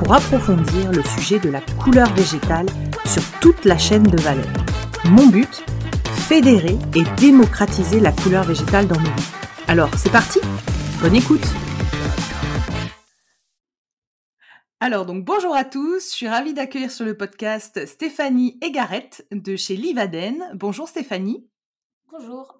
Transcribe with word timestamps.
pour 0.00 0.14
approfondir 0.14 0.90
le 0.92 1.02
sujet 1.02 1.38
de 1.38 1.50
la 1.50 1.60
couleur 1.60 2.10
végétale 2.14 2.64
sur 3.04 3.22
toute 3.40 3.66
la 3.66 3.76
chaîne 3.76 4.02
de 4.02 4.18
valeur. 4.22 4.48
Mon 5.04 5.26
but 5.26 5.62
Fédérer 6.26 6.78
et 6.94 7.02
démocratiser 7.18 8.00
la 8.00 8.10
couleur 8.10 8.44
végétale 8.44 8.88
dans 8.88 8.98
nos 8.98 9.10
vies. 9.10 9.30
Alors, 9.68 9.90
c'est 9.96 10.10
parti 10.10 10.40
Bonne 11.02 11.14
écoute 11.14 11.46
alors 14.82 15.04
donc 15.04 15.26
bonjour 15.26 15.54
à 15.54 15.64
tous, 15.64 16.08
je 16.08 16.14
suis 16.14 16.26
ravie 16.26 16.54
d'accueillir 16.54 16.90
sur 16.90 17.04
le 17.04 17.14
podcast 17.14 17.84
Stéphanie 17.84 18.58
Egaret 18.62 19.10
de 19.30 19.54
chez 19.54 19.76
Livaden. 19.76 20.42
Bonjour 20.54 20.88
Stéphanie. 20.88 21.46
Bonjour. 22.10 22.59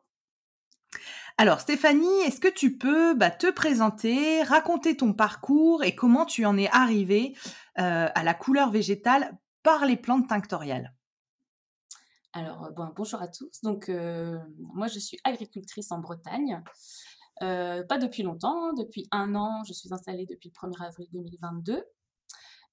Alors 1.41 1.59
Stéphanie, 1.61 2.21
est-ce 2.27 2.39
que 2.39 2.53
tu 2.53 2.77
peux 2.77 3.15
bah, 3.15 3.31
te 3.31 3.51
présenter, 3.51 4.43
raconter 4.43 4.95
ton 4.95 5.15
parcours 5.15 5.83
et 5.83 5.95
comment 5.95 6.27
tu 6.27 6.45
en 6.45 6.59
es 6.59 6.69
arrivée 6.69 7.35
euh, 7.79 8.09
à 8.15 8.23
la 8.23 8.35
couleur 8.35 8.71
végétale 8.71 9.39
par 9.63 9.87
les 9.87 9.97
plantes 9.97 10.29
tinctoriales? 10.29 10.95
Alors 12.35 12.67
euh, 12.67 12.71
bon, 12.73 12.93
bonjour 12.95 13.23
à 13.23 13.29
tous. 13.29 13.63
Donc 13.63 13.89
euh, 13.89 14.39
moi 14.59 14.87
je 14.89 14.99
suis 14.99 15.17
agricultrice 15.25 15.91
en 15.93 16.01
Bretagne. 16.01 16.63
pas 17.41 17.99
depuis 17.99 18.23
longtemps, 18.23 18.67
hein. 18.67 18.75
depuis 18.77 19.09
un 19.11 19.35
an, 19.35 19.65
je 19.67 19.73
suis 19.73 19.95
installée 19.95 20.27
depuis 20.27 20.53
le 20.55 20.69
1er 20.69 20.89
avril 20.89 21.09
2022. 21.11 21.83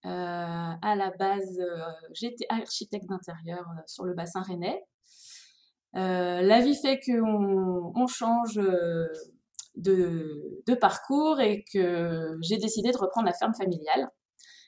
à 0.04 0.96
la 0.98 1.12
base, 1.12 1.58
j'étais 2.12 2.46
architecte 2.50 3.08
d'intérieur 3.08 3.66
sur 3.86 4.04
le 4.04 4.14
bassin 4.14 4.42
rennais. 4.42 4.84
Euh, 5.96 6.42
la 6.42 6.62
vie 6.62 6.76
fait 6.76 7.00
qu'on 7.00 7.92
on 7.96 8.08
change 8.08 8.58
euh, 8.58 9.08
de, 9.76 10.74
parcours 10.80 11.40
et 11.40 11.64
que 11.74 12.38
j'ai 12.42 12.58
décidé 12.58 12.92
de 12.92 12.98
reprendre 12.98 13.26
la 13.26 13.34
ferme 13.34 13.54
familiale 13.56 14.10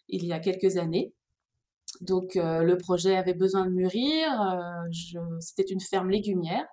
il 0.08 0.26
y 0.26 0.34
a 0.34 0.40
quelques 0.40 0.78
années. 0.78 1.14
Donc 2.02 2.36
euh, 2.36 2.64
le 2.64 2.78
projet 2.78 3.16
avait 3.16 3.34
besoin 3.34 3.66
de 3.66 3.72
mûrir. 3.72 4.30
C'était 5.40 5.64
une 5.64 5.82
ferme 5.82 6.10
légumière. 6.10 6.66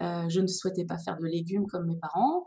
je 0.00 0.40
ne 0.40 0.46
souhaitais 0.46 0.84
pas 0.84 0.98
faire 0.98 1.16
de 1.18 1.26
légumes 1.26 1.66
comme 1.66 1.86
mes 1.86 1.98
parents. 1.98 2.46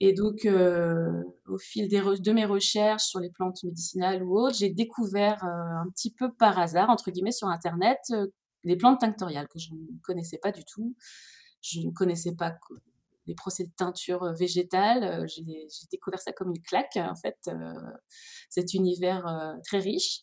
Et 0.00 0.12
donc, 0.12 0.46
au 0.46 1.58
fil 1.58 1.88
des 1.88 2.00
de 2.00 2.32
mes 2.32 2.44
recherches 2.44 3.04
sur 3.04 3.20
les 3.20 3.30
plantes 3.30 3.62
médicinales 3.64 4.22
ou 4.22 4.38
autres, 4.38 4.56
j'ai 4.56 4.70
découvert 4.70 5.42
un 5.44 5.88
petit 5.94 6.12
peu 6.12 6.32
par 6.34 6.58
hasard, 6.58 6.90
entre 6.90 7.10
guillemets, 7.10 7.32
sur 7.32 7.48
Internet, 7.48 8.00
les 8.64 8.76
plantes 8.76 9.00
tinctoriales 9.00 9.48
que 9.48 9.58
je 9.58 9.72
ne 9.72 10.00
connaissais 10.02 10.38
pas 10.38 10.52
du 10.52 10.64
tout. 10.64 10.96
Je 11.60 11.80
ne 11.80 11.90
connaissais 11.90 12.34
pas 12.34 12.56
les 13.26 13.34
procédés 13.34 13.70
de 13.70 13.74
teinture 13.74 14.22
euh, 14.22 14.32
végétale. 14.32 15.04
Euh, 15.04 15.26
j'ai 15.26 15.86
découvert 15.90 16.20
ça 16.20 16.32
comme 16.32 16.50
une 16.50 16.62
claque, 16.62 16.96
en 16.96 17.14
fait, 17.14 17.38
euh, 17.48 17.72
cet 18.50 18.74
univers 18.74 19.24
très 19.64 19.78
riche. 19.78 20.20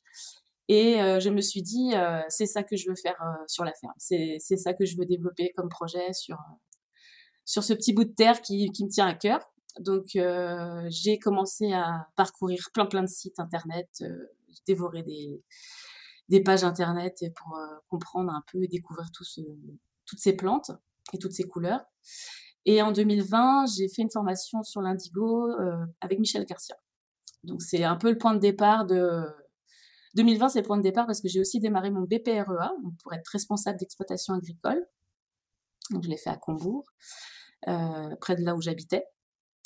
Et 0.68 0.94
je 1.20 1.30
me 1.30 1.42
suis 1.42 1.62
dit, 1.62 1.92
c'est 2.30 2.46
ça 2.46 2.64
que 2.64 2.78
je 2.78 2.88
veux 2.88 2.96
faire 2.96 3.18
sur 3.48 3.66
la 3.66 3.74
ferme. 3.74 3.92
C'est 3.98 4.40
ça 4.56 4.74
que 4.74 4.86
je 4.86 4.96
veux 4.96 5.06
développer 5.06 5.52
comme 5.58 5.68
projet 5.68 6.14
sur, 6.14 6.38
sur 7.44 7.62
ce 7.62 7.74
petit 7.74 7.92
bout 7.92 8.06
de 8.06 8.14
terre 8.14 8.42
qui, 8.42 8.72
qui 8.72 8.86
me 8.86 8.90
tient 8.90 9.08
à 9.08 9.14
cœur. 9.14 9.42
Donc, 9.82 10.18
j'ai 10.88 11.20
commencé 11.20 11.74
à 11.74 12.08
parcourir 12.16 12.70
plein, 12.74 12.86
plein 12.86 13.02
de 13.02 13.10
sites 13.10 13.38
internet, 13.40 13.90
dévorer 14.66 15.04
des, 15.04 15.44
des 16.32 16.42
pages 16.42 16.64
internet 16.64 17.22
pour 17.36 17.58
euh, 17.58 17.68
comprendre 17.90 18.32
un 18.32 18.42
peu 18.50 18.64
et 18.64 18.68
découvrir 18.68 19.12
tout 19.12 19.26
ce, 19.26 19.42
toutes 20.06 20.20
ces 20.20 20.34
plantes 20.34 20.72
et 21.12 21.20
toutes 21.20 21.34
ces 21.34 21.44
couleurs. 21.44 21.84
Et 22.66 22.82
en 22.82 22.94
2020, 22.94 23.66
j'ai 23.76 23.90
fait 23.90 24.02
une 24.02 24.10
formation 24.10 24.64
sur 24.64 24.82
l'indigo 24.82 25.50
euh, 25.50 25.86
avec 26.00 26.20
Michel 26.20 26.46
Garcia. 26.46 26.78
Donc 27.44 27.62
c'est 27.62 27.84
un 27.84 27.98
peu 27.98 28.10
le 28.10 28.18
point 28.18 28.34
de 28.34 28.40
départ 28.40 28.86
de 28.86 29.26
2020, 30.16 30.50
c'est 30.50 30.62
le 30.62 30.66
point 30.66 30.78
de 30.78 30.84
départ 30.84 31.06
parce 31.06 31.20
que 31.20 31.28
j'ai 31.28 31.42
aussi 31.42 31.60
démarré 31.60 31.92
mon 31.92 32.04
BPREA 32.04 32.72
pour 33.04 33.14
être 33.14 33.28
responsable 33.28 33.78
d'exploitation 33.78 34.34
agricole. 34.34 34.86
Donc 35.90 36.04
je 36.04 36.10
l'ai 36.10 36.18
fait 36.18 36.30
à 36.30 36.38
Combourg, 36.38 36.86
euh, 37.68 38.16
près 38.22 38.38
de 38.38 38.44
là 38.44 38.56
où 38.56 38.62
j'habitais. 38.62 39.04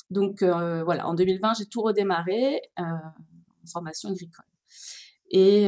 Donc 0.09 0.41
voilà, 0.41 1.07
en 1.07 1.13
2020, 1.13 1.55
j'ai 1.59 1.65
tout 1.65 1.81
redémarré 1.81 2.61
en 2.77 3.67
formation 3.71 4.09
agricole. 4.09 4.45
Et 5.31 5.67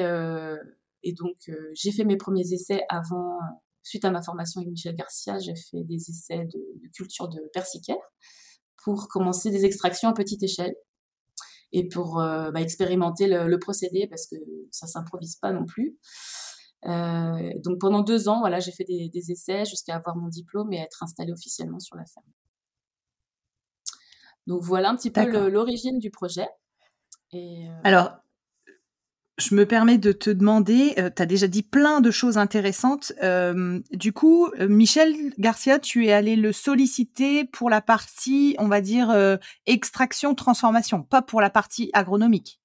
et 1.07 1.13
donc, 1.13 1.37
euh, 1.47 1.71
j'ai 1.73 1.93
fait 1.93 2.03
mes 2.03 2.17
premiers 2.17 2.51
essais 2.51 2.83
avant, 2.89 3.39
suite 3.81 4.03
à 4.03 4.11
ma 4.11 4.21
formation 4.21 4.59
avec 4.59 4.71
Michel 4.71 4.93
Garcia, 4.93 5.39
j'ai 5.39 5.55
fait 5.55 5.85
des 5.85 6.09
essais 6.09 6.43
de, 6.43 6.89
culture 6.93 7.29
de 7.29 7.39
persicaire 7.53 7.95
pour 8.83 9.07
commencer 9.07 9.49
des 9.49 9.63
extractions 9.63 10.09
à 10.09 10.13
petite 10.13 10.43
échelle 10.43 10.75
et 11.71 11.87
pour 11.87 12.19
euh, 12.19 12.51
bah, 12.51 12.59
expérimenter 12.59 13.27
le, 13.27 13.57
procédé 13.57 14.07
parce 14.07 14.27
que 14.27 14.35
ça 14.69 14.85
s'improvise 14.85 15.37
pas 15.37 15.53
non 15.53 15.65
plus. 15.65 15.97
Euh, 16.85 17.53
donc 17.63 17.79
pendant 17.79 18.01
deux 18.01 18.27
ans, 18.27 18.41
voilà, 18.41 18.59
j'ai 18.59 18.73
fait 18.73 18.83
des, 18.83 19.31
essais 19.31 19.63
jusqu'à 19.63 19.95
avoir 19.95 20.17
mon 20.17 20.27
diplôme 20.27 20.73
et 20.73 20.79
être 20.79 21.03
installée 21.03 21.31
officiellement 21.31 21.79
sur 21.79 21.95
la 21.95 22.05
ferme. 22.05 22.27
Donc 24.45 24.61
voilà 24.61 24.89
un 24.89 24.97
petit 24.97 25.11
peu 25.11 25.47
l'origine 25.47 25.99
du 25.99 26.11
projet. 26.11 26.49
Et, 27.31 27.65
Alors, 27.85 28.11
je 29.37 29.53
me 29.53 29.65
permets 29.65 29.99
de 29.99 30.11
te 30.11 30.29
demander, 30.29 30.95
euh, 30.97 31.09
tu 31.15 31.21
as 31.21 31.25
déjà 31.25 31.47
dit 31.47 31.61
plein 31.61 32.01
de 32.01 32.09
choses 32.09 32.37
intéressantes. 32.37 33.13
Euh, 33.21 33.79
du 33.91 34.11
coup, 34.11 34.47
euh, 34.59 34.67
Michel 34.67 35.13
Garcia, 35.37 35.79
tu 35.79 36.07
es 36.07 36.11
allé 36.11 36.35
le 36.35 36.51
solliciter 36.51 37.45
pour 37.45 37.69
la 37.69 37.81
partie, 37.81 38.55
on 38.57 38.67
va 38.67 38.81
dire, 38.81 39.15
extraction, 39.65 40.33
transformation, 40.33 41.03
pas 41.03 41.21
pour 41.21 41.41
la 41.41 41.49
partie 41.49 41.89
agronomique. 41.93 42.59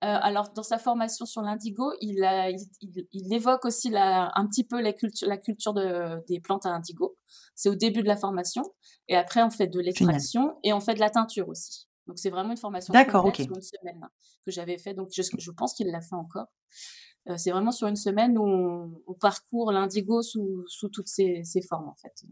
alors, 0.00 0.52
dans 0.54 0.62
sa 0.62 0.78
formation 0.78 1.26
sur 1.26 1.42
l'indigo, 1.42 1.92
il, 2.00 2.24
il, 2.80 3.32
évoque 3.32 3.64
aussi 3.64 3.90
la, 3.90 4.30
un 4.34 4.46
petit 4.46 4.64
peu 4.64 4.80
la 4.80 4.92
culture, 4.92 5.28
la 5.28 5.36
culture 5.36 5.74
de, 5.74 6.24
des 6.26 6.40
plantes 6.40 6.66
à 6.66 6.70
indigo. 6.70 7.16
C'est 7.54 7.68
au 7.68 7.74
début 7.74 8.02
de 8.02 8.08
la 8.08 8.16
formation. 8.16 8.62
Et 9.08 9.16
après, 9.16 9.42
on 9.42 9.50
fait 9.50 9.66
de 9.66 9.80
l'extraction 9.80 10.56
et 10.62 10.72
on 10.72 10.80
fait 10.80 10.94
de 10.94 11.00
la 11.00 11.10
teinture 11.10 11.48
aussi. 11.48 11.87
Donc 12.08 12.18
c'est 12.18 12.30
vraiment 12.30 12.50
une 12.50 12.56
formation 12.56 12.92
D'accord, 12.92 13.32
sur 13.34 13.54
une 13.54 13.60
semaine 13.60 14.08
que 14.44 14.50
j'avais 14.50 14.78
fait. 14.78 14.94
Donc 14.94 15.10
je, 15.12 15.22
je 15.22 15.50
pense 15.50 15.74
qu'il 15.74 15.88
l'a 15.88 16.00
fait 16.00 16.14
encore. 16.14 16.46
Euh, 17.28 17.36
c'est 17.36 17.50
vraiment 17.50 17.70
sur 17.70 17.86
une 17.86 17.96
semaine 17.96 18.38
où 18.38 19.00
on, 19.06 19.14
parcourt 19.14 19.72
l'indigo 19.72 20.22
sous, 20.22 20.64
sous, 20.66 20.88
toutes 20.88 21.08
ses, 21.08 21.44
ses, 21.44 21.60
formes 21.60 21.88
en 21.88 21.94
fait. 21.94 22.24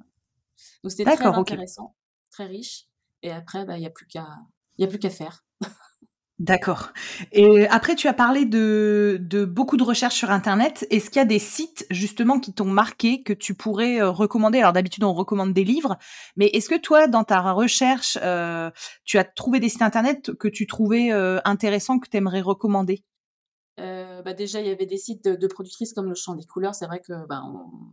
Donc 0.82 0.91
c'était 0.91 1.04
très 1.04 1.26
intéressant, 1.26 1.94
très 2.31 2.47
riche. 2.47 2.88
Et 3.22 3.31
après, 3.31 3.66
bah, 3.66 3.76
il 3.76 3.81
n'y 3.81 3.86
a 3.86 3.91
plus 3.91 4.06
qu'à, 4.06 4.26
il 4.78 4.84
a 4.84 4.88
plus 4.88 4.98
qu'à 4.98 5.10
faire. 5.10 5.44
D'accord. 6.38 6.92
Et 7.32 7.66
après, 7.69 7.94
tu 7.94 8.08
as 8.08 8.12
parlé 8.12 8.44
de, 8.44 9.16
de 9.22 9.47
beaucoup 9.47 9.78
de 9.78 9.82
recherches 9.82 10.16
sur 10.16 10.30
Internet. 10.30 10.86
Est-ce 10.91 11.08
qu'il 11.08 11.16
y 11.16 11.22
a 11.22 11.24
des 11.24 11.38
sites 11.38 11.86
justement 11.91 12.41
qui 12.41 12.52
t'ont 12.52 12.66
marqué 12.66 13.22
que 13.22 13.32
tu 13.32 13.54
pourrais 13.54 14.02
euh, 14.02 14.10
recommander? 14.10 14.58
Alors 14.58 14.74
d'habitude, 14.74 15.04
on 15.04 15.14
recommande 15.14 15.54
des 15.54 15.64
livres, 15.64 15.97
mais 16.36 16.48
est-ce 16.48 16.69
que 16.69 16.78
toi, 16.78 17.08
dans 17.08 17.24
ta 17.24 17.41
recherche, 17.52 18.19
euh, 18.22 18.70
tu 19.06 19.16
as 19.16 19.24
trouvé 19.24 19.60
des 19.60 19.70
sites 19.70 19.80
Internet 19.80 20.34
que 20.34 20.48
tu 20.48 20.66
trouvais 20.66 21.10
euh, 21.10 21.41
intéressants, 21.47 21.98
que 21.98 22.08
tu 22.08 22.19
aimerais 22.19 22.42
recommander 22.42 23.03
bah 24.24 24.33
déjà, 24.33 24.60
il 24.60 24.66
y 24.66 24.71
avait 24.71 24.86
des 24.86 24.97
sites 24.97 25.28
de, 25.28 25.47
productrices 25.47 25.92
comme 25.92 26.09
le 26.09 26.16
Champ 26.16 26.34
des 26.34 26.47
Couleurs. 26.47 26.74
C'est 26.74 26.86
vrai 26.86 27.00
que 27.00 27.27
bah, 27.28 27.44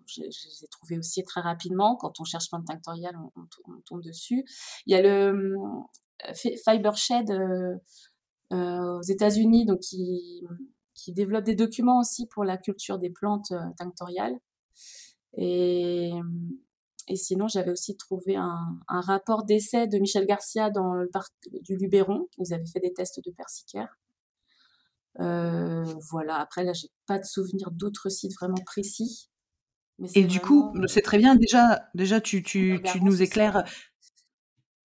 je, 0.08 0.22
les 0.22 0.64
ai 0.64 0.68
trouvés 0.68 0.98
aussi 0.98 1.22
très 1.24 1.42
rapidement. 1.42 1.96
Quand 1.96 2.20
on 2.20 2.24
cherche 2.24 2.50
plein 2.50 2.64
tinctorial, 2.64 3.16
on, 3.18 3.42
on, 3.68 3.82
tombe 3.86 4.02
dessus. 4.02 4.44
Il 4.88 4.94
y 4.94 4.96
a 4.96 5.02
le 5.04 5.30
hum, 5.30 5.86
Fibershed 6.34 7.30
euh, 7.32 7.76
aux 8.52 9.02
États-Unis, 9.02 9.66
donc 9.66 9.80
qui, 9.80 10.44
qui 10.94 11.14
développe 11.14 11.44
des 11.44 11.56
documents 11.56 12.00
aussi 12.00 12.28
pour 12.28 12.44
la 12.44 12.58
culture 12.58 13.00
des 13.00 13.10
plantes 13.10 13.52
euh, 13.52 13.62
tinctoriales. 13.78 14.38
Et, 15.36 16.12
et 17.08 17.16
sinon, 17.16 17.48
j'avais 17.48 17.72
aussi 17.72 17.98
trouvé 17.98 18.36
un, 18.36 18.78
un 18.88 19.02
rapport 19.02 19.44
d'essai 19.44 19.88
de 19.88 19.98
Michel 19.98 20.26
Garcia 20.26 20.70
dans 20.70 20.94
le 20.94 21.10
parc 21.10 21.34
du 21.62 21.76
Luberon. 21.76 22.28
Ils 22.38 22.54
avaient 22.54 22.66
fait 22.66 22.80
des 22.80 22.94
tests 22.94 23.22
de 23.26 23.32
persicaire. 23.32 23.98
Euh, 25.20 25.84
voilà. 26.12 26.38
Après, 26.38 26.64
là, 26.64 26.74
j'ai 26.74 26.90
pas 27.08 27.20
de 27.20 27.26
souvenir 27.26 27.72
d'autres 27.72 28.10
sites 28.10 28.34
vraiment 28.40 28.62
précis. 28.66 29.30
et 30.16 30.24
du 30.24 30.40
coup, 30.40 30.74
c'est 30.88 31.02
très 31.02 31.18
bien. 31.18 31.36
Déjà, 31.36 31.90
déjà, 31.94 32.22
tu, 32.22 32.44
tu, 32.44 32.82
tu 32.86 33.02
nous 33.02 33.22
éclaires. 33.22 33.64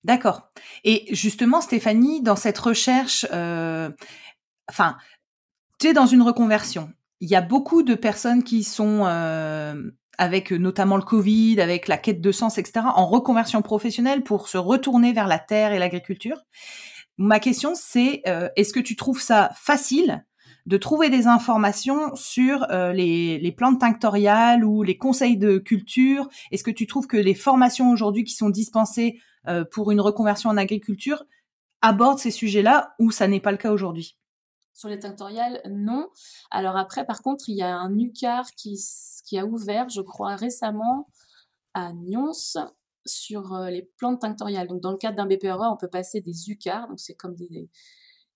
D'accord. 0.05 0.51
Et 0.85 1.07
justement, 1.15 1.61
Stéphanie, 1.61 2.23
dans 2.23 2.37
cette 2.37 2.59
recherche, 2.59 3.27
euh, 3.33 3.91
enfin, 4.69 4.97
tu 5.79 5.89
es 5.89 5.93
dans 5.93 6.07
une 6.07 6.23
reconversion. 6.23 6.91
Il 7.21 7.29
y 7.29 7.35
a 7.35 7.41
beaucoup 7.41 7.83
de 7.83 7.95
personnes 7.95 8.45
qui 8.45 8.63
sont 8.63 9.05
avec 10.19 10.53
notamment 10.53 10.97
le 10.97 11.03
Covid, 11.03 11.61
avec 11.61 11.89
la 11.89 11.97
quête 11.97 12.21
de 12.21 12.33
sens, 12.33 12.59
etc., 12.59 12.87
en 12.95 13.07
reconversion 13.07 13.61
professionnelle 13.61 14.23
pour 14.23 14.49
se 14.49 14.57
retourner 14.57 15.13
vers 15.13 15.27
la 15.27 15.41
terre 15.41 15.73
et 15.73 15.81
l'agriculture. 15.81 16.39
Ma 17.17 17.41
question, 17.41 17.73
c'est 17.75 18.23
est-ce 18.55 18.73
que 18.73 18.81
tu 18.81 18.95
trouves 18.95 19.21
ça 19.21 19.51
facile 19.57 20.25
de 20.69 20.77
trouver 20.77 21.09
des 21.09 21.27
informations 21.27 22.15
sur 22.15 22.67
euh, 22.71 22.93
les, 22.93 23.55
plantes 23.57 23.81
tinctoriales 23.81 24.67
ou 24.67 24.83
les 24.83 24.99
conseils 24.99 25.39
de 25.39 25.57
culture? 25.57 26.29
Est-ce 26.53 26.63
que 26.63 26.71
tu 26.71 26.87
trouves 26.87 27.07
que 27.07 27.17
les 27.17 27.35
formations 27.35 27.91
aujourd'hui 27.91 28.23
qui 28.23 28.35
sont 28.35 28.51
dispensées 28.51 29.19
euh, 29.49 29.65
pour 29.65 29.91
une 29.91 30.01
reconversion 30.01 30.51
en 30.51 30.57
agriculture 30.57 31.25
abordent 31.81 32.19
ces 32.19 32.31
sujets-là 32.31 32.95
ou 32.99 33.11
ça 33.11 33.29
n'est 33.29 33.41
pas 33.41 33.53
le 33.53 33.59
cas 33.59 33.73
aujourd'hui 33.73 34.17
sur 34.75 34.89
les 34.89 35.01
tinctoriales, 35.01 35.61
non. 35.69 36.09
Alors 36.53 36.77
après, 36.77 37.05
par 37.05 37.21
contre, 37.21 37.49
il 37.49 37.57
y 37.57 37.63
a 37.63 37.77
un 37.77 37.99
UCAR 37.99 38.49
qui, 38.53 38.81
qui 39.25 39.37
a 39.37 39.45
ouvert, 39.45 39.89
je 39.89 40.01
crois, 40.01 40.37
récemment 40.37 41.09
à 41.75 41.93
Nyons 41.93 42.31
sur 43.05 43.55
euh, 43.55 43.71
les 43.71 43.91
plantes 43.97 44.21
tinctoriales. 44.21 44.69
Donc, 44.69 44.81
dans 44.81 44.93
le 44.93 44.97
cadre 44.97 45.17
d'un 45.17 45.27
BPRE, 45.27 45.61
on 45.73 45.77
peut 45.77 45.89
passer 45.89 46.21
des 46.21 46.49
UCAR, 46.49 46.87
donc 46.87 47.01
c'est 47.01 47.15
comme 47.15 47.35
des, 47.35 47.69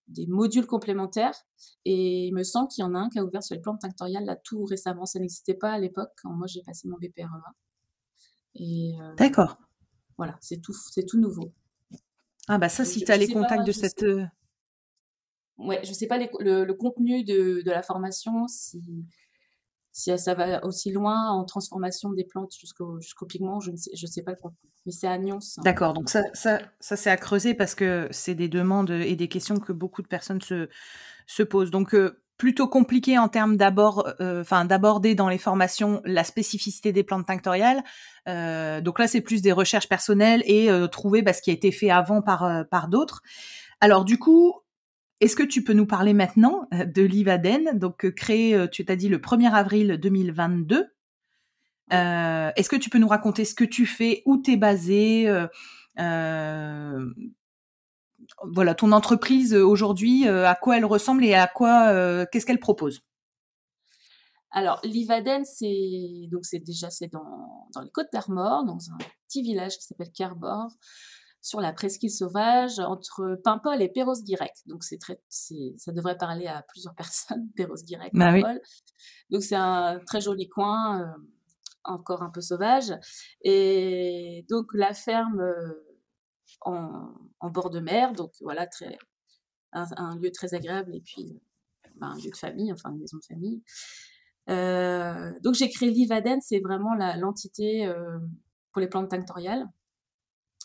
des 0.08 0.26
modules 0.26 0.66
complémentaires. 0.66 1.36
Et 1.84 2.26
il 2.26 2.34
me 2.34 2.42
semble 2.42 2.68
qu'il 2.68 2.82
y 2.82 2.84
en 2.84 2.94
a 2.94 2.98
un 2.98 3.08
qui 3.08 3.20
a 3.20 3.24
ouvert 3.24 3.42
sur 3.42 3.54
les 3.54 3.60
plantes 3.60 3.80
tinctoriales 3.80 4.24
là 4.24 4.36
tout 4.36 4.64
récemment. 4.64 5.06
Ça 5.06 5.18
n'existait 5.18 5.54
pas 5.54 5.70
à 5.72 5.78
l'époque 5.78 6.10
quand 6.22 6.30
moi 6.30 6.46
j'ai 6.46 6.62
passé 6.62 6.88
mon 6.88 6.96
BPREA. 6.96 7.54
Et 8.56 8.94
euh, 9.00 9.14
D'accord. 9.14 9.58
Voilà, 10.16 10.36
c'est 10.40 10.60
tout, 10.60 10.72
c'est 10.72 11.04
tout 11.06 11.18
nouveau. 11.18 11.52
Ah 12.48 12.58
bah 12.58 12.68
ça, 12.68 12.84
si 12.84 13.04
tu 13.04 13.12
as 13.12 13.16
les 13.16 13.28
contacts 13.28 13.66
de 13.66 13.72
cette... 13.72 14.02
Euh 14.02 14.24
ouais, 15.58 15.80
je 15.84 15.92
sais 15.92 16.06
pas 16.06 16.18
le, 16.18 16.72
contenu 16.72 17.24
de, 17.24 17.62
de, 17.62 17.70
la 17.70 17.82
formation, 17.82 18.46
si, 18.48 18.82
si 19.92 20.16
ça 20.18 20.34
va 20.34 20.64
aussi 20.64 20.90
loin 20.90 21.30
en 21.30 21.44
transformation 21.44 22.10
des 22.10 22.24
plantes 22.24 22.54
jusqu'au 22.58 23.00
jusqu'au 23.00 23.26
pigment, 23.26 23.60
je 23.60 23.70
ne 23.70 23.76
sais, 23.76 23.90
je 23.94 24.06
sais 24.06 24.22
pas 24.22 24.32
le 24.32 24.38
contenu. 24.38 24.58
Mais 24.86 24.92
c'est 24.92 25.06
à 25.06 25.16
Nyons. 25.18 25.38
Hein. 25.38 25.62
D'accord, 25.62 25.92
donc 25.92 26.10
ça, 26.10 26.24
ça, 26.32 26.60
ça 26.80 26.96
c'est 26.96 27.10
à 27.10 27.16
creuser 27.16 27.54
parce 27.54 27.74
que 27.74 28.08
c'est 28.10 28.34
des 28.34 28.48
demandes 28.48 28.90
et 28.90 29.14
des 29.14 29.28
questions 29.28 29.58
que 29.58 29.72
beaucoup 29.72 30.02
de 30.02 30.08
personnes 30.08 30.40
se, 30.40 30.68
se 31.26 31.42
posent. 31.42 31.70
Donc 31.70 31.94
euh, 31.94 32.20
plutôt 32.38 32.67
compliqué 32.67 33.19
en 33.19 33.29
termes 33.29 33.56
d'abord, 33.56 34.08
euh, 34.20 34.40
enfin 34.40 34.64
d'aborder 34.64 35.14
dans 35.14 35.29
les 35.29 35.38
formations 35.38 36.00
la 36.05 36.25
spécificité 36.25 36.93
des 36.93 37.05
plantes 37.05 37.26
tinctoriales. 37.26 37.82
Euh, 38.29 38.81
donc 38.81 38.99
là, 38.99 39.06
c'est 39.06 39.20
plus 39.20 39.43
des 39.43 39.52
recherches 39.52 39.88
personnelles 39.88 40.43
et 40.46 40.69
trouver 40.90 41.23
bah, 41.23 41.32
ce 41.32 41.43
qui 41.43 41.50
a 41.50 41.55
été 41.55 41.70
fait 41.73 41.90
avant 41.90 42.23
par 42.23 42.64
par 42.70 42.88
d'autres. 42.88 43.23
Alors 43.81 44.05
du 44.05 44.19
coup, 44.19 44.62
est-ce 45.23 45.37
que 45.37 45.44
tu 45.44 45.62
peux 45.62 45.73
nous 45.73 45.87
parler 45.87 46.14
maintenant 46.14 46.67
euh, 46.75 46.84
de 46.84 47.00
l'Ivaden, 47.00 47.79
donc 47.79 48.05
euh, 48.05 48.11
créé, 48.11 48.56
euh, 48.56 48.67
tu 48.67 48.84
t'as 48.84 48.96
dit 48.96 49.08
le 49.08 49.19
1er 49.19 49.52
avril 49.52 49.96
2022 50.02 50.88
Est-ce 51.90 52.69
que 52.69 52.75
tu 52.75 52.90
peux 52.90 52.99
nous 52.99 53.06
raconter 53.06 53.44
ce 53.44 53.55
que 53.55 53.62
tu 53.62 53.87
fais, 53.87 54.25
où 54.26 54.43
tu 54.43 54.55
es 54.55 54.56
basé 54.56 55.29
voilà, 58.52 58.74
ton 58.74 58.92
entreprise 58.92 59.54
aujourd'hui, 59.54 60.26
à 60.26 60.54
quoi 60.54 60.76
elle 60.76 60.84
ressemble 60.84 61.24
et 61.24 61.34
à 61.34 61.46
quoi, 61.46 62.26
qu'est-ce 62.26 62.46
qu'elle 62.46 62.60
propose? 62.60 63.00
Alors, 64.52 64.80
Livaden, 64.84 65.44
c'est 65.46 66.28
donc 66.30 66.44
c'est 66.44 66.58
déjà 66.58 66.90
c'est 66.90 67.08
dans, 67.10 67.68
dans 67.74 67.80
les 67.80 67.90
Côtes 67.90 68.12
d'Armor, 68.12 68.64
dans 68.64 68.78
un 68.90 68.98
petit 69.26 69.42
village 69.42 69.78
qui 69.78 69.84
s'appelle 69.84 70.12
Kerbor, 70.12 70.68
sur 71.40 71.60
la 71.60 71.72
presqu'île 71.72 72.10
sauvage 72.10 72.78
entre 72.78 73.40
Paimpol 73.42 73.80
et 73.80 73.88
Perros-Guirec. 73.88 74.52
Donc 74.66 74.84
c'est 74.84 74.98
très, 74.98 75.20
ça 75.28 75.92
devrait 75.92 76.18
parler 76.18 76.46
à 76.46 76.62
plusieurs 76.68 76.94
personnes, 76.96 77.48
Perros-Guirec, 77.56 78.12
bah 78.14 78.32
Paimpol. 78.32 78.60
Donc 79.30 79.42
c'est 79.42 79.56
un 79.56 80.00
très 80.06 80.20
joli 80.20 80.48
coin, 80.48 81.00
euh, 81.00 81.06
encore 81.84 82.22
un 82.22 82.30
peu 82.30 82.42
sauvage. 82.42 82.92
Et 83.42 84.44
donc 84.50 84.66
la 84.74 84.92
ferme 84.92 85.40
euh, 85.40 85.72
en, 86.64 87.50
bord 87.50 87.70
de 87.70 87.80
mer, 87.80 88.12
donc 88.12 88.32
voilà, 88.40 88.68
un, 89.72 90.16
lieu 90.16 90.30
très 90.30 90.54
agréable 90.54 90.94
et 90.94 91.00
puis 91.00 91.40
ben, 91.96 92.08
un 92.08 92.16
lieu 92.16 92.30
de 92.30 92.36
famille, 92.36 92.72
enfin 92.72 92.90
une 92.90 92.98
maison 92.98 93.18
de 93.18 93.24
famille. 93.24 93.62
Euh, 94.48 95.32
donc 95.40 95.54
j'ai 95.54 95.68
créé 95.68 95.90
l'Ivaden, 95.90 96.40
c'est 96.40 96.60
vraiment 96.60 96.94
l'entité 97.16 97.90
pour 98.72 98.80
les 98.80 98.88
plantes 98.88 99.10
tinctoriales. 99.10 99.66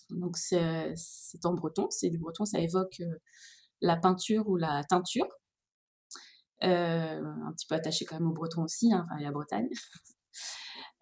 Donc 0.09 0.37
c'est 0.37 0.95
en 1.43 1.53
breton, 1.53 1.87
c'est 1.89 2.09
du 2.09 2.17
breton, 2.17 2.45
ça 2.45 2.59
évoque 2.59 3.01
euh, 3.01 3.19
la 3.81 3.97
peinture 3.97 4.47
ou 4.47 4.55
la 4.55 4.83
teinture. 4.85 5.27
Euh, 6.63 7.21
un 7.23 7.53
petit 7.53 7.67
peu 7.67 7.75
attaché 7.75 8.05
quand 8.05 8.15
même 8.15 8.29
au 8.29 8.33
breton 8.33 8.63
aussi, 8.63 8.91
hein, 8.91 9.05
enfin, 9.05 9.21
la 9.21 9.31
Bretagne. 9.31 9.69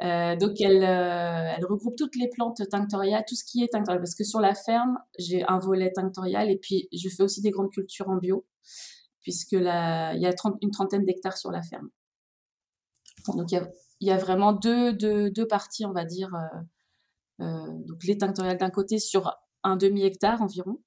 Euh, 0.01 0.35
donc 0.35 0.59
elle, 0.59 0.83
elle, 0.83 1.65
regroupe 1.65 1.95
toutes 1.95 2.15
les 2.15 2.29
plantes 2.29 2.61
tinctoriales, 2.69 3.23
tout 3.27 3.35
ce 3.35 3.43
qui 3.43 3.63
est 3.63 3.67
tinctorial, 3.67 4.01
parce 4.01 4.15
que 4.15 4.23
sur 4.23 4.39
la 4.39 4.55
ferme, 4.55 4.97
j'ai 5.17 5.43
un 5.47 5.57
volet 5.57 5.91
tinctorial 5.91 6.49
et 6.49 6.57
puis 6.57 6.89
je 6.91 7.09
fais 7.09 7.23
aussi 7.23 7.41
des 7.41 7.51
grandes 7.51 7.71
cultures 7.71 8.09
en 8.09 8.17
bio, 8.17 8.45
puisque 9.21 9.53
là, 9.53 10.13
il 10.13 10.21
y 10.21 10.25
a 10.25 10.33
une 10.61 10.71
trentaine 10.71 11.05
d'hectares 11.05 11.37
sur 11.37 11.51
la 11.51 11.61
ferme. 11.61 11.89
Donc 13.27 13.51
il 13.51 13.55
y 13.55 13.57
a, 13.57 13.67
il 14.01 14.07
y 14.07 14.11
a 14.11 14.17
vraiment 14.17 14.53
deux, 14.53 14.93
deux, 14.93 15.31
deux, 15.31 15.47
parties, 15.47 15.85
on 15.85 15.93
va 15.93 16.05
dire, 16.05 16.29
euh, 17.41 17.67
donc 17.87 18.03
les 18.03 18.17
tinctoriales 18.17 18.57
d'un 18.57 18.69
côté 18.69 18.99
sur 18.99 19.33
un 19.63 19.75
demi-hectare 19.75 20.41
environ. 20.41 20.81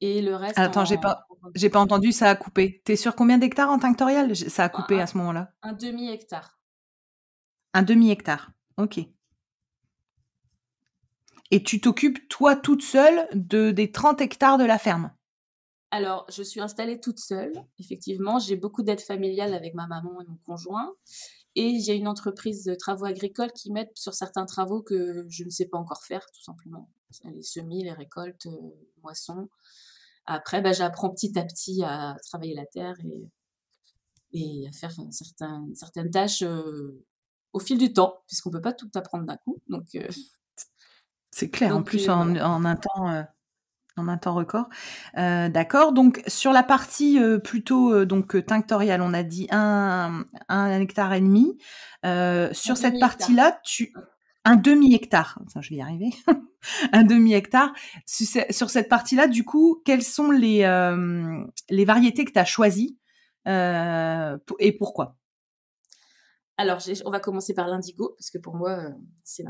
Et 0.00 0.22
le 0.22 0.36
reste. 0.36 0.58
Attends, 0.58 0.84
j'ai 0.84 0.98
pas, 0.98 1.26
j'ai 1.54 1.70
pas 1.70 1.80
entendu, 1.80 2.12
ça 2.12 2.30
a 2.30 2.36
coupé. 2.36 2.82
T'es 2.84 2.96
sur 2.96 3.16
combien 3.16 3.38
d'hectares 3.38 3.70
en 3.70 3.78
tinctorial? 3.78 4.34
Ça 4.36 4.64
a 4.64 4.68
coupé 4.68 5.00
à 5.00 5.06
ce 5.06 5.16
moment-là? 5.18 5.52
Un 5.62 5.72
demi-hectare. 5.72 6.57
Un 7.74 7.82
demi-hectare, 7.82 8.52
ok. 8.76 9.00
Et 11.50 11.62
tu 11.62 11.80
t'occupes, 11.80 12.28
toi, 12.28 12.56
toute 12.56 12.82
seule, 12.82 13.26
de, 13.34 13.70
des 13.70 13.90
30 13.90 14.20
hectares 14.20 14.58
de 14.58 14.64
la 14.64 14.78
ferme? 14.78 15.12
Alors, 15.90 16.26
je 16.30 16.42
suis 16.42 16.60
installée 16.60 17.00
toute 17.00 17.18
seule, 17.18 17.52
effectivement. 17.78 18.38
J'ai 18.38 18.56
beaucoup 18.56 18.82
d'aide 18.82 19.00
familiale 19.00 19.54
avec 19.54 19.74
ma 19.74 19.86
maman 19.86 20.20
et 20.20 20.26
mon 20.26 20.36
conjoint. 20.44 20.94
Et 21.54 21.80
j'ai 21.80 21.94
une 21.94 22.08
entreprise 22.08 22.64
de 22.64 22.74
travaux 22.74 23.06
agricoles 23.06 23.52
qui 23.52 23.72
m'aide 23.72 23.88
sur 23.94 24.12
certains 24.12 24.44
travaux 24.44 24.82
que 24.82 25.24
je 25.28 25.44
ne 25.44 25.50
sais 25.50 25.64
pas 25.64 25.78
encore 25.78 26.04
faire, 26.04 26.26
tout 26.32 26.42
simplement. 26.42 26.90
Les 27.24 27.42
semis, 27.42 27.84
les 27.84 27.92
récoltes, 27.92 28.46
euh, 28.46 28.70
moissons. 29.02 29.48
Après, 30.26 30.60
bah, 30.60 30.72
j'apprends 30.72 31.08
petit 31.08 31.38
à 31.38 31.44
petit 31.44 31.82
à 31.82 32.16
travailler 32.22 32.54
la 32.54 32.66
terre 32.66 32.96
et, 33.02 33.30
et 34.32 34.68
à 34.68 34.72
faire 34.72 34.92
certaines, 35.10 35.74
certaines 35.74 36.10
tâches 36.10 36.42
euh, 36.42 37.02
au 37.52 37.60
fil 37.60 37.78
du 37.78 37.92
temps, 37.92 38.22
puisqu'on 38.26 38.50
ne 38.50 38.56
peut 38.56 38.62
pas 38.62 38.72
tout 38.72 38.90
apprendre 38.94 39.24
d'un 39.24 39.36
coup. 39.36 39.60
Donc, 39.68 39.86
euh, 39.94 40.06
c'est 41.30 41.50
clair. 41.50 41.76
en 41.76 41.82
plus, 41.82 42.08
en, 42.08 42.36
en, 42.36 42.64
un 42.64 42.76
temps 42.76 43.24
en 43.98 44.08
un 44.08 44.16
temps 44.16 44.34
record. 44.34 44.68
Euh, 45.18 45.48
d'accord. 45.48 45.92
Donc 45.92 46.22
sur 46.26 46.52
la 46.52 46.62
partie 46.62 47.18
euh, 47.18 47.38
plutôt 47.38 47.92
euh, 47.92 48.06
donc 48.06 48.44
tinctoriale, 48.46 49.02
on 49.02 49.12
a 49.12 49.22
dit 49.22 49.46
un, 49.50 50.24
un 50.48 50.80
hectare 50.80 51.12
et 51.12 51.20
demi. 51.20 51.58
sur 52.52 52.76
cette 52.76 52.98
partie-là, 53.00 53.60
tu 53.64 53.92
un 54.44 54.56
demi 54.56 54.94
hectare. 54.94 55.38
je 55.60 55.70
vais 55.70 55.76
y 55.76 55.82
arriver. 55.82 56.10
un 56.92 57.04
demi 57.04 57.34
hectare. 57.34 57.72
Sur 58.06 58.70
cette 58.70 58.88
partie-là, 58.88 59.26
du 59.26 59.44
coup, 59.44 59.82
quelles 59.84 60.04
sont 60.04 60.30
les 60.30 60.60
les 61.68 61.84
variétés 61.84 62.24
que 62.24 62.32
tu 62.32 62.38
as 62.38 62.44
choisies 62.44 62.98
et 63.46 64.72
pourquoi? 64.78 65.17
Alors, 66.58 66.80
on 67.04 67.10
va 67.10 67.20
commencer 67.20 67.54
par 67.54 67.68
l'indigo, 67.68 68.14
parce 68.18 68.30
que 68.30 68.38
pour 68.38 68.56
moi, 68.56 68.92
c'est 69.24 69.44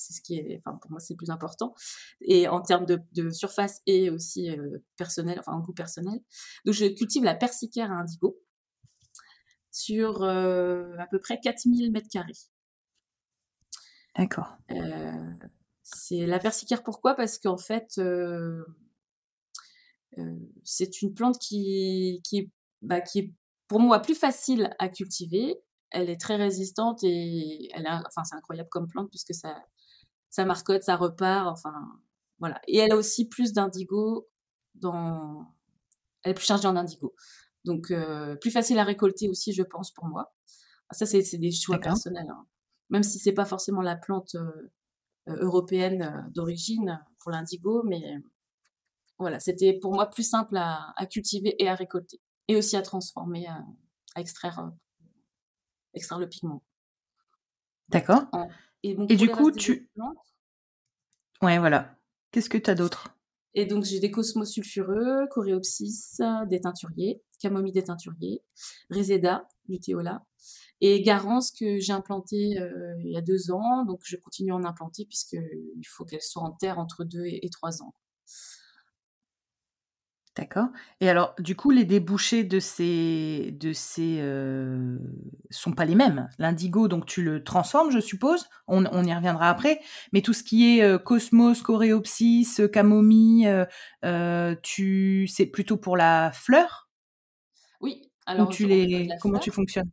c'est 0.00 0.12
ce 0.12 0.20
qui 0.20 0.36
est, 0.36 0.56
enfin 0.58 0.78
pour 0.78 0.90
moi 0.90 1.00
c'est 1.00 1.14
le 1.14 1.18
plus 1.18 1.30
important, 1.30 1.74
et 2.20 2.48
en 2.48 2.60
termes 2.60 2.86
de, 2.86 3.30
surface 3.30 3.82
et 3.86 4.10
aussi 4.10 4.50
euh, 4.50 4.78
personnel, 4.96 5.38
enfin 5.38 5.52
en 5.52 5.60
goût 5.60 5.72
personnel. 5.72 6.20
Donc 6.64 6.74
je 6.74 6.86
cultive 6.86 7.24
la 7.24 7.34
persicaire 7.34 7.90
à 7.92 7.96
indigo 7.96 8.38
sur 9.70 10.22
euh, 10.22 10.96
à 10.98 11.06
peu 11.06 11.20
près 11.20 11.38
4000 11.40 11.92
mètres 11.92 12.08
carrés. 12.10 12.32
D'accord. 14.16 14.56
Euh, 14.70 15.32
c'est 15.82 16.26
la 16.26 16.38
persicaire 16.38 16.82
pourquoi? 16.82 17.14
Parce 17.14 17.38
qu'en 17.38 17.58
fait 17.58 18.00
c'est 20.64 21.02
une 21.02 21.14
plante 21.14 21.38
qui, 21.38 22.20
qui, 22.24 22.50
bah, 22.82 23.00
qui 23.00 23.18
est 23.20 23.34
pour 23.68 23.78
moi 23.78 24.00
plus 24.00 24.16
facile 24.16 24.74
à 24.80 24.88
cultiver, 24.88 25.60
elle 25.90 26.10
est 26.10 26.20
très 26.20 26.36
résistante 26.36 27.00
et 27.02 27.68
elle 27.74 27.86
a, 27.86 28.02
enfin 28.06 28.24
c'est 28.24 28.36
incroyable 28.36 28.68
comme 28.70 28.88
plante 28.88 29.10
puisque 29.10 29.34
ça 29.34 29.56
ça 30.30 30.44
marcotte, 30.44 30.84
ça 30.84 30.96
repart, 30.96 31.48
enfin 31.48 31.74
voilà. 32.38 32.60
Et 32.68 32.78
elle 32.78 32.92
a 32.92 32.96
aussi 32.96 33.28
plus 33.28 33.52
d'indigo 33.52 34.28
dans, 34.74 35.52
elle 36.22 36.32
est 36.32 36.34
plus 36.34 36.46
chargée 36.46 36.68
en 36.68 36.76
indigo, 36.76 37.14
donc 37.64 37.90
euh, 37.90 38.36
plus 38.36 38.50
facile 38.50 38.78
à 38.78 38.84
récolter 38.84 39.28
aussi, 39.28 39.52
je 39.52 39.62
pense 39.62 39.90
pour 39.90 40.06
moi. 40.06 40.32
Ah, 40.88 40.94
ça 40.94 41.06
c'est 41.06 41.38
des 41.38 41.52
choix 41.52 41.78
personnels, 41.78 42.28
hein. 42.30 42.46
même 42.88 43.02
si 43.02 43.18
c'est 43.18 43.32
pas 43.32 43.44
forcément 43.44 43.82
la 43.82 43.96
plante 43.96 44.34
euh, 44.36 44.72
euh, 45.28 45.36
européenne 45.40 46.30
d'origine 46.34 47.04
pour 47.18 47.30
l'indigo, 47.30 47.82
mais 47.84 48.16
voilà, 49.18 49.38
c'était 49.38 49.74
pour 49.74 49.92
moi 49.92 50.06
plus 50.06 50.28
simple 50.28 50.56
à, 50.56 50.94
cultiver 51.10 51.54
et 51.62 51.68
à 51.68 51.74
récolter. 51.74 52.20
et 52.48 52.56
aussi 52.56 52.76
à 52.76 52.82
transformer, 52.82 53.46
à, 53.46 53.64
extraire, 54.16 54.72
extraire 55.94 56.18
le 56.18 56.28
pigment. 56.28 56.62
D'accord. 57.88 58.26
Et, 58.82 58.94
du 58.94 59.30
coup, 59.30 59.50
tu. 59.50 59.90
ouais, 61.42 61.58
voilà. 61.58 61.96
Qu'est-ce 62.30 62.48
que 62.48 62.58
tu 62.58 62.70
as 62.70 62.74
d'autre? 62.74 63.16
Et 63.54 63.66
donc, 63.66 63.84
j'ai 63.84 63.98
des 63.98 64.10
cosmos 64.10 64.48
sulfureux, 64.48 65.26
coréopsis, 65.30 66.20
des 66.48 66.60
teinturiers, 66.60 67.20
camomille 67.40 67.72
des 67.72 67.82
teinturiers, 67.82 68.44
Reseda, 68.90 69.48
luteola, 69.68 70.24
et 70.80 71.02
Garance 71.02 71.50
que 71.50 71.80
j'ai 71.80 71.92
implanté 71.92 72.58
euh, 72.58 72.94
il 73.04 73.10
y 73.10 73.16
a 73.16 73.20
deux 73.20 73.50
ans. 73.50 73.84
Donc, 73.84 74.00
je 74.04 74.16
continue 74.16 74.52
à 74.52 74.56
en 74.56 74.64
implanter 74.64 75.04
puisqu'il 75.04 75.86
faut 75.86 76.04
qu'elle 76.04 76.22
soit 76.22 76.42
en 76.42 76.52
terre 76.52 76.78
entre 76.78 77.04
deux 77.04 77.24
et, 77.26 77.48
trois 77.50 77.82
ans. 77.82 77.94
D'accord. 80.36 80.68
Et 81.00 81.08
alors, 81.08 81.34
du 81.40 81.56
coup, 81.56 81.70
les 81.70 81.84
débouchés 81.84 82.44
de 82.44 82.60
ces, 82.60 83.50
de 83.58 83.72
ces 83.72 84.18
euh, 84.20 84.96
sont 85.50 85.72
pas 85.72 85.84
les 85.84 85.96
mêmes. 85.96 86.28
L'indigo, 86.38 86.86
donc 86.86 87.04
tu 87.04 87.22
le 87.22 87.42
transformes, 87.42 87.90
je 87.90 87.98
suppose. 87.98 88.46
On, 88.68 88.84
y 88.84 89.12
reviendra 89.12 89.50
après. 89.50 89.80
Mais 90.12 90.22
tout 90.22 90.32
ce 90.32 90.44
qui 90.44 90.78
est 90.78 90.82
euh, 90.82 90.98
cosmos, 90.98 91.62
coréopsis, 91.62 92.60
camomille, 92.72 93.66
euh, 94.04 94.54
tu, 94.62 95.26
c'est 95.26 95.46
plutôt 95.46 95.76
pour 95.76 95.96
la 95.96 96.30
fleur? 96.32 96.88
Oui. 97.80 98.02
Alors, 98.24 98.50
tu 98.50 98.66
les, 98.66 99.08
comment 99.20 99.40
tu 99.40 99.50
fonctionnes? 99.50 99.90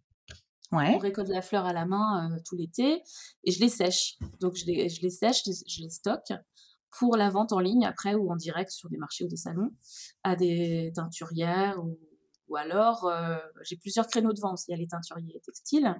Ouais. 0.71 0.93
On 0.95 0.99
récolte 0.99 1.29
la 1.29 1.41
fleur 1.41 1.65
à 1.65 1.73
la 1.73 1.85
main 1.85 2.29
tout 2.45 2.55
l'été 2.55 3.01
et 3.43 3.51
je 3.51 3.59
les 3.59 3.69
sèche. 3.69 4.17
Donc 4.39 4.55
je 4.55 4.65
les, 4.65 4.89
je 4.89 5.01
les 5.01 5.09
sèche, 5.09 5.43
je 5.45 5.81
les 5.81 5.89
stocke 5.89 6.33
pour 6.91 7.17
la 7.17 7.29
vente 7.29 7.51
en 7.51 7.59
ligne 7.59 7.85
après 7.85 8.15
ou 8.15 8.31
en 8.31 8.35
direct 8.35 8.71
sur 8.71 8.89
des 8.89 8.97
marchés 8.97 9.25
ou 9.25 9.27
des 9.27 9.37
salons 9.37 9.71
à 10.23 10.35
des 10.35 10.91
teinturières 10.95 11.83
ou, 11.83 12.55
alors 12.55 13.05
euh, 13.05 13.37
j'ai 13.63 13.75
plusieurs 13.75 14.07
créneaux 14.07 14.33
de 14.33 14.39
vente. 14.39 14.61
Il 14.67 14.71
y 14.71 14.73
a 14.73 14.77
les 14.77 14.87
teinturiers 14.87 15.41
textiles, 15.43 15.95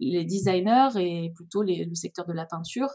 les 0.00 0.24
designers 0.24 0.90
et 0.96 1.32
plutôt 1.34 1.62
le 1.62 1.94
secteur 1.94 2.26
de 2.26 2.32
la 2.32 2.44
peinture, 2.44 2.90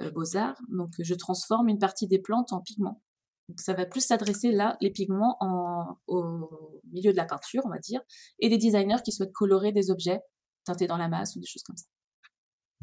euh, 0.00 0.10
beaux-arts. 0.10 0.60
Donc 0.68 0.94
je 0.98 1.14
transforme 1.14 1.68
une 1.68 1.78
partie 1.78 2.08
des 2.08 2.18
plantes 2.18 2.52
en 2.52 2.60
pigments. 2.60 3.02
Donc 3.48 3.60
ça 3.60 3.74
va 3.74 3.86
plus 3.86 4.00
s'adresser 4.00 4.50
là, 4.50 4.76
les 4.80 4.90
pigments 4.90 5.36
en, 5.40 5.98
au 6.08 6.80
milieu 6.90 7.12
de 7.12 7.16
la 7.16 7.26
peinture, 7.26 7.62
on 7.64 7.70
va 7.70 7.78
dire, 7.78 8.00
et 8.40 8.48
des 8.48 8.58
designers 8.58 9.02
qui 9.04 9.12
souhaitent 9.12 9.32
colorer 9.32 9.70
des 9.72 9.90
objets 9.90 10.20
teintés 10.64 10.86
dans 10.86 10.96
la 10.96 11.08
masse 11.08 11.36
ou 11.36 11.40
des 11.40 11.46
choses 11.46 11.62
comme 11.62 11.76
ça. 11.76 11.86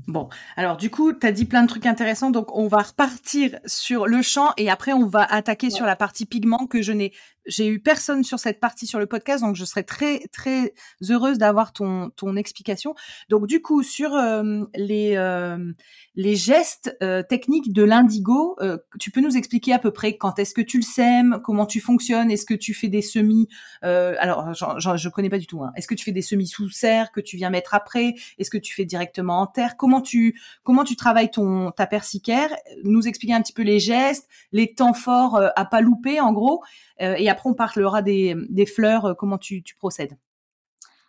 Bon, 0.08 0.28
alors 0.58 0.76
du 0.76 0.90
coup, 0.90 1.14
tu 1.14 1.26
as 1.26 1.32
dit 1.32 1.46
plein 1.46 1.62
de 1.64 1.68
trucs 1.68 1.86
intéressants, 1.86 2.32
donc 2.32 2.54
on 2.56 2.68
va 2.68 2.80
repartir 2.82 3.60
sur 3.66 4.06
le 4.08 4.22
champ 4.22 4.52
et 4.58 4.70
après 4.70 4.92
on 4.92 5.06
va 5.06 5.24
attaquer 5.24 5.70
sur 5.70 5.86
la 5.86 5.96
partie 5.96 6.26
pigment 6.26 6.66
que 6.68 6.82
je 6.82 6.92
n'ai 6.92 7.14
j'ai 7.46 7.68
eu 7.68 7.80
personne 7.80 8.24
sur 8.24 8.40
cette 8.40 8.60
partie 8.60 8.88
sur 8.88 9.00
le 9.00 9.06
podcast, 9.06 9.44
donc 9.44 9.56
je 9.56 9.66
serais 9.66 9.84
très 9.84 10.20
très 10.32 10.74
heureuse 11.10 11.38
d'avoir 11.38 11.74
ton 11.74 12.10
ton 12.16 12.36
explication. 12.36 12.96
Donc 13.30 13.48
du 13.48 13.62
coup 13.62 13.84
sur 13.84 14.14
euh, 14.14 14.64
les 14.76 15.16
euh, 15.18 15.74
les 16.16 16.36
gestes 16.36 16.96
euh, 17.02 17.24
techniques 17.24 17.74
de 17.74 17.84
l'indigo, 17.84 18.58
tu 19.00 19.12
peux 19.12 19.22
nous 19.22 19.36
expliquer 19.36 19.74
à 19.74 19.80
peu 19.80 19.92
près 19.92 20.18
quand 20.18 20.40
est-ce 20.40 20.54
que 20.54 20.62
tu 20.62 20.78
le 20.78 20.84
sèmes, 20.84 21.40
comment 21.44 21.66
tu 21.66 21.80
fonctionnes, 21.80 22.32
est-ce 22.32 22.46
que 22.46 22.54
tu 22.54 22.74
fais 22.74 22.88
des 22.88 23.02
semis 23.02 23.48
Alors 23.82 24.54
je 24.54 24.98
je 24.98 25.10
connais 25.10 25.30
pas 25.30 25.40
du 25.40 25.48
tout. 25.48 25.64
Hein. 25.64 25.72
Est-ce 25.76 25.88
que 25.88 25.96
tu 25.96 26.06
fais 26.06 26.12
des 26.12 26.22
semis 26.22 26.48
sous 26.48 26.70
serre 26.70 27.12
que 27.12 27.22
tu 27.22 27.38
viens 27.38 27.50
mettre 27.50 27.74
après? 27.74 28.16
Est-ce 28.38 28.50
que 28.50 28.58
tu 28.58 28.74
fais 28.74 28.86
directement 28.86 29.42
en 29.42 29.48
terre? 29.48 29.76
Comment 29.78 30.02
tu 30.02 30.40
comment 30.64 30.84
tu 30.84 30.96
travailles 30.96 31.32
ton 31.32 31.72
ta 31.72 31.88
persicaire? 31.88 32.56
Nous 32.84 33.08
expliquer 33.08 33.34
un 33.34 33.42
petit 33.42 33.54
peu 33.54 33.64
les 33.64 33.80
gestes, 33.80 34.28
les 34.52 34.74
temps 34.74 34.94
forts 34.94 35.42
à 35.56 35.66
pas 35.66 35.82
louper 35.82 36.20
en 36.20 36.32
gros. 36.32 36.64
Euh, 37.02 37.16
et 37.18 37.30
après, 37.30 37.50
on 37.50 37.54
parlera 37.54 38.02
des, 38.02 38.36
des 38.50 38.66
fleurs, 38.66 39.06
euh, 39.06 39.14
comment 39.14 39.38
tu, 39.38 39.64
procèdes. 39.78 40.18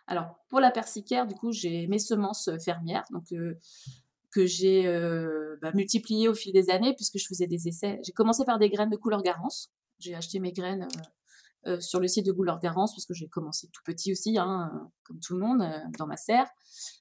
Alors, 0.07 0.39
pour 0.49 0.59
la 0.59 0.71
persicaire, 0.71 1.27
du 1.27 1.35
coup, 1.35 1.51
j'ai 1.51 1.87
mes 1.87 1.99
semences 1.99 2.47
euh, 2.47 2.57
fermières, 2.59 3.05
donc 3.11 3.33
que 4.31 4.45
j'ai 4.45 4.83
bah, 5.61 5.71
multipliées 5.73 6.27
au 6.27 6.33
fil 6.33 6.51
des 6.51 6.69
années, 6.69 6.93
puisque 6.93 7.17
je 7.17 7.25
faisais 7.25 7.47
des 7.47 7.69
essais. 7.69 8.01
J'ai 8.03 8.11
commencé 8.11 8.43
par 8.43 8.59
des 8.59 8.69
graines 8.69 8.89
de 8.89 8.97
couleur 8.97 9.21
Garance. 9.21 9.71
J'ai 9.97 10.13
acheté 10.13 10.41
mes 10.41 10.51
graines 10.51 10.89
sur 11.79 12.01
le 12.01 12.07
site 12.09 12.25
de 12.25 12.33
couleur 12.33 12.59
Garance, 12.59 12.93
parce 12.93 13.05
que 13.05 13.13
j'ai 13.13 13.29
commencé 13.29 13.69
tout 13.71 13.81
petit 13.85 14.11
aussi, 14.11 14.37
hein, 14.37 14.91
comme 15.03 15.21
tout 15.21 15.35
le 15.35 15.39
monde, 15.39 15.65
dans 15.97 16.05
ma 16.05 16.17
serre, 16.17 16.47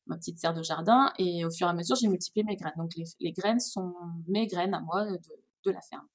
ma 0.07 0.17
petite 0.17 0.39
serre 0.39 0.55
de 0.55 0.63
jardin. 0.63 1.13
Et 1.19 1.45
au 1.45 1.51
fur 1.51 1.67
et 1.67 1.71
à 1.71 1.73
mesure, 1.73 1.97
j'ai 1.97 2.07
multiplié 2.07 2.45
mes 2.45 2.55
graines. 2.55 2.73
Donc, 2.77 2.93
les, 2.95 3.33
graines 3.33 3.59
sont 3.59 3.95
mes 4.29 4.47
graines 4.47 4.73
à 4.73 4.81
moi 4.81 5.05
de 5.05 5.71
la 5.73 5.81
ferme. 5.81 6.07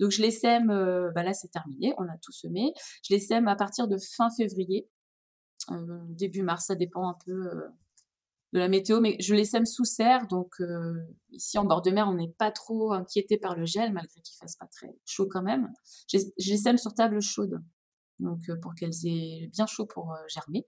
Donc 0.00 0.10
je 0.10 0.22
les 0.22 0.30
sème, 0.30 0.70
euh, 0.70 1.10
là 1.14 1.32
c'est 1.32 1.48
terminé, 1.48 1.94
on 1.98 2.08
a 2.08 2.16
tout 2.18 2.32
semé. 2.32 2.72
Je 3.08 3.14
les 3.14 3.20
sème 3.20 3.48
à 3.48 3.56
partir 3.56 3.88
de 3.88 3.96
fin 3.98 4.28
février, 4.30 4.88
début 6.08 6.42
mars, 6.42 6.66
ça 6.66 6.74
dépend 6.74 7.08
un 7.08 7.16
peu 7.24 7.50
de 8.52 8.58
la 8.58 8.68
météo, 8.68 9.00
mais 9.00 9.16
je 9.20 9.34
les 9.34 9.44
sème 9.44 9.64
sous 9.64 9.84
serre, 9.84 10.26
donc 10.26 10.60
ici 11.30 11.56
en 11.58 11.64
bord 11.64 11.82
de 11.82 11.90
mer, 11.90 12.08
on 12.08 12.14
n'est 12.14 12.32
pas 12.36 12.50
trop 12.50 12.92
inquiété 12.92 13.38
par 13.38 13.56
le 13.56 13.64
gel, 13.64 13.92
malgré 13.92 14.20
qu'il 14.20 14.36
fasse 14.36 14.56
pas 14.56 14.66
très 14.66 14.94
chaud 15.06 15.28
quand 15.30 15.42
même. 15.42 15.72
Je, 16.12 16.18
les 16.38 16.56
sème 16.58 16.78
sur 16.78 16.94
table 16.94 17.20
chaude, 17.22 17.62
donc 18.18 18.40
pour 18.60 18.74
qu'elles 18.74 19.06
aient 19.06 19.48
bien 19.52 19.66
chaud 19.66 19.86
pour 19.86 20.14
germer, 20.28 20.66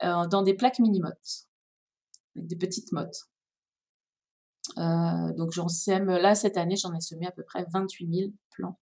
dans 0.00 0.42
des 0.42 0.54
plaques 0.54 0.78
mini-mottes, 0.78 1.46
avec 2.36 2.46
des 2.46 2.56
petites 2.56 2.92
mottes. 2.92 3.28
Euh, 4.78 5.32
donc 5.32 5.52
j'en 5.52 5.68
sème, 5.68 6.06
là 6.06 6.34
cette 6.34 6.58
année 6.58 6.76
j'en 6.76 6.94
ai 6.94 7.00
semé 7.00 7.26
à 7.26 7.30
peu 7.30 7.42
près 7.42 7.64
28 7.72 8.14
000 8.14 8.30
plants. 8.50 8.78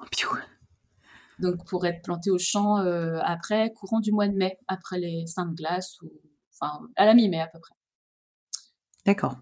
Oh, 0.00 0.04
donc 1.38 1.64
pour 1.66 1.86
être 1.86 2.02
planté 2.02 2.30
au 2.30 2.38
champ 2.38 2.78
euh, 2.78 3.18
après, 3.22 3.72
courant 3.74 4.00
du 4.00 4.10
mois 4.10 4.26
de 4.26 4.34
mai, 4.34 4.58
après 4.68 4.98
les 4.98 5.26
seins 5.26 5.46
de 5.46 5.54
glace, 5.54 6.00
ou, 6.02 6.10
enfin 6.52 6.80
à 6.96 7.04
la 7.04 7.14
mi-mai 7.14 7.40
à 7.40 7.46
peu 7.46 7.60
près. 7.60 7.74
D'accord. 9.04 9.36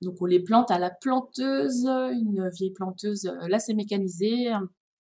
Donc 0.00 0.16
on 0.20 0.24
les 0.24 0.40
plante 0.40 0.72
à 0.72 0.80
la 0.80 0.90
planteuse, 0.90 1.86
une 1.86 2.50
vieille 2.50 2.72
planteuse, 2.72 3.26
euh, 3.26 3.46
là 3.48 3.60
c'est 3.60 3.74
mécanisé, 3.74 4.52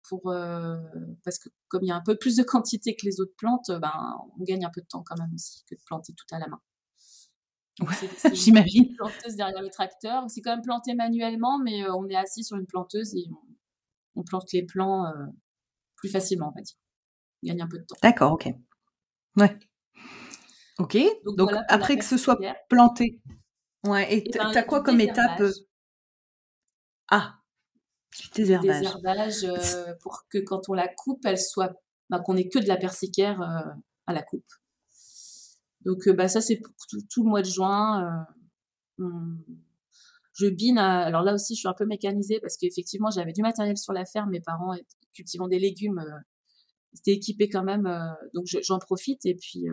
pour 0.09 0.31
euh, 0.31 0.77
parce 1.25 1.39
que 1.39 1.49
comme 1.69 1.83
il 1.83 1.89
y 1.89 1.93
a 1.93 1.97
un 1.97 2.03
peu 2.03 2.17
plus 2.17 2.37
de 2.37 2.43
quantité 2.43 2.95
que 2.95 3.07
les 3.07 3.21
autres 3.21 3.35
plantes, 3.37 3.71
ben 3.71 3.93
on 4.39 4.45
gagne 4.45 4.65
un 4.65 4.71
peu 4.71 4.81
de 4.81 4.87
temps 4.87 5.03
quand 5.05 5.19
même 5.19 5.33
aussi 5.35 5.65
que 5.69 5.75
de 5.75 5.81
planter 5.87 6.15
tout 6.15 6.27
à 6.35 6.39
la 6.39 6.49
main. 6.49 6.61
J'imagine. 8.33 8.95
Planteuse 8.97 9.37
derrière 9.37 9.63
le 9.63 9.71
tracteur, 9.71 10.25
c'est 10.29 10.41
quand 10.41 10.53
même 10.53 10.63
planté 10.63 10.95
manuellement, 10.95 11.59
mais 11.59 11.85
euh, 11.85 11.95
on 11.95 12.09
est 12.09 12.17
assis 12.17 12.45
sur 12.45 12.57
une 12.57 12.67
planteuse 12.67 13.15
et 13.15 13.25
on, 14.15 14.23
plante 14.23 14.53
les 14.53 14.65
plants 14.65 15.07
euh, 15.07 15.27
plus 15.97 16.09
facilement, 16.09 16.53
on 16.55 16.59
va 16.59 16.63
dire. 16.63 16.77
On 17.43 17.49
gagne 17.49 17.63
un 17.63 17.69
peu 17.69 17.79
de 17.79 17.85
temps. 17.85 17.97
D'accord, 18.03 18.33
ok. 18.33 18.49
Ouais. 19.37 19.59
Ok. 20.79 20.97
Donc, 21.37 21.51
après 21.69 21.97
que 21.97 22.05
ce 22.05 22.17
soit 22.17 22.39
planté. 22.69 23.21
Ouais. 23.85 24.15
Et 24.15 24.31
tu 24.31 24.39
as 24.39 24.63
quoi 24.63 24.83
comme 24.83 25.01
étape 25.01 25.43
Ah, 27.11 27.41
des 28.35 28.51
herbages 28.53 29.45
euh, 29.45 29.95
pour 30.01 30.27
que 30.29 30.39
quand 30.39 30.69
on 30.69 30.75
la 30.75 30.89
coupe, 30.89 31.25
elle 31.25 31.39
soit, 31.39 31.73
bah, 32.11 32.21
qu'on 32.21 32.37
ait 32.37 32.49
que 32.49 32.59
de 32.59 32.69
la 32.69 32.77
persicaire 32.77 33.41
euh, 33.41 33.73
à 34.07 34.13
la 34.13 34.23
coupe. 34.23 34.47
Donc 35.85 36.07
euh, 36.09 36.13
bah 36.13 36.29
ça 36.29 36.41
c'est 36.41 36.57
pour 36.57 36.73
tout, 37.11 37.25
le 37.25 37.29
mois 37.29 37.43
de 37.43 37.47
juin. 37.47 38.27
je 40.33 40.47
bine. 40.47 40.79
alors 40.79 41.23
là 41.23 41.35
aussi, 41.35 41.55
je 41.55 41.61
suis 41.61 41.69
un 41.69 41.75
peu 41.75 41.87
mécanisée 41.87 42.41
parce 42.41 42.57
qu'effectivement, 42.57 43.11
j'avais 43.11 43.33
du 43.33 43.43
matériel 43.43 43.77
sur 43.77 43.93
la 43.93 44.05
ferme. 44.05 44.31
Mes 44.31 44.41
parents 44.41 44.75
cultivant 45.13 45.49
des 45.49 45.59
légumes, 45.59 46.03
étaient 46.97 47.13
équipés 47.13 47.49
quand 47.49 47.65
même. 47.65 47.89
donc 48.33 48.47
j'en 48.47 48.79
profite 48.79 49.27
et 49.27 49.35
puis 49.35 49.67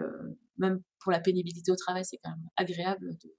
même 0.58 0.82
pour 1.00 1.12
la 1.12 1.20
pénibilité 1.20 1.72
au 1.72 1.76
travail, 1.76 2.04
c'est 2.04 2.18
quand 2.24 2.32
même 2.32 2.50
agréable 2.58 3.18
de, 3.18 3.30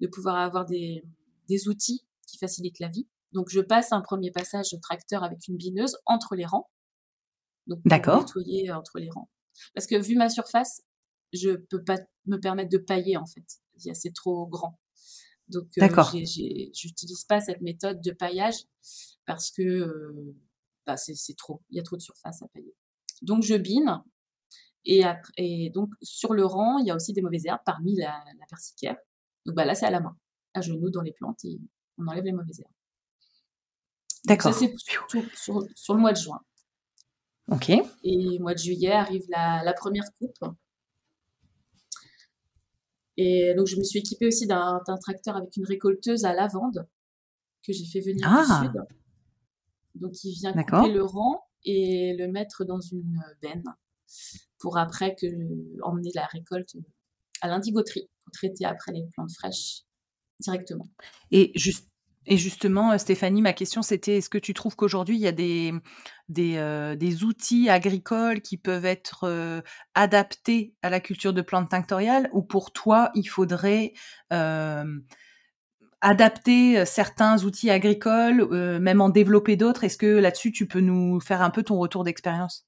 de 0.00 0.06
pouvoir 0.08 0.36
avoir 0.36 0.66
des, 0.66 1.04
des 1.48 1.68
outils 1.68 2.04
qui 2.26 2.38
facilitent 2.38 2.80
la 2.80 2.88
vie. 2.88 3.06
Donc, 3.32 3.48
je 3.50 3.60
passe 3.60 3.92
un 3.92 4.00
premier 4.00 4.30
passage 4.30 4.74
au 4.74 4.78
tracteur 4.78 5.24
avec 5.24 5.48
une 5.48 5.56
bineuse 5.56 5.96
entre 6.06 6.34
les 6.34 6.44
rangs. 6.44 6.68
Donc, 7.66 7.80
D'accord. 7.84 8.20
nettoyer 8.20 8.70
euh, 8.70 8.76
entre 8.76 8.98
les 8.98 9.10
rangs. 9.10 9.30
Parce 9.74 9.86
que 9.86 9.96
vu 9.96 10.16
ma 10.16 10.28
surface, 10.28 10.82
je 11.32 11.50
peux 11.56 11.82
pas 11.82 11.98
me 12.26 12.38
permettre 12.38 12.70
de 12.70 12.78
pailler, 12.78 13.16
en 13.16 13.26
fait. 13.26 13.44
C'est 13.94 14.14
trop 14.14 14.46
grand. 14.46 14.78
Donc, 15.48 15.68
euh, 15.78 15.88
j'utilise 16.72 17.24
pas 17.24 17.40
cette 17.40 17.60
méthode 17.60 18.00
de 18.00 18.12
paillage 18.12 18.64
parce 19.26 19.50
que 19.50 19.62
euh, 19.62 20.36
bah, 20.86 20.96
c'est 20.96 21.36
trop. 21.36 21.62
Il 21.70 21.76
y 21.76 21.80
a 21.80 21.82
trop 21.82 21.96
de 21.96 22.02
surface 22.02 22.42
à 22.42 22.48
pailler. 22.48 22.74
Donc, 23.22 23.42
je 23.42 23.54
bine. 23.54 24.02
Et, 24.84 25.04
après, 25.04 25.32
et 25.36 25.70
donc, 25.70 25.90
sur 26.02 26.34
le 26.34 26.44
rang, 26.44 26.78
il 26.78 26.86
y 26.86 26.90
a 26.90 26.96
aussi 26.96 27.12
des 27.12 27.22
mauvaises 27.22 27.46
herbes 27.46 27.60
parmi 27.64 27.96
la, 27.96 28.22
la 28.38 28.46
persicaire. 28.48 28.96
Donc, 29.46 29.54
bah, 29.54 29.64
là, 29.64 29.74
c'est 29.74 29.86
à 29.86 29.90
la 29.90 30.00
main, 30.00 30.16
à 30.54 30.60
genoux 30.60 30.90
dans 30.90 31.02
les 31.02 31.12
plantes 31.12 31.44
et 31.44 31.60
on 31.98 32.06
enlève 32.06 32.24
les 32.24 32.32
mauvaises 32.32 32.60
herbes. 32.60 32.81
D'accord. 34.24 34.52
Ça, 34.52 34.58
c'est 34.58 34.74
sur, 34.78 35.06
sur, 35.74 35.94
le 35.94 36.00
mois 36.00 36.12
de 36.12 36.18
juin. 36.18 36.40
Ok. 37.50 37.70
Et 38.04 38.38
au 38.38 38.42
mois 38.42 38.54
de 38.54 38.58
juillet 38.58 38.92
arrive 38.92 39.24
la, 39.28 39.62
la 39.64 39.72
première 39.72 40.04
coupe. 40.18 40.38
Et 43.16 43.54
donc, 43.54 43.66
je 43.66 43.76
me 43.76 43.82
suis 43.82 43.98
équipée 43.98 44.26
aussi 44.26 44.46
d'un 44.46 44.80
tracteur 45.00 45.36
avec 45.36 45.56
une 45.56 45.66
récolteuse 45.66 46.24
à 46.24 46.34
lavande 46.34 46.86
que 47.66 47.72
j'ai 47.72 47.84
fait 47.84 48.00
venir 48.00 48.28
du 48.28 48.34
ah! 48.36 48.62
sud. 48.62 48.82
Donc, 49.94 50.24
il 50.24 50.32
vient 50.34 50.52
couper 50.52 50.92
le 50.92 51.04
rang 51.04 51.44
et 51.64 52.16
le 52.16 52.28
mettre 52.28 52.64
dans 52.64 52.80
une 52.80 53.22
benne 53.42 53.64
pour 54.58 54.78
après 54.78 55.14
que, 55.14 55.26
emmener 55.82 56.10
la 56.14 56.26
récolte 56.26 56.76
à 57.40 57.48
l'indigoterie 57.48 58.08
pour 58.22 58.32
traiter 58.32 58.64
après 58.64 58.92
les 58.92 59.04
plantes 59.12 59.32
fraîches 59.32 59.82
directement. 60.40 60.88
Et 61.30 61.52
juste 61.54 61.88
et 62.26 62.36
justement, 62.36 62.96
Stéphanie, 62.98 63.42
ma 63.42 63.52
question 63.52 63.82
c'était 63.82 64.18
est-ce 64.18 64.30
que 64.30 64.38
tu 64.38 64.54
trouves 64.54 64.76
qu'aujourd'hui 64.76 65.16
il 65.16 65.20
y 65.20 65.26
a 65.26 65.32
des, 65.32 65.72
des, 66.28 67.24
outils 67.24 67.68
agricoles 67.68 68.40
qui 68.40 68.56
peuvent 68.56 68.84
être 68.84 69.62
adaptés 69.94 70.74
à 70.82 70.90
la 70.90 71.00
culture 71.00 71.32
de 71.32 71.42
plantes 71.42 71.70
tinctoriales 71.70 72.28
ou 72.32 72.42
pour 72.42 72.72
toi 72.72 73.10
il 73.14 73.26
faudrait 73.26 73.92
adapter 76.00 76.84
certains 76.84 77.44
outils 77.44 77.70
agricoles, 77.70 78.46
même 78.80 79.00
en 79.00 79.08
développer 79.08 79.56
d'autres? 79.56 79.84
Est-ce 79.84 79.98
que 79.98 80.06
là-dessus 80.06 80.52
tu 80.52 80.66
peux 80.66 80.80
nous 80.80 81.20
faire 81.20 81.42
un 81.42 81.50
peu 81.50 81.62
ton 81.62 81.78
retour 81.78 82.04
d'expérience? 82.04 82.66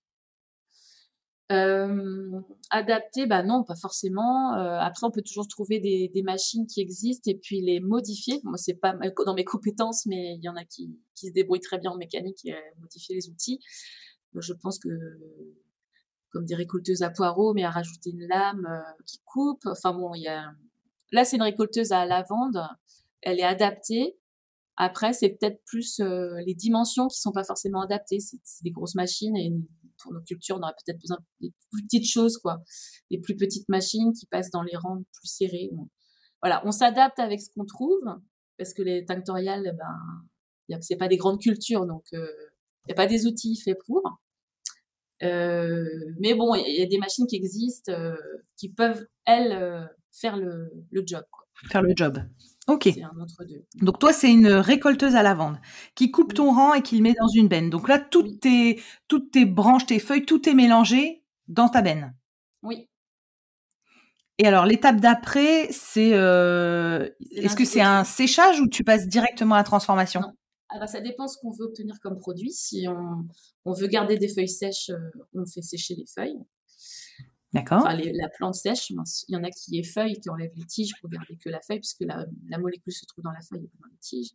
Euh, 1.53 2.41
adapter, 2.71 3.27
bah 3.27 3.43
non, 3.43 3.65
pas 3.65 3.77
forcément. 3.77 4.53
Après, 4.53 5.07
on 5.07 5.11
peut 5.11 5.23
toujours 5.23 5.47
trouver 5.47 5.79
des, 5.79 6.23
machines 6.23 6.67
qui 6.67 6.81
existent 6.81 7.31
et 7.31 7.35
puis 7.35 7.61
les 7.61 7.81
modifier. 7.81 8.41
Moi, 8.45 8.57
c'est 8.57 8.75
pas 8.75 8.97
dans 9.27 9.35
mes 9.35 9.45
compétences, 9.45 10.07
mais 10.07 10.37
il 10.37 10.43
y 10.43 10.49
en 10.49 10.57
a 10.57 10.65
qui, 10.65 10.99
se 11.15 11.29
débrouillent 11.33 11.61
très 11.61 11.79
bien 11.79 11.91
en 11.91 11.97
mécanique 11.97 12.45
et 12.45 12.55
modifier 12.81 13.15
les 13.15 13.29
outils. 13.29 13.61
Je 14.35 14.53
pense 14.55 14.79
que 14.79 14.89
comme 16.31 16.47
des 16.47 16.57
récolteuses 16.57 17.03
à 17.03 17.11
poireaux, 17.11 17.55
mais 17.55 17.63
à 17.63 17.71
rajouter 17.71 18.11
une 18.11 18.27
lame 18.27 18.67
qui 19.07 19.21
coupe. 19.25 19.67
Enfin 19.67 19.93
bon, 19.93 20.13
là, 21.13 21.25
c'est 21.25 21.37
une 21.37 21.43
récolteuse 21.43 21.93
à 21.93 22.07
lavande. 22.07 22.61
Elle 23.21 23.39
est 23.39 23.45
adaptée. 23.45 24.17
Après, 24.77 25.13
c'est 25.13 25.29
peut-être 25.29 25.63
plus 25.67 26.01
les 26.01 26.55
dimensions 26.55 27.07
qui 27.07 27.21
sont 27.21 27.33
pas 27.33 27.45
forcément 27.45 27.83
adaptées. 27.83 28.19
C'est 28.19 28.65
des 28.65 28.71
grosses 28.71 28.95
machines 28.95 29.37
et 29.37 29.53
pour 30.05 30.13
nos 30.13 30.21
cultures, 30.21 30.57
on 30.57 30.63
aurait 30.63 30.75
peut-être 30.87 31.01
besoin 31.01 31.19
des 31.41 31.53
plus 31.73 31.83
petites 31.83 32.09
choses, 32.09 32.39
quoi. 32.39 32.63
Des 33.11 33.19
plus 33.19 33.37
petites 33.37 33.69
machines 33.69 34.13
qui 34.13 34.27
passent 34.27 34.51
dans 34.51 34.63
les 34.63 34.77
rangs 34.77 35.03
plus 35.13 35.27
serrés. 35.27 35.71
Voilà, 36.41 36.63
on 36.65 36.71
s'adapte 36.71 37.19
avec 37.19 37.41
ce 37.41 37.49
qu'on 37.55 37.65
trouve 37.65 38.05
parce 38.59 38.73
que 38.73 38.83
les 38.83 39.05
tinctoriales, 39.05 39.77
ben, 40.69 40.81
c'est 40.81 40.97
pas 40.97 41.09
des 41.09 41.17
grandes 41.17 41.41
cultures, 41.41 41.87
donc 41.87 42.05
il 42.13 42.19
euh, 42.19 42.29
n'y 42.87 42.93
a 42.93 42.95
pas 42.95 43.07
des 43.07 43.27
outils 43.27 43.57
faits 43.57 43.79
pour. 43.87 44.03
Euh, 45.23 45.85
mais 46.21 46.35
bon, 46.35 46.55
il 46.55 46.79
y, 46.79 46.83
a 46.83 46.87
des 46.87 46.99
machines 46.99 47.27
qui 47.27 47.37
existent 47.37 47.93
qui 48.57 48.69
peuvent, 48.69 49.07
elles, 49.25 49.89
faire 50.13 50.37
le, 50.37 50.71
job. 51.07 51.25
Faire 51.71 51.83
le 51.83 51.95
job. 51.97 52.19
Ok. 52.67 52.89
Donc 53.83 53.99
toi, 53.99 54.13
c'est 54.13 54.33
une 54.33 54.49
récolteuse 54.49 55.17
à 55.17 55.23
lavande 55.23 55.59
qui 55.95 56.11
coupe 56.11 56.33
ton 56.33 56.53
rang 56.53 56.73
et 56.75 56.83
qui 56.83 56.97
le 56.97 57.03
met 57.03 57.13
dans 57.13 57.29
une 57.29 57.49
benne. 57.49 57.69
Donc 57.69 57.89
là, 57.89 57.99
toutes, 57.99 58.41
tes, 58.41 58.83
toutes 59.07 59.31
tes 59.31 59.45
branches, 59.45 59.87
tes 59.87 59.99
feuilles, 59.99 60.25
tout 60.25 60.49
est 60.49 60.55
mélangé 60.55 61.23
dans 61.47 61.69
ta 61.69 61.83
benne. 61.83 62.15
Oui. 62.63 62.89
Et 64.39 64.47
alors, 64.47 64.67
l'étape 64.67 64.97
d'après, 64.97 65.69
c'est... 65.71 66.15
Euh, 66.15 67.09
est-ce 67.33 67.55
que 67.55 67.65
c'est 67.65 67.83
un 67.83 68.03
séchage 68.03 68.61
ou 68.61 68.69
tu 68.69 68.83
passes 68.83 69.07
directement 69.07 69.55
à 69.55 69.59
la 69.59 69.65
transformation? 69.65 70.23
Ah 70.71 70.79
bah, 70.81 70.87
Ça 70.87 71.01
dépend 71.01 71.29
ce 71.29 71.39
qu'on 71.39 71.51
veut 71.51 71.67
obtenir 71.67 72.01
comme 72.03 72.19
produit. 72.19 72.51
Si 72.51 72.87
on, 72.89 73.27
on 73.65 73.73
veut 73.73 73.87
garder 73.87 74.17
des 74.17 74.29
feuilles 74.29 74.49
sèches, 74.49 74.91
euh, 74.91 75.11
on 75.35 75.47
fait 75.47 75.63
sécher 75.63 75.95
les 75.95 76.07
feuilles. 76.07 76.39
D'accord. 77.55 77.79
Enfin, 77.79 77.97
la 77.97 78.29
plante 78.29 78.57
sèche, 78.57 78.91
il 78.91 78.97
y 79.29 79.37
en 79.37 79.45
a 79.45 79.51
qui 79.51 79.79
est 79.79 79.85
feuille, 79.85 80.19
qui 80.21 80.29
enlève 80.29 80.51
les 80.57 80.65
tiges 80.65 80.93
pour 81.01 81.09
garder 81.09 81.37
que 81.37 81.49
la 81.49 81.61
feuille, 81.61 81.79
puisque 81.79 82.01
la, 82.01 82.27
la 82.49 82.59
molécule 82.59 82.93
se 82.93 83.07
trouve 83.07 83.23
dans 83.23 83.31
la 83.31 83.41
feuille 83.41 83.65
et 83.65 83.69
pas 83.69 83.79
dans 83.81 83.91
les 83.93 83.99
tiges. 83.99 84.31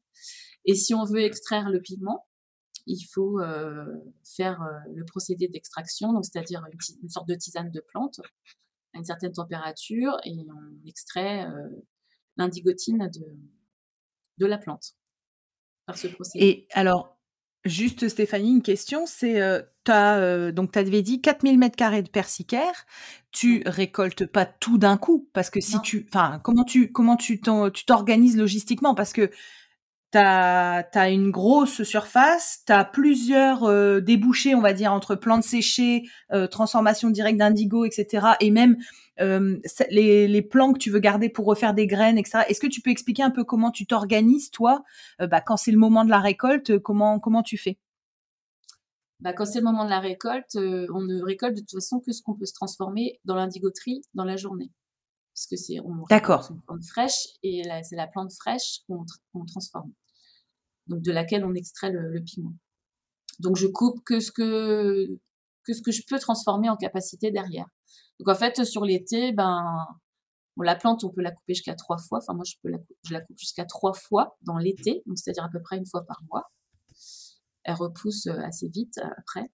Et 0.64 0.74
si 0.74 0.94
on 0.94 1.04
veut 1.04 1.22
extraire 1.22 1.70
le 1.70 1.82
pigment, 1.82 2.26
il 2.86 3.04
faut 3.04 3.40
euh, 3.40 3.86
faire 4.24 4.62
euh, 4.62 4.80
le 4.94 5.06
procédé 5.06 5.48
d'extraction, 5.48 6.14
donc 6.14 6.26
c'est-à-dire 6.26 6.64
une, 7.02 7.10
sorte 7.10 7.28
de 7.28 7.36
tisane 7.36 7.72
de 7.72 7.82
plante 7.82 8.22
à 8.94 8.98
une 8.98 9.06
certaine 9.06 9.32
température, 9.32 10.18
et 10.24 10.36
on 10.50 10.88
extrait 10.88 11.46
euh, 11.46 11.70
l'indigotine 12.38 13.10
de, 13.14 13.38
de 14.38 14.46
la 14.46 14.58
plante 14.58 14.96
par 15.86 15.98
ce 15.98 16.08
procédé. 16.08 16.46
Et 16.46 16.68
alors, 16.72 17.19
Juste 17.66 18.08
Stéphanie, 18.08 18.52
une 18.52 18.62
question, 18.62 19.06
c'est 19.06 19.42
euh, 19.42 19.62
as, 19.88 20.52
donc 20.52 20.72
tu 20.72 20.80
avais 20.80 21.02
dit 21.02 21.20
4000 21.20 21.58
mètres 21.58 21.76
carrés 21.76 22.04
de 22.04 22.10
persicaire, 22.10 22.86
tu 23.32 23.64
récoltes 23.66 24.26
pas 24.26 24.46
tout 24.46 24.78
d'un 24.78 24.98
coup 24.98 25.30
parce 25.34 25.50
que 25.50 25.60
si 25.60 25.80
tu 25.82 26.06
enfin 26.08 26.40
comment 26.44 26.64
tu 26.64 26.92
comment 26.92 27.18
tu 27.18 27.42
t'organises 27.42 28.38
logistiquement? 28.38 28.96
Parce 28.96 29.14
que 29.14 29.30
tu 30.12 30.18
as, 30.18 31.10
une 31.10 31.30
grosse 31.30 31.84
surface, 31.84 32.64
tu 32.66 32.74
as 32.74 32.84
plusieurs 32.84 33.64
euh, 33.66 34.00
débouchés, 34.00 34.56
on 34.56 34.62
va 34.62 34.74
dire, 34.74 34.92
entre 34.92 35.16
plantes 35.16 35.44
séchées, 35.44 36.04
euh, 36.32 36.48
transformation 36.48 37.10
directe 37.10 37.38
d'indigo, 37.38 37.86
etc. 37.86 38.28
Et 38.40 38.50
même 38.50 38.78
euh, 39.20 39.58
les, 39.92 40.28
les, 40.28 40.42
plants 40.42 40.74
que 40.74 40.80
tu 40.80 40.90
veux 40.90 41.00
garder 41.00 41.30
pour 41.30 41.46
refaire 41.46 41.74
des 41.74 41.86
graines, 41.86 42.18
etc. 42.18 42.40
Est-ce 42.48 42.60
que 42.60 42.68
tu 42.68 42.82
peux 42.82 42.90
expliquer 42.90 43.24
un 43.24 43.30
peu 43.30 43.44
comment 43.44 43.72
tu 43.72 43.86
t'organises, 43.86 44.50
toi, 44.50 44.84
bah, 45.20 45.42
quand 45.42 45.58
c'est 45.58 45.72
le 45.72 45.78
moment 45.78 46.06
de 46.06 46.10
la 46.10 46.20
récolte, 46.20 46.80
comment, 46.80 47.20
comment 47.20 47.44
tu 47.44 47.58
fais? 47.58 47.78
Bah, 49.20 49.34
quand 49.34 49.46
c'est 49.46 49.60
le 49.60 49.66
moment 49.66 49.84
de 49.84 49.90
la 49.90 50.00
récolte, 50.00 50.56
on 50.56 51.02
ne 51.02 51.22
récolte 51.22 51.56
de 51.56 51.60
toute 51.60 51.74
façon 51.74 52.00
que 52.00 52.14
ce 52.14 52.22
qu'on 52.22 52.36
peut 52.36 52.46
se 52.46 52.54
transformer 52.54 53.20
dans 53.26 53.36
l'indigoterie 53.36 54.02
dans 54.14 54.24
la 54.24 54.38
journée 54.38 54.72
parce 55.40 55.48
que 55.48 55.56
c'est 55.56 55.80
on 55.80 56.04
D'accord. 56.10 56.48
une 56.52 56.62
plante 56.62 56.84
fraîche 56.84 57.28
et 57.44 57.64
c'est 57.84 57.96
la 57.96 58.08
plante 58.08 58.34
fraîche 58.34 58.82
qu'on 58.88 59.46
transforme, 59.46 59.92
donc 60.90 61.02
de 61.02 61.12
laquelle 61.12 61.46
on 61.46 61.54
extrait 61.54 61.92
le, 61.92 62.22
pigment. 62.22 62.54
Donc 63.40 63.56
je 63.56 63.68
coupe 63.68 64.04
que 64.04 64.20
ce 64.20 64.32
que 64.32 65.20
que 65.64 65.74
ce 65.74 65.82
que 65.82 65.92
je 65.92 66.02
peux 66.08 66.20
transformer 66.20 66.70
en 66.70 66.76
capacité 66.76 67.32
derrière. 67.32 67.68
Donc 68.20 68.28
en 68.30 68.36
fait 68.36 68.64
sur 68.66 68.84
l'été, 68.84 69.32
ben 69.32 69.86
la 70.58 70.76
plante 70.76 71.06
on 71.06 71.10
peut 71.10 71.22
la 71.22 71.32
couper 71.32 71.54
jusqu'à 71.54 71.76
trois 71.76 71.98
fois. 71.98 72.20
Enfin 72.20 72.34
moi 72.34 72.44
je 72.46 72.56
peux 72.62 72.70
la 72.70 72.80
je 73.06 73.14
la 73.14 73.22
coupe 73.22 73.38
jusqu'à 73.38 73.66
trois 73.66 73.94
fois 73.94 74.38
dans 74.42 74.58
l'été, 74.58 75.04
donc 75.06 75.18
c'est-à-dire 75.18 75.46
à 75.46 75.50
peu 75.50 75.62
près 75.62 75.78
une 75.78 75.86
fois 75.86 76.06
par 76.06 76.22
mois. 76.30 76.52
Elle 77.64 77.76
repousse 77.76 78.28
euh, 78.28 78.40
assez 78.42 78.68
vite 78.68 78.98
euh, 78.98 79.10
après. 79.18 79.52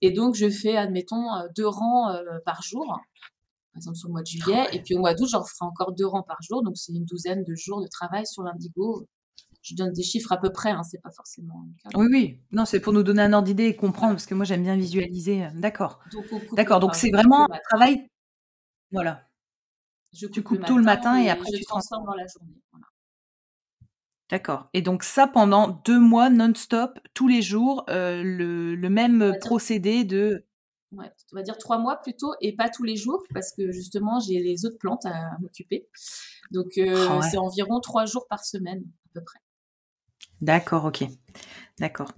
Et 0.00 0.12
donc, 0.12 0.36
je 0.36 0.48
fais, 0.48 0.76
admettons, 0.76 1.34
euh, 1.34 1.48
deux 1.56 1.66
rangs 1.66 2.14
par 2.44 2.62
jour 2.62 2.86
par 3.72 3.80
exemple 3.80 3.96
sur 3.96 4.08
le 4.08 4.12
mois 4.12 4.22
de 4.22 4.26
juillet. 4.26 4.66
Et 4.72 4.82
puis 4.82 4.94
au 4.94 4.98
mois 4.98 5.14
d'août, 5.14 5.28
j'en 5.30 5.44
ferai 5.44 5.66
encore 5.66 5.92
deux 5.92 6.06
rangs 6.06 6.22
par 6.22 6.38
jour. 6.42 6.62
Donc 6.62 6.76
c'est 6.76 6.92
une 6.92 7.04
douzaine 7.04 7.44
de 7.44 7.54
jours 7.54 7.82
de 7.82 7.86
travail 7.88 8.26
sur 8.26 8.42
l'indigo. 8.42 9.06
Je 9.68 9.74
donne 9.74 9.92
des 9.92 10.02
chiffres 10.02 10.32
à 10.32 10.38
peu 10.38 10.50
près, 10.50 10.70
hein, 10.70 10.82
c'est 10.82 11.00
pas 11.02 11.10
forcément. 11.10 11.66
Oui, 11.94 12.06
oui. 12.10 12.40
Non, 12.52 12.64
c'est 12.64 12.80
pour 12.80 12.92
nous 12.92 13.02
donner 13.02 13.22
un 13.22 13.32
ordre 13.32 13.46
d'idée 13.46 13.66
et 13.66 13.76
comprendre, 13.76 14.14
parce 14.14 14.26
que 14.26 14.34
moi 14.34 14.44
j'aime 14.44 14.62
bien 14.62 14.76
visualiser. 14.76 15.48
D'accord. 15.54 16.00
D'accord. 16.52 16.80
Donc 16.80 16.94
c'est 16.94 17.10
vraiment 17.10 17.50
un 17.52 17.58
travail. 17.68 18.08
Voilà. 18.92 19.28
Je 20.14 20.26
tu 20.26 20.42
coupes 20.42 20.64
tout 20.64 20.78
le 20.78 20.84
matin 20.84 21.20
et, 21.20 21.28
après 21.28 21.50
tu 21.50 21.64
transformes 21.64 22.06
dans 22.06 22.14
la 22.14 22.26
journée. 22.26 22.54
D'accord. 24.30 24.68
Et 24.72 24.82
donc 24.82 25.04
ça 25.04 25.26
pendant 25.26 25.68
deux 25.68 26.00
mois 26.00 26.30
non-stop, 26.30 26.98
tous 27.14 27.28
les 27.28 27.42
jours, 27.42 27.84
euh, 27.88 28.22
le, 28.22 28.74
le, 28.74 28.90
même 28.90 29.34
procédé 29.40 30.04
de 30.04 30.46
ouais, 30.92 31.10
on 31.32 31.36
va 31.36 31.42
dire 31.42 31.58
trois 31.58 31.78
mois 31.78 31.96
plutôt, 31.96 32.32
et 32.40 32.54
pas 32.54 32.68
tous 32.68 32.84
les 32.84 32.96
jours, 32.96 33.22
parce 33.32 33.52
que 33.52 33.70
justement, 33.72 34.20
j'ai 34.20 34.40
les 34.40 34.64
autres 34.64 34.78
plantes 34.78 35.06
à 35.06 35.36
m'occuper. 35.40 35.88
Donc, 36.50 36.78
euh, 36.78 37.06
ah 37.10 37.22
c'est 37.22 37.38
environ 37.38 37.80
trois 37.80 38.06
jours 38.06 38.26
par 38.28 38.44
semaine, 38.44 38.82
à 39.06 39.08
peu 39.14 39.24
près. 39.24 39.38
D'accord, 40.40 40.84
ok. 40.84 41.04
D'accord. 41.78 42.12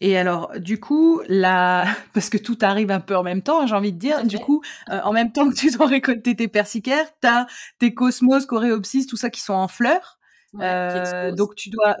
Et 0.00 0.16
alors, 0.16 0.52
du 0.58 0.80
coup, 0.80 1.20
là, 1.28 1.84
parce 2.14 2.30
que 2.30 2.38
tout 2.38 2.58
arrive 2.62 2.90
un 2.90 3.00
peu 3.00 3.16
en 3.16 3.22
même 3.22 3.42
temps, 3.42 3.66
j'ai 3.66 3.74
envie 3.74 3.92
de 3.92 3.98
dire, 3.98 4.24
du 4.24 4.38
coup, 4.38 4.62
euh, 4.90 5.00
en 5.02 5.12
même 5.12 5.32
temps 5.32 5.48
que 5.48 5.54
tu 5.54 5.70
dois 5.70 5.86
récolter 5.86 6.36
tes 6.36 6.48
persicaires, 6.48 7.06
tu 7.20 7.28
as 7.28 7.46
tes 7.78 7.94
cosmos, 7.94 8.46
coréopsis, 8.46 9.06
tout 9.06 9.16
ça 9.16 9.30
qui 9.30 9.40
sont 9.40 9.54
en 9.54 9.68
fleurs. 9.68 10.18
euh, 10.60 11.32
donc, 11.32 11.54
tu 11.54 11.70
dois. 11.70 11.96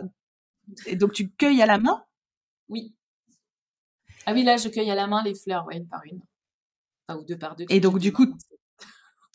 Et 0.86 0.96
donc, 0.96 1.12
tu 1.12 1.30
cueilles 1.30 1.62
à 1.62 1.66
la 1.66 1.78
main? 1.78 2.04
Oui. 2.68 2.94
Ah 4.26 4.32
oui, 4.32 4.42
là, 4.42 4.56
je 4.56 4.68
cueille 4.68 4.90
à 4.90 4.94
la 4.94 5.06
main 5.06 5.22
les 5.22 5.34
fleurs, 5.34 5.66
ouais, 5.66 5.76
une 5.76 5.86
par 5.86 6.00
une. 6.04 6.20
Enfin, 7.06 7.20
ou 7.20 7.24
deux 7.24 7.38
par 7.38 7.54
deux. 7.56 7.66
Et 7.68 7.80
donc, 7.80 7.98
du 7.98 8.12
coup. 8.12 8.26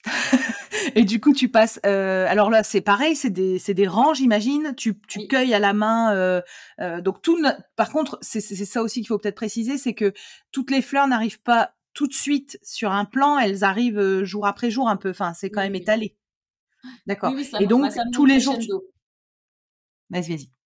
et 0.96 1.04
du 1.04 1.20
coup, 1.20 1.34
tu 1.34 1.50
passes. 1.50 1.80
Euh, 1.86 2.26
alors 2.28 2.50
là, 2.50 2.64
c'est 2.64 2.82
pareil, 2.82 3.16
c'est 3.16 3.30
des, 3.30 3.60
des 3.60 3.88
rangs, 3.88 4.14
j'imagine. 4.14 4.74
Tu, 4.76 5.00
tu 5.08 5.28
cueilles 5.28 5.54
à 5.54 5.60
la 5.60 5.74
main. 5.74 6.14
Euh, 6.16 6.42
euh, 6.80 7.02
donc 7.02 7.22
tout. 7.22 7.38
Par 7.76 7.92
contre, 7.92 8.18
c'est 8.22 8.42
ça 8.42 8.82
aussi 8.82 9.02
qu'il 9.02 9.08
faut 9.08 9.18
peut-être 9.18 9.36
préciser, 9.36 9.78
c'est 9.78 9.94
que 9.94 10.14
toutes 10.52 10.72
les 10.72 10.82
fleurs 10.82 11.08
n'arrivent 11.08 11.42
pas 11.42 11.74
tout 11.94 12.08
de 12.08 12.14
suite 12.14 12.60
sur 12.64 12.92
un 12.92 13.06
plan. 13.06 13.38
Elles 13.38 13.64
arrivent 13.64 14.24
jour 14.24 14.46
après 14.46 14.72
jour 14.72 14.90
un 14.90 14.98
peu. 14.98 15.10
Enfin, 15.10 15.34
c'est 15.34 15.50
quand 15.50 15.62
même 15.62 15.76
étalé. 15.76 16.16
D'accord. 17.06 17.34
et 17.60 17.68
donc 17.68 17.92
tous 18.14 18.26
les 18.26 18.40
jours. 18.40 18.58
Vas-y, 20.10 20.30
vas-y 20.30 20.59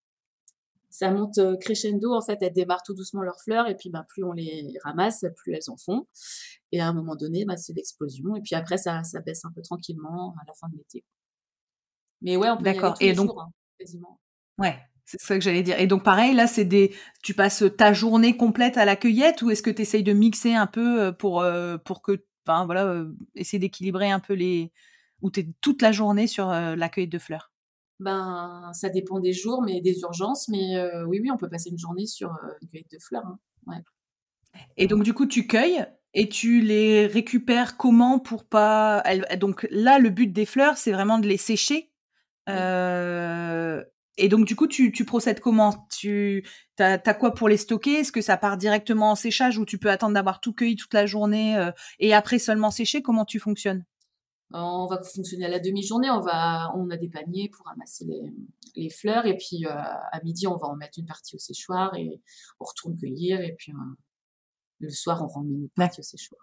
ça 0.93 1.10
monte 1.10 1.39
euh, 1.39 1.58
crescendo. 1.58 2.13
En 2.13 2.21
fait, 2.21 2.38
elles 2.41 2.53
démarrent 2.53 2.84
tout 2.84 2.93
doucement 2.93 3.23
leurs 3.23 3.41
fleurs 3.41 3.67
et 3.67 3.75
puis 3.75 3.89
ben, 3.89 4.06
plus 4.08 4.23
on 4.23 4.32
les 4.32 4.75
ramasse, 4.84 5.25
plus 5.36 5.53
elles 5.53 5.71
en 5.71 5.75
font. 5.75 6.06
Et 6.71 6.79
à 6.79 6.88
un 6.88 6.93
moment 6.93 7.15
donné, 7.15 7.45
ben, 7.45 7.58
c'est 7.58 7.73
l'explosion. 7.73 8.36
Et 8.36 8.41
puis 8.41 8.53
après, 8.53 8.77
ça, 8.77 9.03
ça 9.03 9.19
baisse 9.21 9.43
un 9.43 9.51
peu 9.51 9.63
tranquillement 9.63 10.36
à 10.39 10.43
la 10.47 10.53
fin 10.53 10.69
de 10.69 10.77
l'été. 10.77 11.03
Mais 12.21 12.38
ouais, 12.38 12.47
on 12.51 12.58
peut 12.58 12.63
D'accord. 12.63 12.95
Et 12.99 13.13
donc, 13.13 13.29
jours, 13.29 13.41
hein, 13.41 13.51
quasiment. 13.79 14.19
Ouais. 14.60 14.77
C'est 15.06 15.19
ça 15.19 15.36
que 15.36 15.41
j'allais 15.41 15.63
dire. 15.63 15.79
Et 15.79 15.88
donc 15.88 16.03
pareil, 16.03 16.34
là, 16.34 16.45
c'est 16.45 16.63
des, 16.63 16.95
tu 17.23 17.34
passes 17.34 17.63
ta 17.75 17.91
journée 17.91 18.38
complète 18.38 18.77
à 18.77 18.86
la 18.86 18.95
cueillette 18.95 19.41
ou 19.41 19.49
est-ce 19.49 19.63
que 19.63 19.71
tu 19.71 19.82
essayes 19.82 20.03
de 20.03 20.13
mixer 20.13 20.53
un 20.53 20.67
peu 20.67 21.01
euh, 21.01 21.12
pour 21.12 21.41
euh, 21.41 21.77
pour 21.77 22.01
que, 22.01 22.23
enfin 22.45 22.65
voilà, 22.65 22.86
euh, 22.86 23.12
essayer 23.36 23.60
d'équilibrer 23.60 24.12
un 24.12 24.21
peu 24.21 24.34
les, 24.34 24.71
ou 25.21 25.29
tu 25.29 25.41
es 25.41 25.49
toute 25.60 25.82
la 25.82 25.91
journée 25.91 26.27
sur 26.27 26.47
la 26.47 26.88
cueillette 26.88 27.12
de 27.12 27.19
fleurs? 27.19 27.53
Ben, 28.04 28.72
ça 28.74 28.89
dépend 28.89 29.20
des 29.20 29.34
jours, 29.34 29.62
mais 29.63 29.82
des 29.82 30.00
urgences. 30.02 30.48
Mais 30.50 30.78
oui, 31.08 31.20
oui, 31.22 31.32
on 31.32 31.38
peut 31.38 31.50
passer 31.50 31.70
une 31.70 31.80
journée 31.80 32.06
sur 32.06 32.30
une 32.62 32.68
cueillette 32.68 32.92
de 32.92 33.00
fleurs. 33.00 33.26
Hein. 33.26 33.39
Ouais. 33.68 33.82
Et 34.78 34.88
donc 34.88 35.04
du 35.04 35.13
coup, 35.13 35.26
tu 35.26 35.48
cueilles 35.48 35.86
et 36.13 36.30
tu 36.30 36.62
les 36.62 37.08
récupères 37.08 37.78
comment 37.78 38.20
pour 38.20 38.44
pas. 38.46 39.04
Donc 39.39 39.68
là, 39.72 40.00
le 40.00 40.10
but 40.10 40.32
des 40.32 40.46
fleurs, 40.46 40.78
c'est 40.78 40.92
vraiment 40.92 41.18
de 41.20 41.28
les 41.28 41.38
sécher. 41.38 41.92
Euh, 42.50 43.84
et 44.18 44.28
donc, 44.28 44.46
du 44.46 44.56
coup, 44.56 44.68
tu, 44.68 44.92
tu 44.92 45.06
procèdes 45.06 45.39
comment? 45.39 45.88
Tu 45.89 46.46
as, 46.78 47.13
quoi 47.16 47.34
pour 47.34 47.50
les 47.50 47.58
stocker? 47.58 48.02
Est-ce 48.02 48.12
que 48.12 48.22
ça 48.22 48.38
part 48.38 48.58
directement 48.58 49.12
en 49.12 49.16
séchage 49.16 49.58
ou 49.58 49.66
tu 49.66 49.78
peux 49.78 49.89
attendre 49.89 50.13
d'avoir 50.13 50.39
tout 50.39 50.54
cueilli 50.54 50.76
toute 50.76 50.94
la 50.94 51.06
journée 51.06 51.58
euh, 51.58 51.72
et 52.00 52.13
après 52.13 52.39
seulement 52.39 52.70
sécher? 52.70 53.02
Comment 53.02 53.26
tu 53.26 53.39
fonctionnes? 53.39 53.86
On 54.54 54.86
va 54.86 55.02
fonctionner 55.02 55.46
à 55.46 55.50
la 55.50 55.60
demi-journée. 55.60 56.10
On, 56.12 56.20
va, 56.20 56.72
on 56.76 56.89
a 56.92 56.98
des 56.98 57.10
paniers 57.10 57.50
pour 57.50 57.66
ramasser 57.66 58.06
les, 58.06 58.22
les 58.76 58.89
fleurs 58.89 59.26
et 59.26 59.36
puis 59.36 59.66
euh, 59.66 59.72
à 59.72 60.22
midi, 60.24 60.46
on 60.46 60.58
va 60.58 60.68
en 60.68 60.76
mettre 60.76 61.00
une 61.00 61.08
partie 61.08 61.36
au 61.36 61.39
séchoir 61.39 61.96
et 61.96 62.22
on 62.60 62.66
retourne 62.66 62.96
cueillir 62.96 63.42
et 63.42 63.56
puis 63.58 63.72
euh, 63.72 63.96
le 64.80 64.89
soir, 64.89 65.24
on 65.24 65.28
remet 65.28 65.54
une 65.54 65.70
partie 65.70 66.02
au 66.02 66.04
séchoir. 66.04 66.42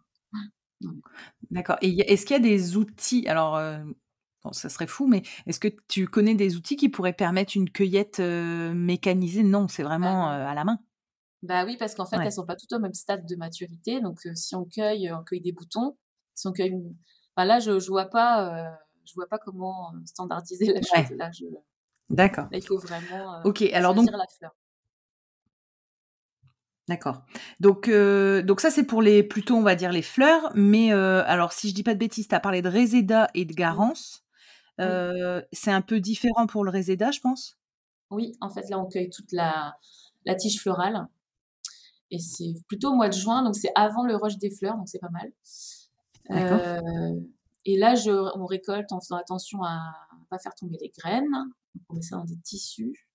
D'accord. 1.50 1.76
Et 1.82 1.90
est-ce 2.12 2.26
qu'il 2.26 2.34
y 2.34 2.40
a 2.40 2.42
des 2.42 2.76
outils 2.76 3.28
Alors, 3.28 3.60
Bon, 4.42 4.54
ça 4.54 4.70
serait 4.70 4.86
fou, 4.86 5.06
mais 5.06 5.22
est-ce 5.46 5.60
que 5.60 5.68
tu 5.86 6.08
connais 6.08 6.34
des 6.34 6.56
outils 6.56 6.76
qui 6.76 6.88
pourraient 6.88 7.12
permettre 7.12 7.54
une 7.56 7.68
cueillette 7.68 8.20
mécanisée? 8.20 9.42
Non, 9.42 9.68
c'est 9.68 9.82
vraiment 9.82 10.30
à 10.30 10.54
la 10.54 10.64
main. 10.64 10.78
Bah 11.42 11.66
oui, 11.66 11.76
parce 11.78 11.94
qu'en 11.94 12.06
fait, 12.06 12.16
elles 12.16 12.22
elles 12.26 12.32
sont 12.32 12.46
pas 12.46 12.56
toutes 12.56 12.72
au 12.72 12.78
même 12.78 12.94
stade 12.94 13.26
de 13.26 13.36
maturité. 13.36 14.00
Donc, 14.00 14.20
si 14.34 14.54
on 14.54 14.64
cueille, 14.64 15.12
on 15.12 15.22
cueille 15.22 15.42
des 15.42 15.52
boutons. 15.52 15.98
Si 16.34 16.46
on 16.46 16.52
cueille, 16.52 16.72
là, 17.36 17.58
je, 17.60 17.78
je 17.78 17.88
vois 17.88 18.06
pas, 18.06 18.78
je 19.04 19.14
vois 19.14 19.26
pas 19.28 19.38
comment 19.38 19.92
standardiser 20.04 20.72
la 20.72 20.80
chose. 20.80 21.16
Là, 21.16 21.30
je... 21.32 21.44
D'accord. 22.08 22.48
il 22.52 22.62
faut 22.62 22.78
vraiment. 22.78 23.40
ok, 23.44 23.62
alors 23.72 23.94
donc. 23.94 24.10
La 24.10 24.26
fleur. 24.26 24.52
D'accord. 26.88 27.22
Donc, 27.60 27.88
donc 27.88 28.60
ça, 28.60 28.70
c'est 28.70 28.84
pour 28.84 29.00
les 29.00 29.22
plutôt, 29.22 29.54
on 29.54 29.62
va 29.62 29.76
dire, 29.76 29.92
les 29.92 30.02
fleurs. 30.02 30.50
Mais 30.54 30.92
alors, 30.92 31.52
si 31.52 31.68
je 31.68 31.74
dis 31.74 31.82
pas 31.82 31.94
de 31.94 32.00
bêtises, 32.00 32.28
tu 32.28 32.34
as 32.34 32.40
parlé 32.40 32.62
de 32.62 32.68
Réséda 32.68 33.28
et 33.34 33.44
de 33.44 33.52
Garance. 33.52 34.24
c'est 34.78 35.70
un 35.70 35.82
peu 35.82 36.00
différent 36.00 36.46
pour 36.46 36.64
le 36.64 36.70
Réséda, 36.70 37.10
je 37.10 37.20
pense? 37.20 37.56
Oui, 38.10 38.32
en 38.40 38.50
fait, 38.50 38.68
là, 38.68 38.78
on 38.78 38.86
cueille 38.86 39.08
toute 39.08 39.30
la, 39.32 39.76
la 40.26 40.34
tige 40.34 40.60
florale. 40.60 41.06
Et 42.10 42.18
c'est 42.18 42.54
plutôt 42.66 42.90
au 42.90 42.94
mois 42.94 43.08
de 43.08 43.14
juin, 43.14 43.42
donc 43.42 43.54
c'est 43.54 43.70
avant 43.76 44.04
le 44.04 44.16
rush 44.16 44.36
des 44.38 44.50
fleurs, 44.50 44.76
donc 44.76 44.88
c'est 44.88 44.98
pas 44.98 45.10
mal. 45.10 45.30
Et 46.28 47.76
là, 47.76 47.94
je, 47.94 48.10
on 48.38 48.46
récolte 48.46 48.92
en 48.92 49.00
faisant 49.00 49.16
attention 49.16 49.62
à 49.62 49.92
ne 50.18 50.24
pas 50.26 50.38
faire 50.38 50.54
tomber 50.54 50.78
les 50.80 50.90
graines. 50.90 51.34
on 51.88 51.94
met 51.94 52.02
ça 52.02 52.16
dans 52.16 52.24
des 52.24 52.38
tissus. 52.38 53.08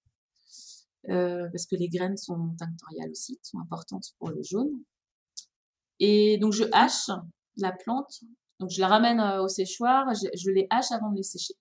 parce 1.07 1.65
que 1.65 1.75
les 1.75 1.89
graines 1.89 2.17
sont 2.17 2.55
tinctoriales 2.57 3.11
aussi, 3.11 3.39
sont 3.43 3.59
importantes 3.59 4.13
pour 4.19 4.29
le 4.29 4.41
jaune. 4.43 4.83
Et 5.99 6.37
donc 6.39 6.53
je 6.53 6.65
hache 6.73 7.09
la 7.57 7.71
plante 7.71 8.25
donc 8.59 8.69
je 8.69 8.79
la 8.79 8.87
ramène 8.87 9.19
au 9.19 9.47
séchoir, 9.47 10.07
je, 10.13 10.49
les 10.49 10.67
hache 10.69 10.91
avant 10.91 11.11
de 11.11 11.17
les 11.17 11.23
sécher. 11.23 11.55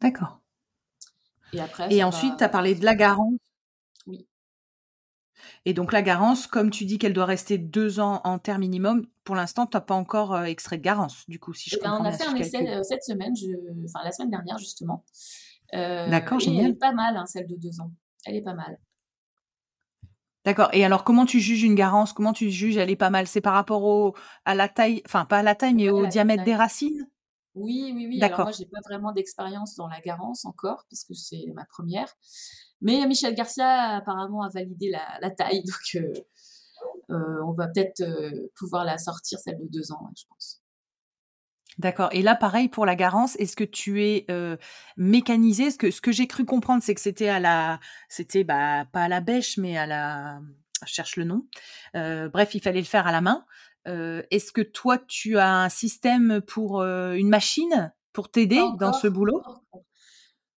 D'accord. 0.00 0.40
Et 1.52 1.60
après. 1.60 1.92
Et 1.92 2.04
ensuite, 2.04 2.36
tu 2.36 2.44
as 2.44 2.48
parlé 2.48 2.74
de 2.74 2.84
la 2.84 2.94
garance. 2.94 3.32
Oui. 3.32 3.38
Et 5.66 5.74
donc 5.74 5.92
la 5.92 6.02
garance, 6.02 6.46
comme 6.46 6.70
tu 6.70 6.84
dis 6.86 6.98
qu'elle 6.98 7.12
doit 7.12 7.26
rester 7.26 7.58
deux 7.58 8.00
ans 8.00 8.20
en 8.24 8.38
terre 8.38 8.58
minimum, 8.58 9.06
pour 9.24 9.34
l'instant, 9.36 9.66
tu 9.66 9.76
n'as 9.76 9.82
pas 9.82 9.94
encore 9.94 10.44
extrait 10.44 10.78
de 10.78 10.82
garance, 10.82 11.24
du 11.28 11.38
coup, 11.38 11.52
si 11.52 11.68
je 11.68 11.76
eh 11.78 11.82
ben, 11.82 11.98
On 12.00 12.04
a 12.04 12.12
fait 12.12 12.26
un 12.26 12.34
essai 12.34 12.82
cette 12.82 13.04
semaine, 13.04 13.34
enfin 13.84 14.00
la 14.02 14.12
semaine 14.12 14.30
dernière 14.30 14.58
justement. 14.58 15.04
D'accord, 15.72 16.40
génial. 16.40 16.64
Elle 16.64 16.70
est 16.72 16.74
pas 16.74 16.92
mal, 16.92 17.16
hein, 17.16 17.26
celle 17.26 17.46
de 17.46 17.56
deux 17.56 17.80
ans. 17.80 17.92
Elle 18.24 18.36
est 18.36 18.42
pas 18.42 18.54
mal. 18.54 18.78
D'accord. 20.44 20.70
Et 20.72 20.84
alors, 20.84 21.04
comment 21.04 21.26
tu 21.26 21.38
juges 21.38 21.62
une 21.62 21.74
garance? 21.74 22.12
Comment 22.12 22.32
tu 22.32 22.50
juges 22.50 22.76
elle 22.76 22.90
est 22.90 22.96
pas 22.96 23.10
mal? 23.10 23.26
C'est 23.26 23.40
par 23.40 23.52
rapport 23.52 23.84
au, 23.84 24.14
à 24.44 24.54
la 24.54 24.68
taille, 24.68 25.02
enfin 25.04 25.26
pas 25.26 25.38
à 25.38 25.42
la 25.42 25.54
taille, 25.54 25.74
mais 25.74 25.90
au 25.90 26.06
diamètre 26.06 26.44
des 26.44 26.54
racines? 26.54 27.06
Oui, 27.54 27.92
oui, 27.94 28.06
oui. 28.06 28.22
Alors 28.22 28.40
moi, 28.40 28.52
j'ai 28.52 28.66
pas 28.66 28.80
vraiment 28.84 29.12
d'expérience 29.12 29.74
dans 29.74 29.88
la 29.88 30.00
garance 30.00 30.44
encore, 30.44 30.86
parce 30.88 31.04
que 31.04 31.14
c'est 31.14 31.46
ma 31.54 31.64
première. 31.64 32.14
Mais 32.80 33.04
Michel 33.06 33.34
Garcia 33.34 33.96
apparemment 33.96 34.42
a 34.42 34.48
validé 34.48 34.90
la, 34.90 35.30
taille, 35.30 35.62
donc 35.64 36.02
euh, 36.02 36.12
euh, 37.10 37.44
on 37.44 37.52
va 37.52 37.68
peut-être 37.68 38.00
euh, 38.00 38.50
pouvoir 38.56 38.84
la 38.84 38.98
sortir 38.98 39.38
celle 39.38 39.58
de 39.58 39.66
deux 39.66 39.92
ans, 39.92 40.10
je 40.16 40.24
pense. 40.28 40.62
D'accord. 41.78 42.10
Et 42.12 42.22
là, 42.22 42.36
pareil 42.36 42.68
pour 42.68 42.84
la 42.84 42.94
garance, 42.94 43.36
est-ce 43.36 43.56
que 43.56 43.64
tu 43.64 44.04
es 44.04 44.26
mécanisé 44.96 45.70
Ce 45.70 45.78
que, 45.78 45.90
ce 45.90 46.00
que 46.00 46.12
j'ai 46.12 46.26
cru 46.26 46.44
comprendre, 46.44 46.82
c'est 46.82 46.94
que 46.94 47.00
c'était 47.00 47.28
à 47.28 47.40
la, 47.40 47.80
c'était 48.08 48.44
bah, 48.44 48.84
pas 48.92 49.04
à 49.04 49.08
la 49.08 49.20
bêche, 49.20 49.56
mais 49.56 49.78
à 49.78 49.86
la, 49.86 50.40
je 50.84 50.92
cherche 50.92 51.16
le 51.16 51.24
nom. 51.24 51.46
bref, 51.94 52.54
il 52.54 52.60
fallait 52.60 52.80
le 52.80 52.86
faire 52.86 53.06
à 53.06 53.12
la 53.12 53.22
main. 53.22 53.46
Est-ce 53.86 54.52
que 54.52 54.60
toi, 54.60 54.98
tu 54.98 55.38
as 55.38 55.62
un 55.62 55.68
système 55.68 56.40
pour 56.40 56.82
une 56.82 57.28
machine 57.28 57.92
pour 58.12 58.30
t'aider 58.30 58.62
dans 58.78 58.92
ce 58.92 59.08
boulot? 59.08 59.42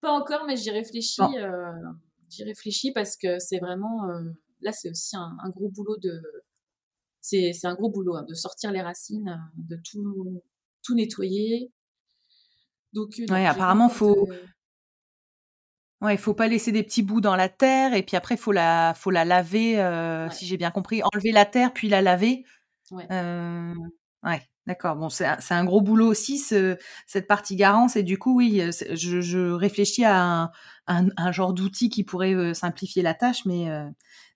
Pas 0.00 0.12
encore, 0.12 0.44
mais 0.46 0.56
j'y 0.56 0.70
réfléchis. 0.70 1.22
j'y 2.28 2.44
réfléchis 2.44 2.92
parce 2.92 3.16
que 3.16 3.38
c'est 3.38 3.58
vraiment, 3.58 4.06
là, 4.61 4.72
c'est 4.72 4.90
aussi 4.90 5.16
un, 5.16 5.50
gros 5.50 5.70
boulot 5.70 5.96
de, 6.02 6.20
c'est, 7.20 7.52
un 7.64 7.74
gros 7.74 7.90
boulot 7.90 8.16
hein, 8.16 8.24
de 8.28 8.35
sortir 8.35 8.72
les 8.72 8.82
racines, 8.82 9.40
de 9.56 9.78
tout 9.85 10.42
tout 10.82 10.94
nettoyer. 10.94 11.72
Donc, 12.92 13.14
ouais, 13.30 13.46
apparemment, 13.46 13.88
faut. 13.88 14.28
Ouais, 16.00 16.14
il 16.14 16.18
faut 16.18 16.35
pas 16.35 16.48
laisser 16.48 16.72
des 16.72 16.82
petits 16.82 17.02
bouts 17.02 17.20
dans 17.20 17.37
la 17.37 17.48
terre 17.48 17.94
et 17.94 18.02
puis 18.02 18.16
après 18.16 18.37
faut 18.37 18.50
la 18.50 18.92
faut 18.94 19.12
la 19.12 19.24
laver 19.24 19.80
euh, 19.80 20.28
si 20.30 20.46
j'ai 20.46 20.56
bien 20.56 20.72
compris, 20.72 21.00
enlever 21.04 21.30
la 21.30 21.46
terre 21.46 21.72
puis 21.72 21.88
la 21.88 22.02
laver. 22.02 22.44
Ouais. 22.92 23.07
Euh, 23.11 23.74
ouais. 24.22 24.42
D'accord. 24.68 24.94
Bon, 24.94 25.09
c'est 25.09 25.26
un, 25.50 25.64
gros 25.64 25.81
boulot 25.81 26.07
aussi 26.07 26.38
ce, 26.38 26.76
cette 27.09 27.26
partie 27.26 27.57
garance 27.57 27.96
et 27.96 28.05
du 28.05 28.16
coup 28.16 28.37
oui, 28.37 28.62
je, 28.92 29.20
je 29.20 29.50
réfléchis 29.50 30.05
à 30.05 30.22
un, 30.22 30.50
un, 30.87 31.09
un 31.16 31.33
genre 31.33 31.52
d'outil 31.52 31.88
qui 31.88 32.05
pourrait 32.05 32.55
simplifier 32.55 33.02
la 33.02 33.12
tâche, 33.12 33.44
mais 33.44 33.68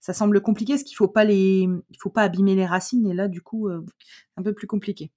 ça 0.07 0.13
semble 0.13 0.41
compliqué 0.41 0.75
parce 0.75 0.85
qu'il 0.85 0.97
faut 0.97 1.09
pas 1.09 1.25
les, 1.25 1.63
il 1.63 1.97
faut 1.99 2.11
pas 2.11 2.23
abîmer 2.23 2.55
les 2.55 2.65
racines 2.65 3.07
et 3.09 3.13
là 3.13 3.27
du 3.27 3.41
coup 3.41 3.69
euh, 3.69 3.85
un 4.37 4.43
peu 4.43 4.53
plus 4.53 4.69
compliqué. 4.69 5.11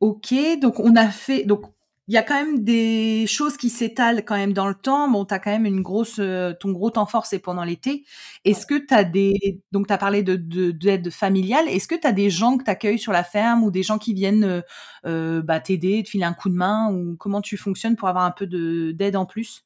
Ok, 0.00 0.34
donc 0.60 0.78
on 0.80 0.96
a 0.96 1.08
fait, 1.08 1.44
donc 1.44 1.64
il 2.08 2.14
y 2.14 2.16
a 2.16 2.22
quand 2.22 2.34
même 2.34 2.64
des 2.64 3.26
choses 3.28 3.56
qui 3.56 3.70
s'étalent 3.70 4.24
quand 4.24 4.36
même 4.36 4.52
dans 4.52 4.68
le 4.68 4.74
temps. 4.74 5.08
Bon, 5.08 5.24
tu 5.24 5.34
as 5.34 5.38
quand 5.38 5.52
même 5.52 5.66
une 5.66 5.82
grosse, 5.82 6.18
euh, 6.18 6.52
ton 6.58 6.72
gros 6.72 6.90
temps 6.90 7.06
fort 7.06 7.26
c'est 7.26 7.38
pendant 7.38 7.62
l'été. 7.64 8.04
Est-ce 8.44 8.66
que 8.66 8.74
tu 8.74 8.92
as 8.92 9.04
des, 9.04 9.62
donc 9.70 9.86
tu 9.86 9.92
as 9.92 9.98
parlé 9.98 10.22
de 10.22 10.36
d'aide 10.72 11.10
familiale. 11.10 11.68
Est-ce 11.68 11.86
que 11.86 11.94
tu 11.94 12.06
as 12.06 12.12
des 12.12 12.28
gens 12.30 12.58
que 12.58 12.64
tu 12.64 12.70
accueilles 12.70 12.98
sur 12.98 13.12
la 13.12 13.22
ferme 13.24 13.62
ou 13.62 13.70
des 13.70 13.82
gens 13.84 13.98
qui 13.98 14.14
viennent 14.14 14.44
euh, 14.44 14.62
euh, 15.06 15.42
bah, 15.42 15.60
t'aider, 15.60 16.02
te 16.02 16.10
filer 16.10 16.24
un 16.24 16.34
coup 16.34 16.48
de 16.48 16.54
main 16.54 16.92
ou 16.92 17.16
comment 17.16 17.40
tu 17.40 17.56
fonctionnes 17.56 17.96
pour 17.96 18.08
avoir 18.08 18.24
un 18.24 18.32
peu 18.32 18.46
d'aide 18.46 19.16
en 19.16 19.26
plus? 19.26 19.64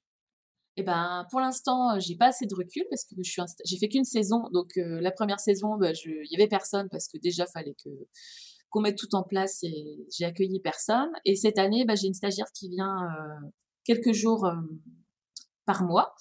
Eh 0.76 0.82
ben, 0.82 1.26
pour 1.30 1.40
l'instant, 1.40 1.98
j'ai 2.00 2.16
pas 2.16 2.26
assez 2.26 2.44
de 2.44 2.54
recul 2.54 2.84
parce 2.90 3.04
que 3.04 3.14
je 3.16 3.30
suis 3.30 3.42
j'ai 3.64 3.78
fait 3.78 3.88
qu'une 3.88 4.04
saison. 4.04 4.50
Donc, 4.52 4.72
la 4.76 5.10
première 5.10 5.40
saison, 5.40 5.78
bah, 5.78 5.92
il 6.04 6.28
y 6.30 6.36
avait 6.36 6.48
personne 6.48 6.88
parce 6.90 7.08
que 7.08 7.16
déjà, 7.16 7.46
fallait 7.46 7.74
que 7.82 7.88
qu'on 8.76 8.82
mette 8.82 8.98
tout 8.98 9.14
en 9.14 9.22
place 9.22 9.62
et 9.62 10.06
j'ai 10.12 10.26
accueilli 10.26 10.60
personne. 10.60 11.10
Et 11.24 11.34
cette 11.34 11.58
année, 11.58 11.86
bah, 11.86 11.94
j'ai 11.94 12.08
une 12.08 12.14
stagiaire 12.14 12.52
qui 12.52 12.68
vient 12.68 13.08
quelques 13.84 14.12
jours 14.12 14.46
par 15.64 15.82
mois. 15.84 16.14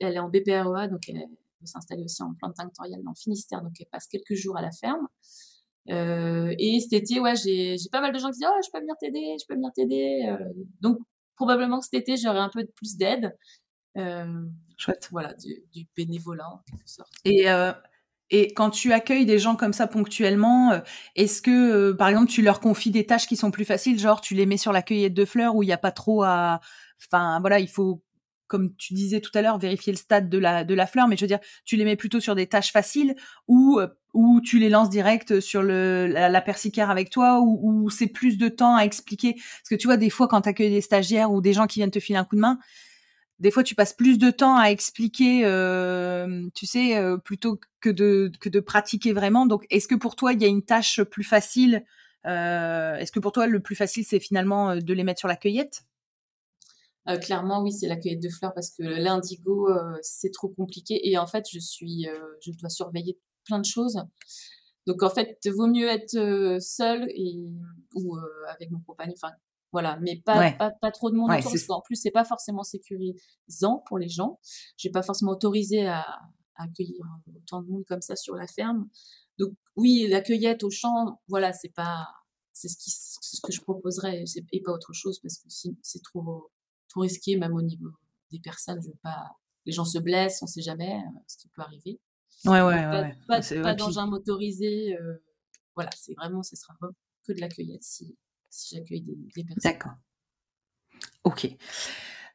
Elle 0.00 0.16
est 0.16 0.18
en 0.18 0.28
BPREA, 0.28 0.88
donc 0.88 1.08
elle 1.08 1.26
peut 1.60 1.66
s'installer 1.66 2.04
aussi 2.04 2.22
en 2.22 2.34
plante 2.34 2.56
tinctoriale 2.56 3.02
dans 3.02 3.12
le 3.12 3.18
Finistère, 3.18 3.62
donc 3.62 3.72
elle 3.80 3.86
passe 3.90 4.06
quelques 4.06 4.34
jours 4.34 4.58
à 4.58 4.62
la 4.62 4.70
ferme. 4.70 5.08
Euh, 5.90 6.54
et 6.58 6.78
cet 6.80 6.92
été, 6.92 7.20
ouais, 7.20 7.36
j'ai 7.36 7.76
pas 7.90 8.02
mal 8.02 8.12
de 8.12 8.18
gens 8.18 8.30
qui 8.30 8.40
disent, 8.40 8.48
oh, 8.50 8.60
je 8.62 8.70
peux 8.70 8.80
venir 8.80 8.96
t'aider, 9.00 9.36
je 9.40 9.46
peux 9.46 9.54
venir 9.54 9.70
t'aider. 9.74 10.36
donc, 10.80 10.98
probablement 11.36 11.78
que 11.78 11.86
cet 11.86 11.94
été, 11.94 12.18
j'aurai 12.18 12.40
un 12.40 12.50
peu 12.50 12.66
plus 12.76 12.98
d'aide. 12.98 13.34
Chouette. 14.76 15.08
Voilà, 15.10 15.32
du, 15.72 15.88
bénévolat 15.96 16.50
en 16.50 16.58
quelque 16.68 16.88
sorte. 16.88 17.12
Et, 17.24 17.46
et 18.30 18.52
quand 18.54 18.70
tu 18.70 18.92
accueilles 18.92 19.26
des 19.26 19.38
gens 19.38 19.54
comme 19.56 19.72
ça 19.72 19.86
ponctuellement, 19.86 20.72
est-ce 21.14 21.42
que, 21.42 21.92
par 21.92 22.08
exemple, 22.08 22.30
tu 22.30 22.42
leur 22.42 22.60
confies 22.60 22.90
des 22.90 23.06
tâches 23.06 23.26
qui 23.26 23.36
sont 23.36 23.50
plus 23.50 23.64
faciles, 23.64 23.98
genre 23.98 24.20
tu 24.20 24.34
les 24.34 24.46
mets 24.46 24.56
sur 24.56 24.72
la 24.72 24.82
cueillette 24.82 25.14
de 25.14 25.24
fleurs 25.24 25.54
où 25.56 25.62
il 25.62 25.66
n'y 25.66 25.72
a 25.72 25.78
pas 25.78 25.92
trop 25.92 26.22
à... 26.22 26.60
Enfin, 27.06 27.38
voilà, 27.40 27.58
il 27.60 27.68
faut, 27.68 28.02
comme 28.46 28.74
tu 28.76 28.94
disais 28.94 29.20
tout 29.20 29.30
à 29.34 29.42
l'heure, 29.42 29.58
vérifier 29.58 29.92
le 29.92 29.98
stade 29.98 30.28
de 30.30 30.38
la, 30.38 30.64
de 30.64 30.74
la 30.74 30.86
fleur, 30.86 31.06
mais 31.06 31.16
je 31.16 31.22
veux 31.22 31.28
dire, 31.28 31.40
tu 31.64 31.76
les 31.76 31.84
mets 31.84 31.96
plutôt 31.96 32.20
sur 32.20 32.34
des 32.34 32.46
tâches 32.46 32.72
faciles 32.72 33.14
ou, 33.46 33.80
ou 34.14 34.40
tu 34.40 34.58
les 34.58 34.68
lances 34.70 34.90
direct 34.90 35.40
sur 35.40 35.62
le, 35.62 36.06
la, 36.06 36.28
la 36.28 36.40
persicaire 36.40 36.90
avec 36.90 37.10
toi 37.10 37.40
ou, 37.40 37.60
ou 37.62 37.90
c'est 37.90 38.06
plus 38.06 38.38
de 38.38 38.48
temps 38.48 38.76
à 38.76 38.84
expliquer? 38.84 39.34
Parce 39.34 39.68
que 39.70 39.74
tu 39.74 39.86
vois, 39.86 39.96
des 39.96 40.10
fois, 40.10 40.28
quand 40.28 40.42
tu 40.42 40.48
accueilles 40.48 40.70
des 40.70 40.80
stagiaires 40.80 41.30
ou 41.30 41.40
des 41.40 41.52
gens 41.52 41.66
qui 41.66 41.80
viennent 41.80 41.90
te 41.90 42.00
filer 42.00 42.18
un 42.18 42.24
coup 42.24 42.36
de 42.36 42.40
main, 42.40 42.58
des 43.44 43.50
fois 43.50 43.62
tu 43.62 43.74
passes 43.74 43.92
plus 43.92 44.18
de 44.18 44.30
temps 44.30 44.56
à 44.56 44.70
expliquer, 44.70 45.42
tu 46.54 46.66
sais, 46.66 47.00
plutôt 47.24 47.60
que 47.80 47.90
de 47.90 48.32
que 48.40 48.48
de 48.48 48.60
pratiquer 48.60 49.12
vraiment. 49.12 49.46
Donc, 49.46 49.66
est-ce 49.70 49.86
que 49.86 49.94
pour 49.94 50.16
toi 50.16 50.32
il 50.32 50.42
y 50.42 50.44
a 50.44 50.48
une 50.48 50.64
tâche 50.64 51.02
plus 51.02 51.22
facile 51.22 51.84
Est-ce 52.24 53.12
que 53.12 53.20
pour 53.20 53.32
toi 53.32 53.46
le 53.46 53.60
plus 53.60 53.76
facile 53.76 54.04
c'est 54.04 54.20
finalement 54.20 54.76
de 54.76 54.92
les 54.92 55.04
mettre 55.04 55.20
sur 55.20 55.28
la 55.28 55.36
cueillette? 55.36 55.84
Clairement, 57.20 57.62
oui, 57.62 57.70
c'est 57.70 57.86
la 57.86 57.96
cueillette 57.96 58.22
de 58.22 58.30
fleurs 58.30 58.54
parce 58.54 58.70
que 58.70 58.82
l'indigo, 58.82 59.68
c'est 60.02 60.32
trop 60.32 60.48
compliqué. 60.48 61.08
Et 61.08 61.18
en 61.18 61.26
fait, 61.26 61.44
je 61.50 62.50
dois 62.58 62.70
surveiller 62.70 63.18
plein 63.44 63.58
de 63.58 63.66
choses. 63.66 63.98
Donc 64.86 65.02
en 65.02 65.10
fait, 65.10 65.38
vaut 65.46 65.66
mieux 65.66 65.88
être 65.88 66.16
euh, 66.16 66.60
seul 66.60 67.08
ou 67.94 68.16
euh, 68.16 68.20
avec 68.48 68.70
mon 68.70 68.80
compagnon. 68.80 69.14
Voilà, 69.74 69.98
mais 70.00 70.22
pas, 70.24 70.52
pas, 70.52 70.70
pas, 70.70 70.92
trop 70.92 71.10
de 71.10 71.16
monde 71.16 71.32
autour 71.32 71.50
parce 71.50 71.66
qu'en 71.66 71.80
plus 71.80 71.96
c'est 71.96 72.12
pas 72.12 72.24
forcément 72.24 72.62
sécurisant 72.62 73.82
pour 73.88 73.98
les 73.98 74.08
gens. 74.08 74.38
J'ai 74.76 74.88
pas 74.88 75.02
forcément 75.02 75.32
autorisé 75.32 75.88
à, 75.88 76.06
accueillir 76.54 77.04
autant 77.34 77.60
de 77.60 77.68
monde 77.68 77.84
comme 77.88 78.00
ça 78.00 78.14
sur 78.14 78.36
la 78.36 78.46
ferme. 78.46 78.88
Donc 79.40 79.50
oui, 79.74 80.06
la 80.08 80.20
cueillette 80.20 80.62
au 80.62 80.70
champ, 80.70 81.20
voilà, 81.26 81.52
c'est 81.52 81.74
pas 81.74 82.06
c'est 82.52 82.68
ce 82.68 82.76
qui 82.76 82.92
ce 82.92 83.40
que 83.42 83.50
je 83.50 83.60
proposerais 83.62 84.22
et 84.52 84.62
pas 84.62 84.70
autre 84.70 84.92
chose 84.92 85.18
parce 85.18 85.38
que 85.38 85.48
c'est 85.82 86.02
trop 86.04 86.52
trop 86.88 87.00
risqué 87.00 87.36
même 87.36 87.54
au 87.54 87.62
niveau 87.62 87.90
des 88.30 88.38
personnes. 88.38 88.80
Je 88.80 88.90
veux 88.90 88.98
pas 89.02 89.24
les 89.66 89.72
gens 89.72 89.84
se 89.84 89.98
blessent, 89.98 90.40
on 90.40 90.46
sait 90.46 90.62
jamais 90.62 90.94
euh, 90.94 91.18
ce 91.26 91.36
qui 91.36 91.48
peut 91.48 91.62
arriver. 91.62 92.00
Ouais, 92.44 92.60
ouais, 92.60 92.86
ouais. 92.86 93.18
Pas, 93.26 93.40
pas, 93.40 93.74
d'engin 93.74 94.06
motorisé. 94.06 94.96
Euh, 94.96 95.16
voilà, 95.74 95.90
c'est 95.96 96.14
vraiment, 96.14 96.44
ce 96.44 96.54
sera 96.54 96.74
que 97.26 97.32
de 97.32 97.40
la 97.40 97.48
cueillette 97.48 97.82
si, 97.82 98.16
si 98.54 98.76
j'accueille 98.76 99.02
des, 99.02 99.16
des, 99.34 99.44
personnes. 99.44 99.72
D'accord. 99.72 99.92
Ok. 101.24 101.48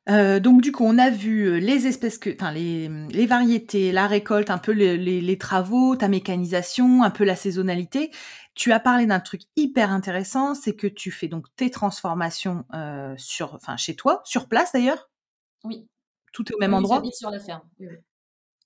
Euh, 0.10 0.40
donc 0.40 0.62
du 0.62 0.72
coup, 0.72 0.84
on 0.86 0.98
a 0.98 1.10
vu 1.10 1.46
euh, 1.46 1.60
les 1.60 1.86
espèces 1.86 2.18
que, 2.18 2.34
enfin 2.34 2.52
les, 2.52 2.90
les, 3.10 3.26
variétés, 3.26 3.92
la 3.92 4.08
récolte, 4.08 4.50
un 4.50 4.58
peu 4.58 4.72
les, 4.72 4.98
les, 4.98 5.22
les, 5.22 5.38
travaux, 5.38 5.96
ta 5.96 6.08
mécanisation, 6.08 7.04
un 7.04 7.12
peu 7.12 7.24
la 7.24 7.36
saisonnalité. 7.36 8.12
Tu 8.56 8.72
as 8.72 8.80
parlé 8.80 9.06
d'un 9.06 9.20
truc 9.20 9.44
hyper 9.56 9.92
intéressant, 9.92 10.56
c'est 10.56 10.76
que 10.76 10.88
tu 10.88 11.12
fais 11.12 11.28
donc 11.28 11.46
tes 11.56 11.70
transformations 11.70 12.66
euh, 12.74 13.14
sur, 13.18 13.54
enfin 13.54 13.78
chez 13.78 13.96
toi, 13.96 14.22
sur 14.26 14.48
place 14.48 14.72
d'ailleurs? 14.74 15.10
Oui. 15.64 15.88
Tout 16.34 16.50
est 16.52 16.56
au 16.56 16.60
même 16.60 16.74
endroit? 16.74 17.02
sur 17.14 17.30
la 17.30 17.40
ferme. 17.40 17.62
Oui. 17.80 17.88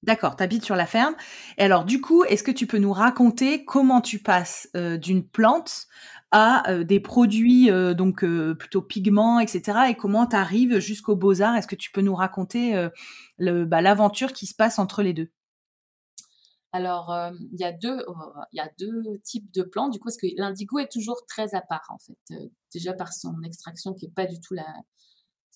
D'accord, 0.03 0.35
tu 0.35 0.43
habites 0.43 0.65
sur 0.65 0.75
la 0.75 0.85
ferme. 0.85 1.15
Et 1.57 1.63
alors, 1.63 1.85
du 1.85 2.01
coup, 2.01 2.25
est-ce 2.25 2.43
que 2.43 2.51
tu 2.51 2.67
peux 2.67 2.77
nous 2.77 2.91
raconter 2.91 3.63
comment 3.63 4.01
tu 4.01 4.19
passes 4.19 4.69
euh, 4.75 4.97
d'une 4.97 5.25
plante 5.25 5.87
à 6.33 6.69
euh, 6.69 6.83
des 6.83 6.99
produits 6.99 7.71
euh, 7.71 7.93
donc 7.93 8.25
plutôt 8.57 8.81
pigments, 8.81 9.39
etc. 9.39 9.89
Et 9.89 9.95
comment 9.95 10.25
tu 10.27 10.35
arrives 10.35 10.79
jusqu'aux 10.79 11.15
beaux-arts? 11.15 11.55
Est-ce 11.55 11.67
que 11.67 11.75
tu 11.75 11.91
peux 11.91 12.01
nous 12.01 12.15
raconter 12.15 12.73
bah, 13.39 13.81
l'aventure 13.81 14.33
qui 14.33 14.45
se 14.45 14.55
passe 14.55 14.79
entre 14.79 15.01
les 15.03 15.13
deux? 15.13 15.31
Alors, 16.75 17.15
il 17.51 17.59
y, 17.59 17.63
a 17.63 17.71
deux, 17.71 18.03
il 18.51 18.57
y 18.57 18.59
a 18.59 18.69
deux 18.79 19.19
types 19.23 19.53
de 19.53 19.61
plantes, 19.61 19.93
du 19.93 19.99
coup, 19.99 20.05
parce 20.05 20.17
que 20.17 20.25
l'indigo 20.37 20.79
est 20.79 20.91
toujours 20.91 21.23
très 21.27 21.53
à 21.53 21.61
part, 21.61 21.85
en 21.89 21.99
fait. 21.99 22.17
déjà 22.73 22.93
par 22.93 23.13
son 23.13 23.39
extraction 23.43 23.93
qui 23.93 24.07
est 24.07 24.13
pas 24.13 24.25
du 24.25 24.39
tout 24.39 24.55
la... 24.55 24.65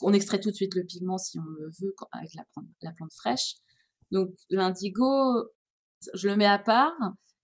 On 0.01 0.13
extrait 0.13 0.39
tout 0.39 0.51
de 0.51 0.55
suite 0.55 0.75
le 0.75 0.83
pigment 0.83 1.17
si 1.17 1.39
on 1.39 1.43
le 1.43 1.71
veut 1.81 1.95
avec 2.11 2.35
la 2.35 2.43
la 2.83 2.91
plante 2.91 3.13
fraîche. 3.13 3.55
Donc 4.11 4.29
l'indigo, 4.51 5.05
je 6.13 6.27
le 6.27 6.35
mets 6.35 6.45
à 6.45 6.59
part. 6.59 6.93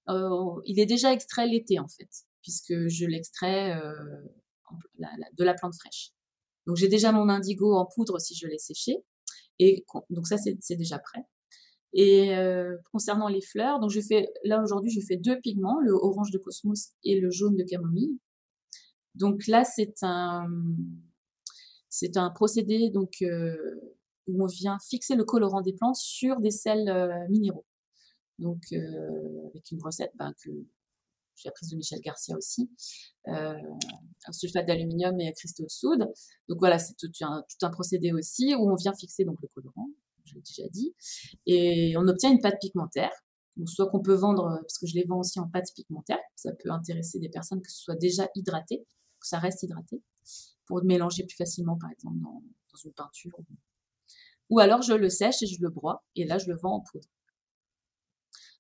Euh, 0.10 0.62
il 0.66 0.80
est 0.80 0.86
déjà 0.86 1.14
extrait 1.14 1.48
l'été 1.48 1.80
en 1.80 1.88
fait, 1.88 2.10
puisque 2.44 2.88
je 2.88 3.06
l'extrais 3.06 3.76
euh, 3.76 3.94
de 5.38 5.44
la 5.44 5.54
plante 5.56 5.74
fraîche. 5.76 6.12
Donc 6.68 6.78
j'ai 6.78 6.88
déjà 6.88 7.12
mon 7.12 7.30
indigo 7.30 7.74
en 7.74 7.86
poudre 7.86 8.20
si 8.20 8.36
je 8.36 8.46
l'ai 8.48 8.60
séché. 8.60 9.04
Et 9.60 9.86
donc 10.10 10.28
ça 10.28 10.38
c'est 10.38 10.76
déjà 10.76 11.00
prêt. 11.00 11.24
Et 11.94 12.36
euh, 12.36 12.76
concernant 12.92 13.28
les 13.28 13.42
fleurs, 13.42 13.80
donc 13.80 13.92
je 13.92 14.02
fais 14.02 14.28
là 14.44 14.62
aujourd'hui 14.62 14.92
je 14.92 15.02
fais 15.02 15.18
deux 15.18 15.40
pigments, 15.40 15.80
le 15.82 15.94
orange 15.94 16.32
de 16.32 16.38
cosmos 16.38 16.92
et 17.04 17.20
le 17.20 17.30
jaune 17.32 17.56
de 17.56 17.64
camomille. 17.64 18.20
Donc 19.16 19.48
là 19.48 19.64
c'est 19.64 20.04
un 20.04 20.48
c'est 21.90 22.18
un 22.18 22.30
procédé 22.32 22.90
donc 22.90 23.22
euh, 23.22 23.56
où 24.28 24.44
on 24.44 24.48
vient 24.48 24.78
fixer 24.90 25.16
le 25.16 25.24
colorant 25.24 25.62
des 25.62 25.74
plantes 25.74 25.98
sur 25.98 26.40
des 26.40 26.52
sels 26.52 27.28
minéraux. 27.30 27.66
Donc, 28.40 28.64
avec 28.72 29.70
une 29.72 29.82
recette 29.84 30.12
ben, 30.16 30.34
que 30.44 30.50
j'ai 31.36 31.50
apprise 31.50 31.70
de 31.70 31.76
Michel 31.76 32.00
Garcia 32.02 32.36
aussi, 32.36 32.70
euh, 33.28 33.54
un 34.26 34.32
sulfate 34.32 34.66
d'aluminium 34.66 35.20
et 35.20 35.28
un 35.28 35.32
cristaux 35.32 35.64
de 35.64 35.70
soude. 35.70 36.08
Donc 36.48 36.60
voilà, 36.60 36.80
c'est 36.80 36.96
tout 36.98 37.12
un, 37.22 37.44
tout 37.50 37.66
un 37.66 37.70
procédé 37.70 38.12
aussi 38.12 38.56
où 38.56 38.72
on 38.72 38.76
vient 38.76 38.94
fixer 38.94 39.26
donc 39.26 39.38
le 39.42 39.48
colorant, 39.48 39.88
je 40.26 40.36
l'ai 40.36 40.42
déjà 40.42 40.70
dit, 40.70 40.96
et 41.46 41.96
on 41.98 42.08
obtient 42.08 42.32
une 42.32 42.42
pâte 42.42 42.60
pigmentaire. 42.62 43.12
Donc 43.56 43.70
soit 43.70 43.88
qu'on 43.90 44.02
peut 44.02 44.16
vendre, 44.16 44.58
parce 44.62 44.80
que 44.80 44.88
je 44.88 44.96
les 44.96 45.04
vends 45.04 45.20
aussi 45.20 45.40
en 45.40 45.48
pâte 45.48 45.68
pigmentaire, 45.76 46.20
ça 46.36 46.52
peut 46.54 46.72
intéresser 46.72 47.20
des 47.20 47.30
personnes 47.30 47.62
que 47.62 47.70
ce 47.70 47.84
soit 47.84 47.96
déjà 47.96 48.28
hydraté, 48.36 48.80
que 49.20 49.28
ça 49.28 49.38
reste 49.38 49.62
hydraté, 49.62 50.02
pour 50.66 50.84
mélanger 50.84 51.24
plus 51.24 51.36
facilement 51.36 51.78
par 51.78 51.92
exemple 51.92 52.18
dans, 52.20 52.42
dans 52.42 52.80
une 52.84 52.94
peinture 52.94 53.32
ou 54.50 54.60
alors 54.60 54.82
je 54.82 54.94
le 54.94 55.10
sèche 55.10 55.42
et 55.42 55.48
je 55.48 55.62
le 55.62 55.70
broie, 55.70 56.04
et 56.16 56.26
là 56.26 56.38
je 56.38 56.48
le 56.48 56.56
vends 56.56 56.76
en 56.76 56.82
poudre. 56.82 57.08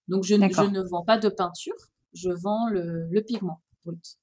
Donc 0.08 0.24
je, 0.24 0.36
ne 0.36 0.90
vends 0.90 1.04
pas 1.04 1.18
de 1.18 1.30
peinture, 1.30 1.76
je 2.13 2.30
vends 2.30 2.67
le, 2.69 3.10
pigment 3.21 3.62
brut. 3.86 4.17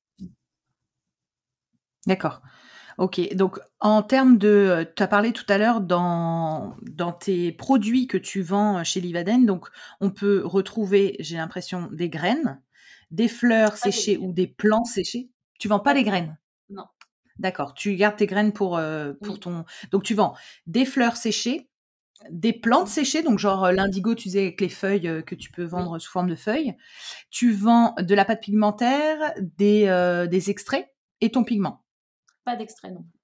D'accord. 2.07 2.41
Ok, 2.99 3.35
donc 3.35 3.59
en 3.79 4.03
termes 4.03 4.37
de, 4.37 4.87
tu 4.95 5.03
as 5.03 5.09
parlé 5.09 5.33
tout 5.33 5.45
à 5.49 5.57
l'heure 5.57 5.81
dans, 5.81 6.77
dans 6.83 7.13
tes 7.13 7.53
produits 7.53 8.07
que 8.07 8.19
tu 8.19 8.43
vends 8.43 8.85
chez 8.85 9.01
Livaden, 9.01 9.47
donc 9.47 9.69
on 10.01 10.11
peut 10.11 10.43
retrouver, 10.45 11.17
j'ai 11.19 11.37
l'impression, 11.37 11.89
des 11.93 12.11
graines, 12.11 12.61
des 13.11 13.29
fleurs 13.29 13.77
séchées 13.77 14.19
ou 14.19 14.33
des 14.33 14.47
plants 14.47 14.85
séchés. 14.85 15.31
Tu 15.59 15.69
vends 15.69 15.81
pas 15.81 15.95
les 15.95 16.05
graines? 16.05 16.39
Non. 16.69 16.85
D'accord. 17.39 17.73
Tu 17.73 17.95
gardes 17.95 18.17
tes 18.17 18.27
graines 18.27 18.53
pour, 18.53 18.77
euh, 18.77 19.15
pour 19.23 19.41
ton. 19.41 19.65
Donc, 19.91 20.03
tu 20.03 20.15
vends 20.15 20.35
des 20.67 20.85
fleurs 20.85 21.17
séchées, 21.17 21.70
des 22.29 22.53
plantes 22.53 22.89
séchées, 22.89 23.23
donc 23.23 23.39
genre 23.39 23.65
euh, 23.65 23.73
l'indigo, 23.73 24.15
tu 24.15 24.29
disais 24.29 24.43
avec 24.43 24.61
les 24.61 24.69
feuilles 24.69 25.09
euh, 25.09 25.23
que 25.23 25.35
tu 25.35 25.51
peux 25.51 25.65
vendre 25.65 25.99
sous 25.99 26.11
forme 26.11 26.29
de 26.29 26.35
feuilles. 26.35 26.77
Tu 27.31 27.53
vends 27.53 27.95
de 27.99 28.15
la 28.15 28.25
pâte 28.25 28.43
pigmentaire, 28.43 29.33
des, 29.39 30.27
des 30.31 30.51
extraits 30.51 30.87
et 31.21 31.31
ton 31.31 31.45
pigment. 31.45 31.85
Pas 32.45 32.57
d'extrait 32.57 32.91
non 32.91 33.03
plus. 33.03 33.21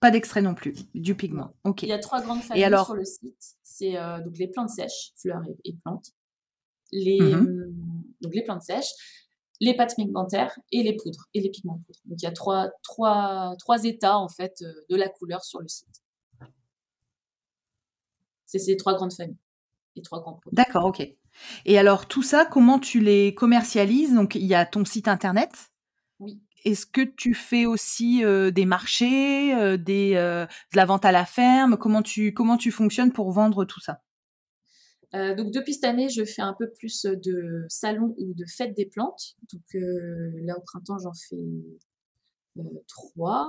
Pas 0.00 0.10
d'extrait 0.10 0.42
non 0.42 0.54
plus, 0.54 0.74
du 0.94 1.14
pigment. 1.14 1.54
Ok. 1.64 1.82
Il 1.82 1.90
y 1.90 1.92
a 1.92 1.98
trois 1.98 2.22
grandes 2.22 2.42
familles 2.42 2.64
alors... 2.64 2.86
sur 2.86 2.94
le 2.94 3.04
site. 3.04 3.56
C'est 3.62 3.92
donc 4.24 4.36
les 4.38 4.48
plantes 4.48 4.70
sèches, 4.70 5.12
fleurs 5.16 5.42
et, 5.64 5.74
plantes. 5.84 6.12
Les, 6.92 7.20
mmh 7.20 7.74
donc 8.20 8.34
les 8.34 8.42
plantes 8.42 8.62
sèches 8.62 8.92
les 9.60 9.74
pâtes 9.76 9.94
pigmentaires 9.94 10.58
et 10.72 10.82
les 10.82 10.96
poudres 10.96 11.26
et 11.34 11.40
les 11.40 11.50
pigments. 11.50 11.82
Donc 12.06 12.20
il 12.20 12.24
y 12.24 12.26
a 12.26 12.32
trois, 12.32 12.70
trois, 12.82 13.54
trois 13.58 13.84
états 13.84 14.18
en 14.18 14.28
fait 14.28 14.62
euh, 14.62 14.72
de 14.88 14.96
la 14.96 15.08
couleur 15.08 15.44
sur 15.44 15.60
le 15.60 15.68
site. 15.68 16.02
C'est 18.50 18.58
ces 18.58 18.76
trois 18.76 18.94
grandes 18.94 19.12
familles 19.12 19.38
et 19.94 20.02
trois 20.02 20.20
grands 20.20 20.32
produits. 20.32 20.56
D'accord, 20.56 20.86
ok. 20.86 21.06
Et 21.66 21.78
alors 21.78 22.08
tout 22.08 22.24
ça, 22.24 22.44
comment 22.44 22.80
tu 22.80 22.98
les 22.98 23.32
commercialises? 23.32 24.12
Donc 24.12 24.34
il 24.34 24.44
y 24.44 24.54
a 24.54 24.66
ton 24.66 24.84
site 24.84 25.06
internet? 25.06 25.50
Oui. 26.18 26.42
Est-ce 26.64 26.84
que 26.84 27.02
tu 27.02 27.32
fais 27.32 27.64
aussi 27.64 28.24
euh, 28.24 28.50
des 28.50 28.66
marchés, 28.66 29.54
euh, 29.54 29.76
des, 29.76 30.14
de 30.14 30.76
la 30.76 30.84
vente 30.84 31.04
à 31.04 31.12
la 31.12 31.24
ferme? 31.24 31.76
Comment 31.76 32.02
tu 32.02 32.34
comment 32.34 32.56
tu 32.56 32.72
fonctionnes 32.72 33.12
pour 33.12 33.30
vendre 33.30 33.64
tout 33.64 33.80
ça? 33.80 34.02
Euh, 35.14 35.36
donc 35.36 35.52
depuis 35.52 35.74
cette 35.74 35.84
année, 35.84 36.08
je 36.08 36.24
fais 36.24 36.42
un 36.42 36.54
peu 36.58 36.70
plus 36.72 37.04
de 37.04 37.64
salons 37.68 38.16
ou 38.18 38.34
de 38.34 38.44
fêtes 38.46 38.74
des 38.74 38.86
plantes. 38.86 39.36
Donc 39.52 39.62
euh, 39.76 40.32
là 40.42 40.58
au 40.58 40.60
printemps, 40.62 40.98
j'en 40.98 41.12
fais 41.12 41.36
euh, 42.58 42.62
trois, 42.88 43.48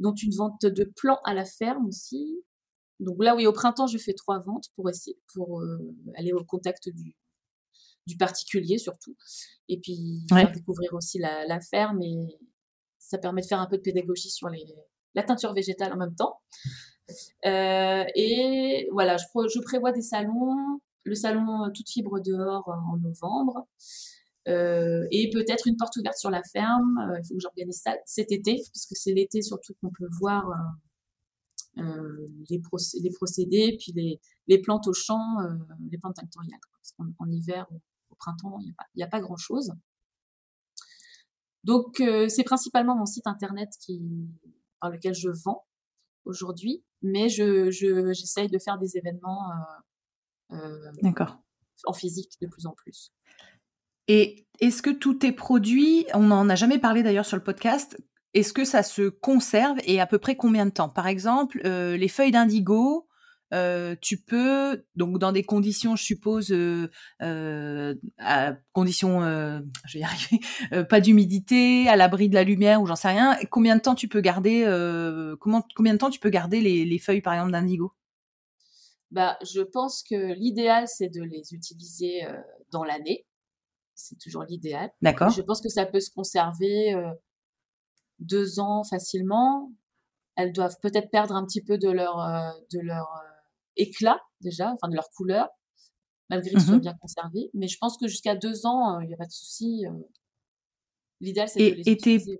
dont 0.00 0.14
une 0.14 0.34
vente 0.34 0.64
de 0.64 0.84
plants 0.84 1.20
à 1.24 1.34
la 1.34 1.44
ferme 1.44 1.86
aussi. 1.86 2.44
Donc 3.02 3.22
là 3.22 3.34
oui, 3.36 3.46
au 3.46 3.52
printemps, 3.52 3.86
je 3.86 3.98
fais 3.98 4.14
trois 4.14 4.38
ventes 4.40 4.68
pour 4.76 4.88
essayer 4.88 5.18
pour 5.34 5.62
aller 6.14 6.32
au 6.32 6.44
contact 6.44 6.88
du 6.88 7.14
du 8.06 8.16
particulier 8.16 8.78
surtout, 8.78 9.16
et 9.68 9.78
puis 9.78 10.26
faire 10.28 10.50
découvrir 10.50 10.92
aussi 10.94 11.18
la, 11.18 11.46
la 11.46 11.60
ferme 11.60 12.02
et 12.02 12.40
ça 12.98 13.18
permet 13.18 13.42
de 13.42 13.46
faire 13.46 13.60
un 13.60 13.66
peu 13.66 13.76
de 13.76 13.82
pédagogie 13.82 14.30
sur 14.30 14.48
les 14.48 14.64
la 15.14 15.22
teinture 15.22 15.52
végétale 15.52 15.92
en 15.92 15.96
même 15.96 16.14
temps. 16.14 16.40
Euh, 17.44 18.04
et 18.14 18.88
voilà, 18.92 19.16
je, 19.16 19.24
je, 19.52 19.60
prévois 19.60 19.92
des 19.92 20.02
salons, 20.02 20.80
le 21.04 21.14
salon 21.14 21.64
euh, 21.64 21.70
toute 21.74 21.88
fibre 21.88 22.20
dehors 22.20 22.68
euh, 22.68 22.92
en 22.92 22.96
novembre. 22.96 23.66
Euh, 24.48 25.06
et 25.10 25.30
peut-être 25.30 25.68
une 25.68 25.76
porte 25.76 25.96
ouverte 25.96 26.16
sur 26.16 26.30
la 26.30 26.42
ferme. 26.42 27.16
il 27.18 27.26
faut 27.26 27.34
que 27.34 27.40
j'organise 27.40 27.80
ça 27.80 27.96
cet 28.06 28.32
été, 28.32 28.54
puisque 28.72 28.96
c'est 28.96 29.12
l'été 29.12 29.42
surtout 29.42 29.74
qu'on 29.80 29.90
peut 29.90 30.08
voir 30.18 30.44
euh, 31.78 32.28
les, 32.50 32.60
les, 33.00 33.10
procédés, 33.10 33.76
puis 33.78 33.92
les, 33.92 34.20
les, 34.46 34.60
plantes 34.60 34.86
au 34.86 34.92
champ, 34.92 35.36
les 35.90 35.98
plantes 35.98 36.16
tinctoriales. 36.16 36.60
Parce 36.72 36.92
qu'en 36.92 37.30
hiver, 37.30 37.66
au, 37.70 37.80
au 38.10 38.14
printemps, 38.16 38.58
il 38.60 38.74
n'y 38.96 39.02
a, 39.02 39.06
pas 39.06 39.20
grand-chose. 39.20 39.72
Donc, 41.64 42.02
c'est 42.28 42.44
principalement 42.44 42.96
mon 42.96 43.06
site 43.06 43.26
internet 43.26 43.70
qui, 43.80 44.00
par 44.80 44.90
lequel 44.90 45.14
je 45.14 45.28
vends. 45.44 45.64
aujourd'hui, 46.24 46.84
mais 47.02 47.28
je, 47.28 47.70
j'essaye 47.70 48.48
de 48.48 48.58
faire 48.58 48.78
des 48.78 48.96
événements 48.96 49.50
D'accord. 51.02 51.40
en 51.84 51.92
physique 51.92 52.32
de 52.40 52.48
plus 52.48 52.66
en 52.66 52.72
plus. 52.72 53.12
Et 54.08 54.46
est-ce 54.60 54.82
que 54.82 54.90
tous 54.90 55.14
tes 55.14 55.32
produits, 55.32 56.06
on 56.14 56.24
n'en 56.24 56.48
a 56.48 56.54
jamais 56.54 56.78
parlé 56.78 57.02
d'ailleurs 57.02 57.26
sur 57.26 57.36
le 57.36 57.42
podcast, 57.42 57.96
est-ce 58.34 58.52
que 58.52 58.64
ça 58.64 58.82
se 58.82 59.08
conserve 59.08 59.78
et 59.84 60.00
à 60.00 60.06
peu 60.06 60.18
près 60.18 60.36
combien 60.36 60.66
de 60.66 60.70
temps? 60.70 60.88
Par 60.88 61.06
exemple, 61.06 61.60
les 61.62 62.08
feuilles 62.08 62.30
d'indigo, 62.30 63.08
euh, 63.52 63.94
tu 64.00 64.16
peux, 64.16 64.84
donc 64.96 65.18
dans 65.18 65.30
des 65.30 65.42
conditions, 65.42 65.94
je 65.94 66.02
suppose, 66.02 66.52
euh, 66.52 66.88
euh, 67.20 67.94
à 68.18 68.54
conditions, 68.72 69.20
je 69.20 69.92
vais 69.92 70.00
y 70.00 70.04
arriver, 70.04 70.40
pas 70.88 71.00
d'humidité, 71.00 71.86
à 71.88 71.96
l'abri 71.96 72.28
de 72.28 72.34
la 72.34 72.44
lumière 72.44 72.80
ou 72.80 72.86
j'en 72.86 72.96
sais 72.96 73.08
rien, 73.08 73.36
combien 73.50 73.76
de 73.76 73.82
temps 73.82 73.94
tu 73.94 74.08
peux 74.08 74.20
garder, 74.20 74.64
comment, 75.40 75.64
combien 75.76 75.92
de 75.92 75.98
temps 75.98 76.10
tu 76.10 76.20
peux 76.20 76.30
garder 76.30 76.60
les, 76.60 76.98
feuilles, 76.98 77.20
par 77.20 77.34
exemple, 77.34 77.52
d'indigo? 77.52 77.92
Bah, 79.10 79.36
je 79.42 79.60
pense 79.60 80.02
que 80.02 80.32
l'idéal, 80.32 80.88
c'est 80.88 81.08
de 81.08 81.22
les 81.22 81.52
utiliser 81.52 82.22
dans 82.70 82.84
l'année. 82.84 83.26
C'est 83.94 84.18
toujours 84.18 84.44
l'idéal. 84.44 84.90
D'accord. 85.02 85.28
Je 85.28 85.42
pense 85.42 85.60
que 85.60 85.68
ça 85.68 85.84
peut 85.84 86.00
se 86.00 86.10
conserver 86.10 86.94
deux 88.22 88.60
ans 88.60 88.84
facilement. 88.84 89.72
Elles 90.36 90.52
doivent 90.52 90.78
peut-être 90.80 91.10
perdre 91.10 91.34
un 91.34 91.44
petit 91.44 91.62
peu 91.62 91.78
de 91.78 91.90
leur, 91.90 92.16
de 92.72 92.80
leur 92.80 93.22
éclat 93.76 94.20
déjà, 94.40 94.72
enfin 94.72 94.88
de 94.88 94.94
leur 94.94 95.10
couleur, 95.10 95.48
malgré 96.30 96.50
qu'ils 96.50 96.60
soient 96.60 96.76
mmh 96.76 96.80
bien 96.80 96.94
conservés. 96.94 97.50
Mais 97.54 97.68
je 97.68 97.76
pense 97.78 97.96
que 97.98 98.08
jusqu'à 98.08 98.34
deux 98.34 98.66
ans, 98.66 99.00
il 99.00 99.08
n'y 99.08 99.14
a 99.14 99.16
pas 99.16 99.26
de 99.26 99.32
souci. 99.32 99.84
L'idéal, 101.20 101.48
c'est 101.48 101.70
de 101.70 101.74
les 101.76 101.88
utiliser. 101.88 102.38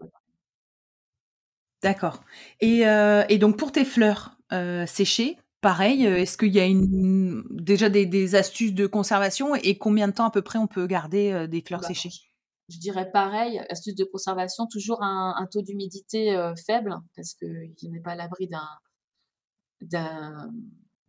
D'accord. 1.82 2.22
Et, 2.60 2.80
et, 3.28 3.38
donc 3.38 3.58
pour 3.58 3.72
tes 3.72 3.84
fleurs 3.84 4.38
séchées, 4.86 5.36
pareil, 5.60 6.04
est-ce 6.04 6.38
qu'il 6.38 6.52
y 6.52 6.60
a 6.60 6.66
une, 6.66 7.44
déjà 7.50 7.90
des, 7.90 8.34
astuces 8.34 8.74
de 8.74 8.86
conservation 8.86 9.54
et 9.54 9.76
combien 9.76 10.08
de 10.08 10.14
temps 10.14 10.26
à 10.26 10.30
peu 10.30 10.42
près 10.42 10.58
on 10.58 10.66
peut 10.66 10.86
garder 10.86 11.46
des 11.46 11.60
fleurs 11.60 11.80
bah, 11.80 11.88
séchées? 11.88 12.31
Je 12.72 12.78
dirais 12.78 13.10
pareil, 13.10 13.58
astuce 13.68 13.94
de 13.94 14.04
conservation, 14.04 14.66
toujours 14.66 15.02
un, 15.02 15.46
taux 15.50 15.62
d'humidité 15.62 16.34
faible, 16.66 16.96
parce 17.14 17.34
qu'il 17.34 17.90
n'est 17.90 18.00
pas 18.00 18.12
à 18.12 18.16
l'abri 18.16 18.48
d'un 18.48 18.68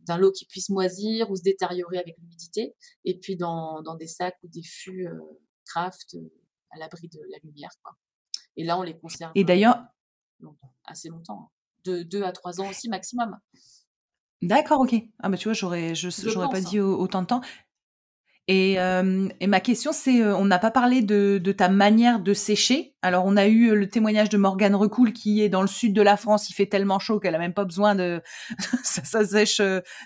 d'un 0.04 0.18
lot 0.18 0.32
qui 0.32 0.46
puisse 0.46 0.68
moisir 0.70 1.30
ou 1.30 1.36
se 1.36 1.42
détériorer 1.42 1.98
avec 1.98 2.16
l'humidité, 2.18 2.74
et 3.04 3.18
puis 3.18 3.36
dans, 3.36 3.82
dans, 3.82 3.96
des 3.96 4.06
sacs 4.06 4.36
ou 4.42 4.48
des 4.48 4.62
fûts 4.62 5.06
euh, 5.06 5.18
craft 5.64 6.14
euh, 6.14 6.32
à 6.70 6.78
l'abri 6.78 7.08
de 7.08 7.20
la 7.30 7.38
lumière. 7.42 7.70
Quoi. 7.82 7.96
Et 8.56 8.64
là, 8.64 8.78
on 8.78 8.82
les 8.82 8.96
conserve. 8.96 9.32
Et 9.34 9.44
d'ailleurs, 9.44 9.82
assez 10.84 11.08
longtemps, 11.08 11.40
hein. 11.40 11.50
de 11.84 12.02
deux 12.02 12.22
à 12.22 12.32
trois 12.32 12.60
ans 12.60 12.68
aussi 12.68 12.88
maximum. 12.88 13.38
D'accord, 14.42 14.80
ok. 14.80 14.94
Ah 15.20 15.30
bah 15.30 15.38
tu 15.38 15.48
vois, 15.48 15.54
j'aurais, 15.54 15.94
je, 15.94 16.10
j'aurais 16.10 16.50
pas 16.50 16.60
dit 16.60 16.78
hein. 16.78 16.84
autant 16.84 17.22
de 17.22 17.26
temps. 17.26 17.40
Et, 18.46 18.74
et, 18.74 19.46
ma 19.46 19.60
question, 19.60 19.92
c'est, 19.92 20.22
on 20.22 20.44
n'a 20.44 20.58
pas 20.58 20.70
parlé 20.70 21.00
de, 21.00 21.40
de, 21.42 21.52
ta 21.52 21.70
manière 21.70 22.20
de 22.20 22.34
sécher. 22.34 22.94
Alors, 23.00 23.24
on 23.26 23.38
a 23.38 23.46
eu 23.46 23.74
le 23.74 23.88
témoignage 23.88 24.28
de 24.28 24.36
Morgane 24.36 24.74
Recoul 24.74 25.14
qui 25.14 25.42
est 25.42 25.48
dans 25.48 25.62
le 25.62 25.66
sud 25.66 25.94
de 25.94 26.02
la 26.02 26.18
France. 26.18 26.50
Il 26.50 26.52
fait 26.52 26.66
tellement 26.66 26.98
chaud 26.98 27.20
qu'elle 27.20 27.34
a 27.34 27.38
même 27.38 27.54
pas 27.54 27.64
besoin 27.64 27.94
de, 27.94 28.20
ça, 28.82 29.24
sèche, 29.24 29.62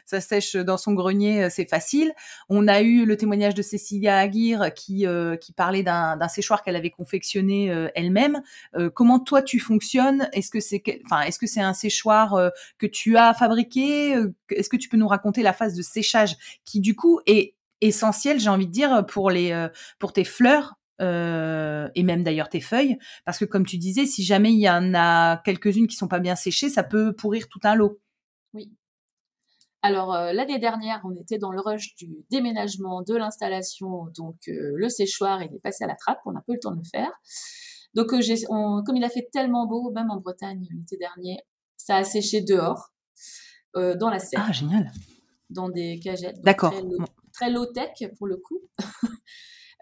ça 0.06 0.20
sèche 0.20 0.54
dans 0.54 0.76
son 0.76 0.92
grenier, 0.92 1.50
c'est 1.50 1.68
facile. 1.68 2.12
On 2.48 2.68
a 2.68 2.80
eu 2.80 3.06
le 3.06 3.16
témoignage 3.16 3.54
de 3.54 3.62
Cécilia 3.62 4.18
Aguirre 4.18 4.72
qui 4.72 5.06
qui 5.40 5.52
parlait 5.52 5.82
d'un 5.82 6.28
séchoir 6.28 6.62
qu'elle 6.62 6.76
avait 6.76 6.90
confectionné 6.90 7.88
elle-même. 7.94 8.42
comment 8.94 9.18
toi 9.18 9.42
tu 9.42 9.58
fonctionnes? 9.58 10.28
Est-ce 10.32 10.50
que 10.50 10.60
c'est, 10.60 10.82
enfin, 11.06 11.22
est-ce 11.22 11.40
que 11.40 11.46
c'est 11.46 11.60
un 11.60 11.74
séchoir 11.74 12.52
que 12.78 12.86
tu 12.86 13.16
as 13.16 13.34
fabriqué? 13.34 14.14
Est-ce 14.50 14.68
que 14.68 14.76
tu 14.76 14.88
peux 14.88 14.96
nous 14.96 15.08
raconter 15.08 15.42
la 15.42 15.52
phase 15.52 15.74
de 15.74 15.82
séchage 15.82 16.36
qui 16.64 16.80
du 16.80 16.94
coup 16.94 17.20
est 17.26 17.54
essentiel, 17.80 18.40
j'ai 18.40 18.48
envie 18.48 18.66
de 18.66 18.72
dire, 18.72 19.04
pour 19.06 19.30
les 19.30 19.52
euh, 19.52 19.68
pour 19.98 20.12
tes 20.12 20.24
fleurs 20.24 20.74
euh, 21.00 21.88
et 21.94 22.02
même 22.02 22.24
d'ailleurs 22.24 22.48
tes 22.48 22.60
feuilles, 22.60 22.98
parce 23.24 23.38
que 23.38 23.44
comme 23.44 23.64
tu 23.64 23.78
disais, 23.78 24.06
si 24.06 24.24
jamais 24.24 24.52
il 24.52 24.60
y 24.60 24.68
en 24.68 24.94
a 24.94 25.38
quelques-unes 25.38 25.86
qui 25.86 25.96
sont 25.96 26.08
pas 26.08 26.18
bien 26.18 26.36
séchées, 26.36 26.68
ça 26.68 26.82
peut 26.82 27.12
pourrir 27.12 27.48
tout 27.48 27.60
un 27.64 27.74
lot. 27.74 28.00
Oui. 28.52 28.72
Alors 29.82 30.12
euh, 30.14 30.32
l'année 30.32 30.58
dernière, 30.58 31.00
on 31.04 31.14
était 31.14 31.38
dans 31.38 31.52
le 31.52 31.60
rush 31.60 31.94
du 31.94 32.24
déménagement, 32.30 33.02
de 33.02 33.14
l'installation, 33.14 34.06
donc 34.16 34.36
le 34.48 34.88
séchoir 34.88 35.42
il 35.42 35.54
est 35.54 35.60
passé 35.60 35.84
à 35.84 35.86
la 35.86 35.94
trappe, 35.94 36.20
on 36.26 36.34
a 36.34 36.42
peu 36.46 36.54
le 36.54 36.58
temps 36.60 36.72
de 36.72 36.78
le 36.78 36.88
faire. 36.90 37.12
Donc 37.94 38.08
comme 38.08 38.96
il 38.96 39.04
a 39.04 39.08
fait 39.08 39.28
tellement 39.32 39.66
beau, 39.66 39.90
même 39.92 40.10
en 40.10 40.20
Bretagne 40.20 40.66
l'été 40.70 40.96
dernier, 40.96 41.38
ça 41.76 41.96
a 41.96 42.04
séché 42.04 42.42
dehors, 42.42 42.92
dans 43.74 44.10
la 44.10 44.18
serre. 44.18 44.44
Ah 44.48 44.52
génial. 44.52 44.90
Dans 45.48 45.68
des 45.68 46.00
cagettes. 46.00 46.42
D'accord 46.42 46.74
très 47.38 47.50
low-tech 47.50 47.90
pour 48.16 48.26
le 48.26 48.36
coup. 48.36 48.60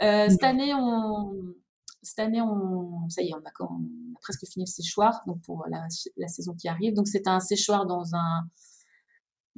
Euh, 0.02 0.28
cette 0.28 0.44
année, 0.44 0.74
on, 0.74 1.54
cette 2.02 2.18
année, 2.18 2.42
on, 2.42 3.08
ça 3.08 3.22
y 3.22 3.30
est, 3.30 3.34
on 3.34 3.38
a, 3.38 3.50
on 3.60 3.82
a 4.14 4.20
presque 4.20 4.46
fini 4.46 4.66
le 4.66 4.70
séchoir, 4.70 5.22
donc 5.26 5.40
pour 5.40 5.64
la, 5.70 5.88
la 6.18 6.28
saison 6.28 6.52
qui 6.52 6.68
arrive. 6.68 6.92
Donc 6.92 7.08
c'est 7.08 7.26
un 7.26 7.40
séchoir 7.40 7.86
dans 7.86 8.14
un, 8.14 8.46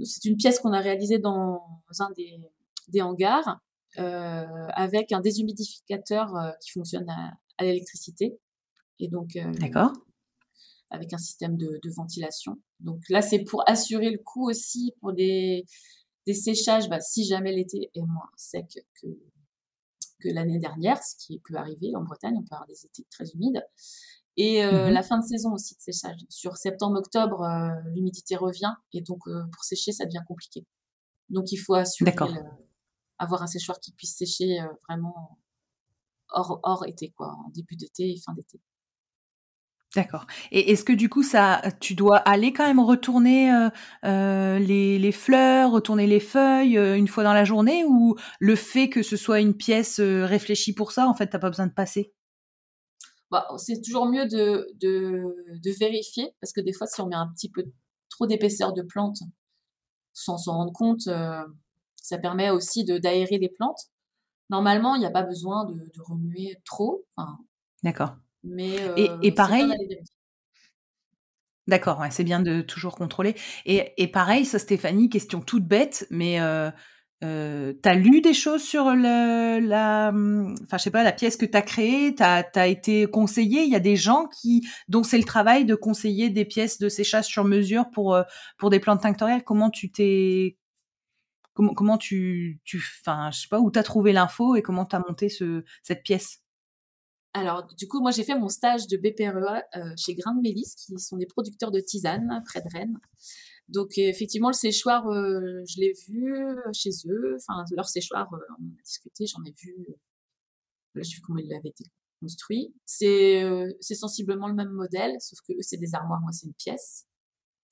c'est 0.04 0.24
une 0.26 0.36
pièce 0.36 0.60
qu'on 0.60 0.72
a 0.72 0.78
réalisée 0.78 1.18
dans 1.18 1.60
un 1.98 2.10
des, 2.12 2.38
des 2.86 3.02
hangars 3.02 3.58
euh, 3.98 4.46
avec 4.74 5.10
un 5.10 5.18
déshumidificateur 5.20 6.36
euh, 6.36 6.52
qui 6.62 6.70
fonctionne 6.70 7.10
à, 7.10 7.32
à 7.56 7.64
l'électricité 7.64 8.38
et 9.00 9.08
donc 9.08 9.36
d'accord 9.58 9.90
avec 10.90 11.12
un 11.12 11.18
système 11.18 11.56
de, 11.56 11.80
de 11.82 11.90
ventilation. 11.90 12.58
Donc 12.78 13.00
là, 13.08 13.22
c'est 13.22 13.40
pour 13.40 13.68
assurer 13.68 14.10
le 14.10 14.18
coup 14.18 14.48
aussi 14.48 14.92
pour 15.00 15.12
des 15.12 15.64
des 16.28 16.34
séchages, 16.34 16.90
bah, 16.90 17.00
si 17.00 17.24
jamais 17.24 17.52
l'été 17.52 17.90
est 17.94 18.02
moins 18.02 18.28
sec 18.36 18.84
que, 19.00 19.06
que 20.20 20.28
l'année 20.28 20.58
dernière, 20.58 21.02
ce 21.02 21.16
qui 21.16 21.38
peut 21.38 21.54
arriver 21.56 21.96
en 21.96 22.02
Bretagne, 22.02 22.34
on 22.36 22.42
peut 22.42 22.54
avoir 22.54 22.66
des 22.66 22.84
étés 22.84 23.06
très 23.10 23.24
humides. 23.30 23.64
Et 24.36 24.62
euh, 24.62 24.90
mmh 24.90 24.92
la 24.92 25.02
fin 25.02 25.18
de 25.18 25.24
saison 25.24 25.54
aussi 25.54 25.74
de 25.74 25.80
séchage. 25.80 26.20
Sur 26.28 26.58
septembre-octobre, 26.58 27.42
euh, 27.42 27.70
l'humidité 27.94 28.36
revient 28.36 28.74
et 28.92 29.00
donc 29.00 29.26
euh, 29.26 29.42
pour 29.52 29.64
sécher, 29.64 29.90
ça 29.90 30.04
devient 30.04 30.22
compliqué. 30.28 30.66
Donc 31.30 31.50
il 31.50 31.56
faut 31.56 31.74
assurer 31.74 32.14
avoir 33.16 33.42
un 33.42 33.46
séchoir 33.46 33.80
qui 33.80 33.92
puisse 33.92 34.14
sécher 34.14 34.58
vraiment 34.86 35.38
hors, 36.28 36.60
hors 36.62 36.86
été, 36.86 37.10
quoi, 37.10 37.34
en 37.46 37.48
début 37.48 37.74
d'été 37.74 38.12
et 38.12 38.20
fin 38.20 38.34
d'été. 38.34 38.60
D'accord. 39.96 40.26
Et 40.52 40.70
est-ce 40.70 40.84
que 40.84 40.92
du 40.92 41.08
coup, 41.08 41.22
ça, 41.22 41.62
tu 41.80 41.94
dois 41.94 42.18
aller 42.18 42.52
quand 42.52 42.66
même 42.66 42.80
retourner 42.80 43.50
euh, 43.50 43.70
euh, 44.04 44.58
les, 44.58 44.98
les, 44.98 45.12
fleurs, 45.12 45.70
retourner 45.70 46.06
les 46.06 46.20
feuilles 46.20 46.76
euh, 46.76 46.94
une 46.94 47.08
fois 47.08 47.24
dans 47.24 47.32
la 47.32 47.44
journée, 47.44 47.84
ou 47.86 48.14
le 48.38 48.54
fait 48.54 48.90
que 48.90 49.02
ce 49.02 49.16
soit 49.16 49.40
une 49.40 49.56
pièce 49.56 49.98
réfléchie 49.98 50.74
pour 50.74 50.92
ça, 50.92 51.08
en 51.08 51.14
fait, 51.14 51.28
t'as 51.28 51.38
pas 51.38 51.48
besoin 51.48 51.66
de 51.66 51.72
passer? 51.72 52.12
Bah, 53.30 53.46
C'est 53.56 53.80
toujours 53.80 54.06
mieux 54.06 54.26
de, 54.26 54.68
de, 54.74 55.34
de, 55.62 55.70
vérifier, 55.80 56.34
parce 56.40 56.52
que 56.52 56.60
des 56.60 56.74
fois, 56.74 56.86
si 56.86 57.00
on 57.00 57.06
met 57.06 57.16
un 57.16 57.28
petit 57.28 57.50
peu 57.50 57.64
trop 58.10 58.26
d'épaisseur 58.26 58.74
de 58.74 58.82
plantes 58.82 59.20
sans 60.12 60.36
s'en 60.36 60.52
rendre 60.52 60.72
compte, 60.72 61.08
ça 61.96 62.18
permet 62.18 62.50
aussi 62.50 62.84
de 62.84 62.98
d'aérer 62.98 63.38
les 63.38 63.48
plantes. 63.48 63.80
Normalement, 64.50 64.96
il 64.96 65.00
n'y 65.00 65.06
a 65.06 65.10
pas 65.10 65.22
besoin 65.22 65.64
de, 65.64 65.74
de 65.74 66.02
remuer 66.02 66.56
trop. 66.64 67.06
D'accord. 67.82 68.16
Mais 68.44 68.76
et, 68.96 69.10
et 69.22 69.32
pareil. 69.32 69.66
D'accord, 71.66 72.00
ouais, 72.00 72.10
c'est 72.10 72.24
bien 72.24 72.40
de 72.40 72.62
toujours 72.62 72.96
contrôler. 72.96 73.34
Et, 73.66 73.92
et, 73.98 74.08
pareil, 74.08 74.46
ça, 74.46 74.58
Stéphanie, 74.58 75.10
question 75.10 75.40
toute 75.42 75.66
bête, 75.66 76.06
mais 76.10 76.40
euh, 76.40 76.70
euh, 77.24 77.74
t'as 77.82 77.92
lu 77.92 78.22
des 78.22 78.32
choses 78.32 78.62
sur 78.62 78.84
le, 78.94 79.58
la, 79.60 80.12
mmh, 80.12 80.54
enfin, 80.64 80.78
je 80.78 80.84
sais 80.84 80.90
pas, 80.90 81.02
la 81.02 81.12
pièce 81.12 81.36
que 81.36 81.44
t'as 81.44 81.60
créée, 81.60 82.14
t'as 82.14 82.42
as 82.54 82.66
été 82.68 83.06
conseillé. 83.06 83.64
Il 83.64 83.70
y 83.70 83.76
a 83.76 83.80
des 83.80 83.96
gens 83.96 84.26
qui, 84.28 84.66
dont 84.88 85.02
c'est 85.02 85.18
le 85.18 85.24
travail 85.24 85.66
de 85.66 85.74
conseiller 85.74 86.30
des 86.30 86.46
pièces 86.46 86.78
de 86.78 86.88
séchage 86.88 87.26
sur 87.26 87.44
mesure 87.44 87.90
pour 87.90 88.18
pour 88.56 88.70
des 88.70 88.80
plantes 88.80 89.02
tinctoriales. 89.02 89.44
Comment 89.44 89.68
tu 89.70 89.90
t'es, 89.92 90.56
comment 91.54 91.74
comment 91.74 91.98
tu, 91.98 92.60
tu, 92.64 92.82
enfin, 93.02 93.30
je 93.32 93.40
sais 93.40 93.48
pas 93.48 93.60
où 93.60 93.70
t'as 93.70 93.82
trouvé 93.82 94.12
l'info 94.12 94.56
et 94.56 94.62
comment 94.62 94.86
t'as 94.86 95.00
monté 95.00 95.28
ce 95.28 95.64
cette 95.82 96.02
pièce? 96.02 96.40
Alors, 97.34 97.66
du 97.74 97.86
coup, 97.86 98.00
moi, 98.00 98.10
j'ai 98.10 98.24
fait 98.24 98.38
mon 98.38 98.48
stage 98.48 98.86
de 98.86 98.96
BPRE 98.96 99.62
euh, 99.76 99.92
chez 99.96 100.14
Grain 100.14 100.34
de 100.34 100.40
Mélis, 100.40 100.74
qui 100.76 100.98
sont 100.98 101.16
des 101.16 101.26
producteurs 101.26 101.70
de 101.70 101.80
tisane 101.80 102.42
près 102.46 102.60
de 102.60 102.68
Rennes. 102.72 102.98
Donc, 103.68 103.98
effectivement, 103.98 104.48
le 104.48 104.54
séchoir, 104.54 105.06
euh, 105.08 105.62
je 105.68 105.80
l'ai 105.80 105.92
vu 106.08 106.34
chez 106.72 106.90
eux. 107.06 107.36
Enfin, 107.36 107.64
leur 107.76 107.86
séchoir, 107.86 108.32
euh, 108.32 108.38
on 108.60 108.64
a 108.64 108.82
discuté, 108.82 109.26
j'en 109.26 109.42
ai 109.44 109.54
vu. 109.62 109.86
Là, 110.94 111.02
j'ai 111.02 111.16
vu 111.16 111.20
comment 111.20 111.38
il 111.38 111.52
avait 111.52 111.68
été 111.68 111.84
construit. 112.20 112.74
C'est 112.86 113.44
sensiblement 113.94 114.48
le 114.48 114.54
même 114.54 114.70
modèle, 114.70 115.14
sauf 115.20 115.38
que 115.46 115.52
eux, 115.52 115.62
c'est 115.62 115.76
des 115.76 115.94
armoires, 115.94 116.20
moi, 116.20 116.32
c'est 116.32 116.46
une 116.46 116.54
pièce 116.54 117.06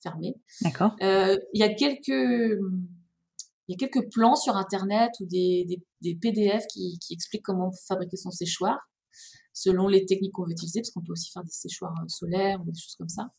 fermée. 0.03 0.35
D'accord. 0.61 0.95
Il 1.01 1.39
y 1.59 1.63
a 1.63 1.73
quelques 1.73 2.59
il 3.67 3.73
y 3.73 3.83
a 3.83 3.87
quelques 3.87 4.09
plans 4.13 4.35
sur 4.35 4.55
Internet 4.55 5.11
ou 5.19 5.25
des, 5.25 5.65
des, 5.67 5.83
des 5.99 6.15
PDF 6.15 6.65
qui, 6.67 6.97
qui, 6.99 7.13
expliquent 7.13 7.43
comment 7.43 7.69
fabriquer 7.85 8.15
son 8.15 8.31
séchoir 8.31 8.77
selon 9.53 9.87
les 9.87 10.05
techniques 10.05 10.33
qu'on 10.33 10.43
veut 10.43 10.51
utiliser, 10.51 10.81
parce 10.81 10.91
qu'on 10.91 11.01
peut 11.01 11.13
aussi 11.13 11.31
faire 11.31 11.43
des 11.43 11.51
séchoirs 11.51 11.93
euh, 12.03 12.07
solaires 12.07 12.61
ou 12.61 12.71
des 12.71 12.79
choses 12.79 12.95
comme 12.95 13.09
ça. 13.09 13.31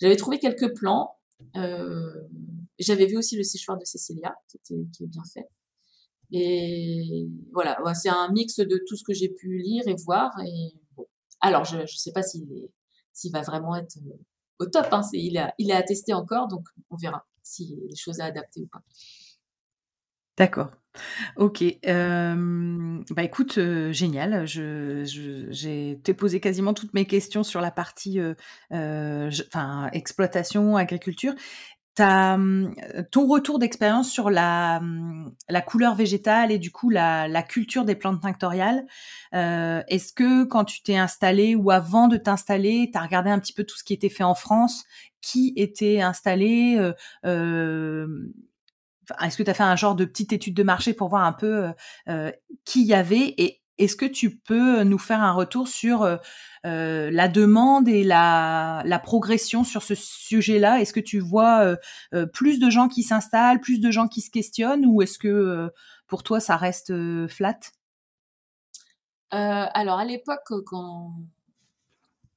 J'avais 0.00 0.16
trouvé 0.16 0.38
quelques 0.38 0.74
plans. 0.74 1.16
J'avais 2.78 3.06
vu 3.06 3.16
aussi 3.16 3.36
le 3.36 3.42
séchoir 3.42 3.78
de 3.78 3.84
Cécilia, 3.84 4.34
qui, 4.48 4.56
était, 4.56 4.74
est 4.74 5.06
bien 5.06 5.22
fait. 5.32 5.48
Et 6.32 7.28
voilà, 7.52 7.78
c'est 7.94 8.08
un 8.08 8.30
mix 8.32 8.56
de 8.56 8.80
tout 8.86 8.96
ce 8.96 9.04
que 9.04 9.12
j'ai 9.12 9.28
pu 9.28 9.58
lire 9.58 9.86
et 9.86 9.94
voir. 10.04 10.30
Et. 10.44 10.74
Alors, 11.40 11.64
je 11.64 11.78
ne 11.78 11.86
sais 11.86 12.12
pas 12.12 12.22
s'il 12.22 13.32
va 13.32 13.42
vraiment 13.42 13.76
être 13.76 13.98
au 14.58 14.66
top. 14.66 14.86
Hein. 14.92 15.02
il, 15.12 15.36
est 15.36 15.72
à 15.72 15.82
tester 15.82 16.12
encore, 16.12 16.48
donc 16.48 16.66
on 16.90 16.96
verra 16.96 17.18
a 17.18 17.88
des 17.88 17.96
choses 17.96 18.20
à 18.20 18.26
adapter 18.26 18.62
ou 18.62 18.66
pas. 18.66 18.82
D'accord. 20.36 20.70
Ok. 21.36 21.64
bah 21.84 23.22
écoute, 23.22 23.58
génial. 23.90 24.46
Je, 24.46 25.02
j'ai 25.50 26.00
t'ai 26.02 26.14
posé 26.14 26.40
quasiment 26.40 26.74
toutes 26.74 26.94
mes 26.94 27.06
questions 27.06 27.42
sur 27.42 27.60
la 27.60 27.70
partie, 27.70 28.20
enfin 28.70 29.88
exploitation, 29.92 30.76
agriculture. 30.76 31.34
T'as, 31.96 32.36
ton 33.12 33.28
retour 33.28 33.60
d'expérience 33.60 34.10
sur 34.10 34.28
la, 34.28 34.82
la 35.48 35.60
couleur 35.60 35.94
végétale 35.94 36.50
et 36.50 36.58
du 36.58 36.72
coup 36.72 36.90
la, 36.90 37.28
la 37.28 37.42
culture 37.44 37.84
des 37.84 37.94
plantes 37.94 38.20
tinctoriales. 38.22 38.84
est-ce 39.32 40.12
que 40.12 40.44
quand 40.44 40.64
tu 40.64 40.82
t'es 40.82 40.96
installé 40.96 41.54
ou 41.54 41.70
avant 41.70 42.08
de 42.08 42.16
t'installer, 42.16 42.90
tu 42.92 42.98
as 42.98 43.02
regardé 43.02 43.30
un 43.30 43.38
petit 43.38 43.52
peu 43.52 43.64
tout 43.64 43.76
ce 43.76 43.84
qui 43.84 43.94
était 43.94 44.08
fait 44.08 44.24
en 44.24 44.34
France, 44.34 44.84
qui 45.20 45.52
était 45.56 46.00
installé 46.00 46.78
est-ce 49.22 49.36
que 49.36 49.42
tu 49.42 49.50
as 49.50 49.54
fait 49.54 49.62
un 49.62 49.76
genre 49.76 49.94
de 49.94 50.04
petite 50.04 50.32
étude 50.32 50.54
de 50.54 50.62
marché 50.62 50.94
pour 50.94 51.08
voir 51.08 51.24
un 51.24 51.32
peu 51.32 51.72
euh, 52.08 52.32
qui 52.64 52.84
y 52.84 52.94
avait 52.94 53.34
et 53.38 53.60
est-ce 53.76 53.96
que 53.96 54.06
tu 54.06 54.36
peux 54.36 54.84
nous 54.84 54.98
faire 54.98 55.20
un 55.20 55.32
retour 55.32 55.66
sur 55.66 56.06
la 56.62 57.28
demande 57.28 57.88
et 57.88 58.04
la, 58.04 58.82
la, 58.86 58.98
progression 59.00 59.64
sur 59.64 59.82
ce 59.82 59.96
sujet-là? 59.96 60.80
Est-ce 60.80 60.92
que 60.92 61.00
tu 61.00 61.18
vois 61.18 61.76
plus 62.32 62.60
de 62.60 62.70
gens 62.70 62.86
qui 62.86 63.02
s'installent, 63.02 63.60
plus 63.60 63.80
de 63.80 63.90
gens 63.90 64.06
qui 64.06 64.20
se 64.20 64.30
questionnent 64.30 64.86
ou 64.86 65.02
est-ce 65.02 65.18
que 65.18 65.72
pour 66.06 66.22
toi 66.22 66.38
ça 66.38 66.56
reste 66.56 66.92
flat? 67.26 67.58
Alors 69.32 69.98
à 69.98 70.04
l'époque 70.04 70.52
quand, 70.66 71.16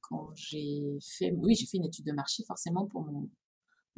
quand 0.00 0.30
j'ai 0.34 0.98
fait, 1.00 1.32
oui 1.36 1.54
j'ai 1.54 1.66
fait 1.66 1.76
une 1.76 1.86
étude 1.86 2.06
de 2.06 2.12
marché 2.12 2.42
forcément 2.44 2.86
pour 2.86 3.04
mon, 3.04 3.28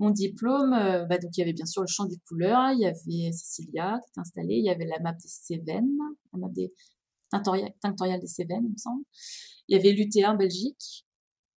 mon 0.01 0.09
diplôme, 0.11 0.73
euh, 0.73 1.05
bah, 1.05 1.19
donc 1.19 1.37
il 1.37 1.41
y 1.41 1.43
avait 1.43 1.53
bien 1.53 1.67
sûr 1.67 1.83
le 1.83 1.87
champ 1.87 2.07
des 2.07 2.17
couleurs, 2.27 2.73
il 2.73 2.81
y 2.81 2.87
avait 2.87 3.33
Cecilia 3.33 4.01
qui 4.03 4.11
était 4.11 4.21
installée, 4.21 4.55
il 4.55 4.65
y 4.65 4.71
avait 4.71 4.87
la 4.87 4.99
map 4.99 5.13
des 5.13 5.29
Cévennes, 5.29 5.99
la 6.33 6.39
map 6.39 6.49
des 6.49 6.73
tinctoriales 7.31 8.21
des 8.21 8.27
Cévennes, 8.27 8.65
il 8.65 8.73
me 8.73 8.79
semble. 8.79 9.05
Il 9.69 9.77
y 9.77 9.79
avait 9.79 9.93
l'UTA 9.93 10.33
en 10.33 10.37
Belgique. 10.37 11.05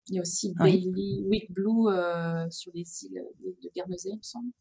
Il 0.07 0.15
y 0.15 0.19
a 0.19 0.21
aussi 0.21 0.53
ah 0.59 0.65
Bailey 0.65 1.21
Wick 1.23 1.53
Blue 1.53 1.87
euh, 1.87 2.49
sur 2.49 2.73
les 2.75 2.83
îles 3.03 3.23
de 3.39 3.69
Guernesey, 3.73 4.09
il 4.09 4.17
me 4.17 4.21
semble. 4.21 4.51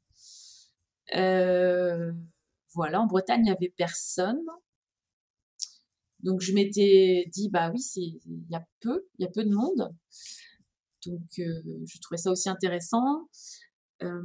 Euh, 1.16 2.12
voilà, 2.72 3.00
en 3.00 3.06
Bretagne, 3.08 3.40
il 3.40 3.44
n'y 3.44 3.50
avait 3.50 3.74
personne. 3.76 4.46
Donc 6.20 6.40
je 6.40 6.52
m'étais 6.52 7.28
dit, 7.32 7.50
bah 7.50 7.72
oui, 7.74 7.82
il 7.96 8.46
y 8.48 8.54
a 8.54 8.64
peu, 8.78 9.08
il 9.18 9.24
y 9.24 9.26
a 9.26 9.30
peu 9.30 9.42
de 9.42 9.52
monde. 9.52 9.92
Donc 11.04 11.20
je 11.36 12.00
trouvais 12.00 12.16
ça 12.16 12.30
aussi 12.30 12.48
intéressant. 12.48 13.28
Euh, 14.02 14.22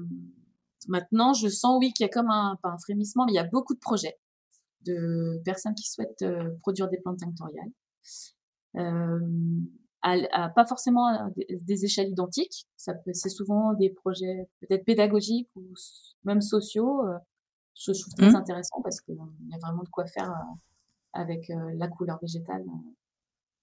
maintenant, 0.87 1.33
je 1.33 1.47
sens, 1.47 1.77
oui, 1.79 1.93
qu'il 1.93 2.05
y 2.05 2.09
a 2.09 2.09
comme 2.09 2.29
un, 2.29 2.57
pas 2.61 2.69
un 2.69 2.77
frémissement, 2.77 3.25
mais 3.25 3.33
il 3.33 3.35
y 3.35 3.39
a 3.39 3.43
beaucoup 3.43 3.73
de 3.73 3.79
projets 3.79 4.17
de 4.85 5.41
personnes 5.43 5.75
qui 5.75 5.89
souhaitent 5.89 6.21
euh, 6.21 6.55
produire 6.61 6.87
des 6.89 6.97
plantes 6.97 7.19
tinctoriales. 7.19 7.71
Euh, 8.75 9.19
à, 10.03 10.49
pas 10.49 10.65
forcément 10.65 11.09
des, 11.35 11.83
échelles 11.83 12.09
identiques. 12.09 12.65
Ça 12.77 12.93
c'est 13.11 13.29
souvent 13.29 13.73
des 13.73 13.89
projets 13.89 14.47
peut-être 14.61 14.85
pédagogiques 14.85 15.49
ou 15.55 15.63
même 16.23 16.39
sociaux. 16.39 17.01
je 17.75 17.91
trouve 17.91 18.13
très 18.13 18.31
mmh. 18.31 18.35
intéressant 18.35 18.81
parce 18.83 19.01
qu'il 19.01 19.15
y 19.15 19.53
a 19.53 19.57
vraiment 19.59 19.83
de 19.83 19.89
quoi 19.89 20.05
faire 20.05 20.31
avec 21.11 21.51
la 21.73 21.89
couleur 21.89 22.19
végétale. 22.21 22.63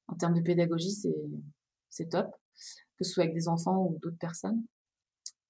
En 0.09 0.17
termes 0.17 0.35
de 0.35 0.43
pédagogie, 0.43 0.91
c'est, 0.91 1.17
c'est 1.89 2.11
top, 2.11 2.31
que 2.99 3.05
ce 3.05 3.13
soit 3.13 3.23
avec 3.23 3.35
des 3.35 3.49
enfants 3.49 3.87
ou 3.87 3.99
d'autres 4.03 4.19
personnes. 4.19 4.63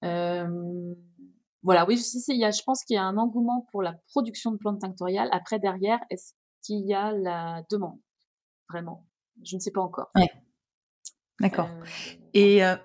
Euh, 0.05 0.93
voilà, 1.63 1.85
oui, 1.87 1.97
je, 1.97 2.31
il 2.31 2.39
y 2.39 2.45
a, 2.45 2.51
je 2.51 2.61
pense 2.63 2.83
qu'il 2.83 2.95
y 2.95 2.97
a 2.97 3.03
un 3.03 3.17
engouement 3.17 3.67
pour 3.71 3.81
la 3.81 3.95
production 4.09 4.51
de 4.51 4.57
plantes 4.57 4.81
tinctoriales. 4.81 5.29
Après, 5.31 5.59
derrière, 5.59 5.99
est-ce 6.09 6.33
qu'il 6.61 6.85
y 6.85 6.93
a 6.93 7.11
la 7.11 7.63
demande? 7.71 7.99
Vraiment, 8.69 9.05
je 9.43 9.55
ne 9.55 9.59
sais 9.59 9.71
pas 9.71 9.81
encore. 9.81 10.09
Ouais. 10.15 10.29
D'accord. 11.39 11.67
Euh, 11.67 11.85
et, 12.33 12.63
euh, 12.63 12.75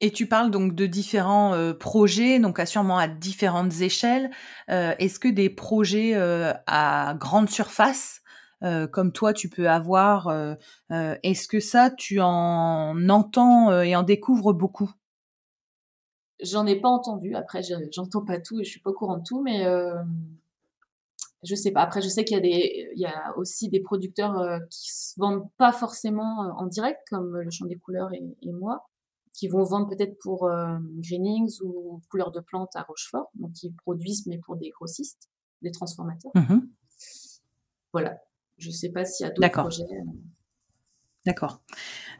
et 0.00 0.10
tu 0.12 0.26
parles 0.26 0.50
donc 0.50 0.74
de 0.74 0.86
différents 0.86 1.74
projets, 1.74 2.38
donc 2.38 2.60
sûrement 2.66 2.98
à 2.98 3.08
différentes 3.08 3.80
échelles. 3.80 4.30
Est-ce 4.68 5.18
que 5.18 5.28
des 5.28 5.50
projets 5.50 6.14
à 6.14 7.14
grande 7.18 7.48
surface, 7.48 8.22
comme 8.92 9.12
toi 9.12 9.32
tu 9.32 9.48
peux 9.48 9.68
avoir, 9.68 10.28
est-ce 10.90 11.48
que 11.48 11.58
ça 11.58 11.90
tu 11.90 12.20
en 12.20 13.08
entends 13.08 13.80
et 13.82 13.96
en 13.96 14.04
découvres 14.04 14.54
beaucoup? 14.54 14.90
J'en 16.40 16.66
ai 16.66 16.80
pas 16.80 16.88
entendu. 16.88 17.34
Après, 17.34 17.62
j'entends 17.92 18.24
pas 18.24 18.40
tout 18.40 18.60
et 18.60 18.64
je 18.64 18.70
suis 18.70 18.80
pas 18.80 18.90
au 18.90 18.94
courant 18.94 19.18
de 19.18 19.24
tout, 19.24 19.42
mais 19.42 19.66
euh, 19.66 19.94
je 21.42 21.54
sais 21.54 21.70
pas. 21.70 21.82
Après, 21.82 22.00
je 22.00 22.08
sais 22.08 22.24
qu'il 22.24 22.36
y 22.36 22.38
a 22.38 22.42
des, 22.42 22.90
il 22.94 23.00
y 23.00 23.06
a 23.06 23.36
aussi 23.36 23.68
des 23.68 23.80
producteurs 23.80 24.38
euh, 24.38 24.58
qui 24.70 24.92
se 24.92 25.18
vendent 25.18 25.48
pas 25.56 25.72
forcément 25.72 26.44
euh, 26.44 26.50
en 26.52 26.66
direct, 26.66 27.00
comme 27.10 27.36
le 27.36 27.50
Champ 27.50 27.66
des 27.66 27.76
Couleurs 27.76 28.10
et, 28.12 28.52
moi, 28.52 28.88
qui 29.32 29.48
vont 29.48 29.62
vendre 29.62 29.88
peut-être 29.88 30.18
pour 30.18 30.46
euh, 30.46 30.78
Greenings 30.96 31.60
ou 31.62 32.00
Couleurs 32.10 32.32
de 32.32 32.40
Plantes 32.40 32.74
à 32.74 32.82
Rochefort, 32.82 33.30
donc 33.34 33.52
qui 33.52 33.70
produisent 33.70 34.26
mais 34.26 34.38
pour 34.38 34.56
des 34.56 34.70
grossistes, 34.70 35.28
des 35.62 35.70
transformateurs. 35.70 36.32
Mmh 36.34 36.60
voilà. 37.92 38.18
Je 38.58 38.70
sais 38.70 38.90
pas 38.90 39.04
s'il 39.04 39.24
y 39.24 39.30
a 39.30 39.32
d'autres 39.32 39.50
projets. 39.50 39.84
D'accord. 41.28 41.60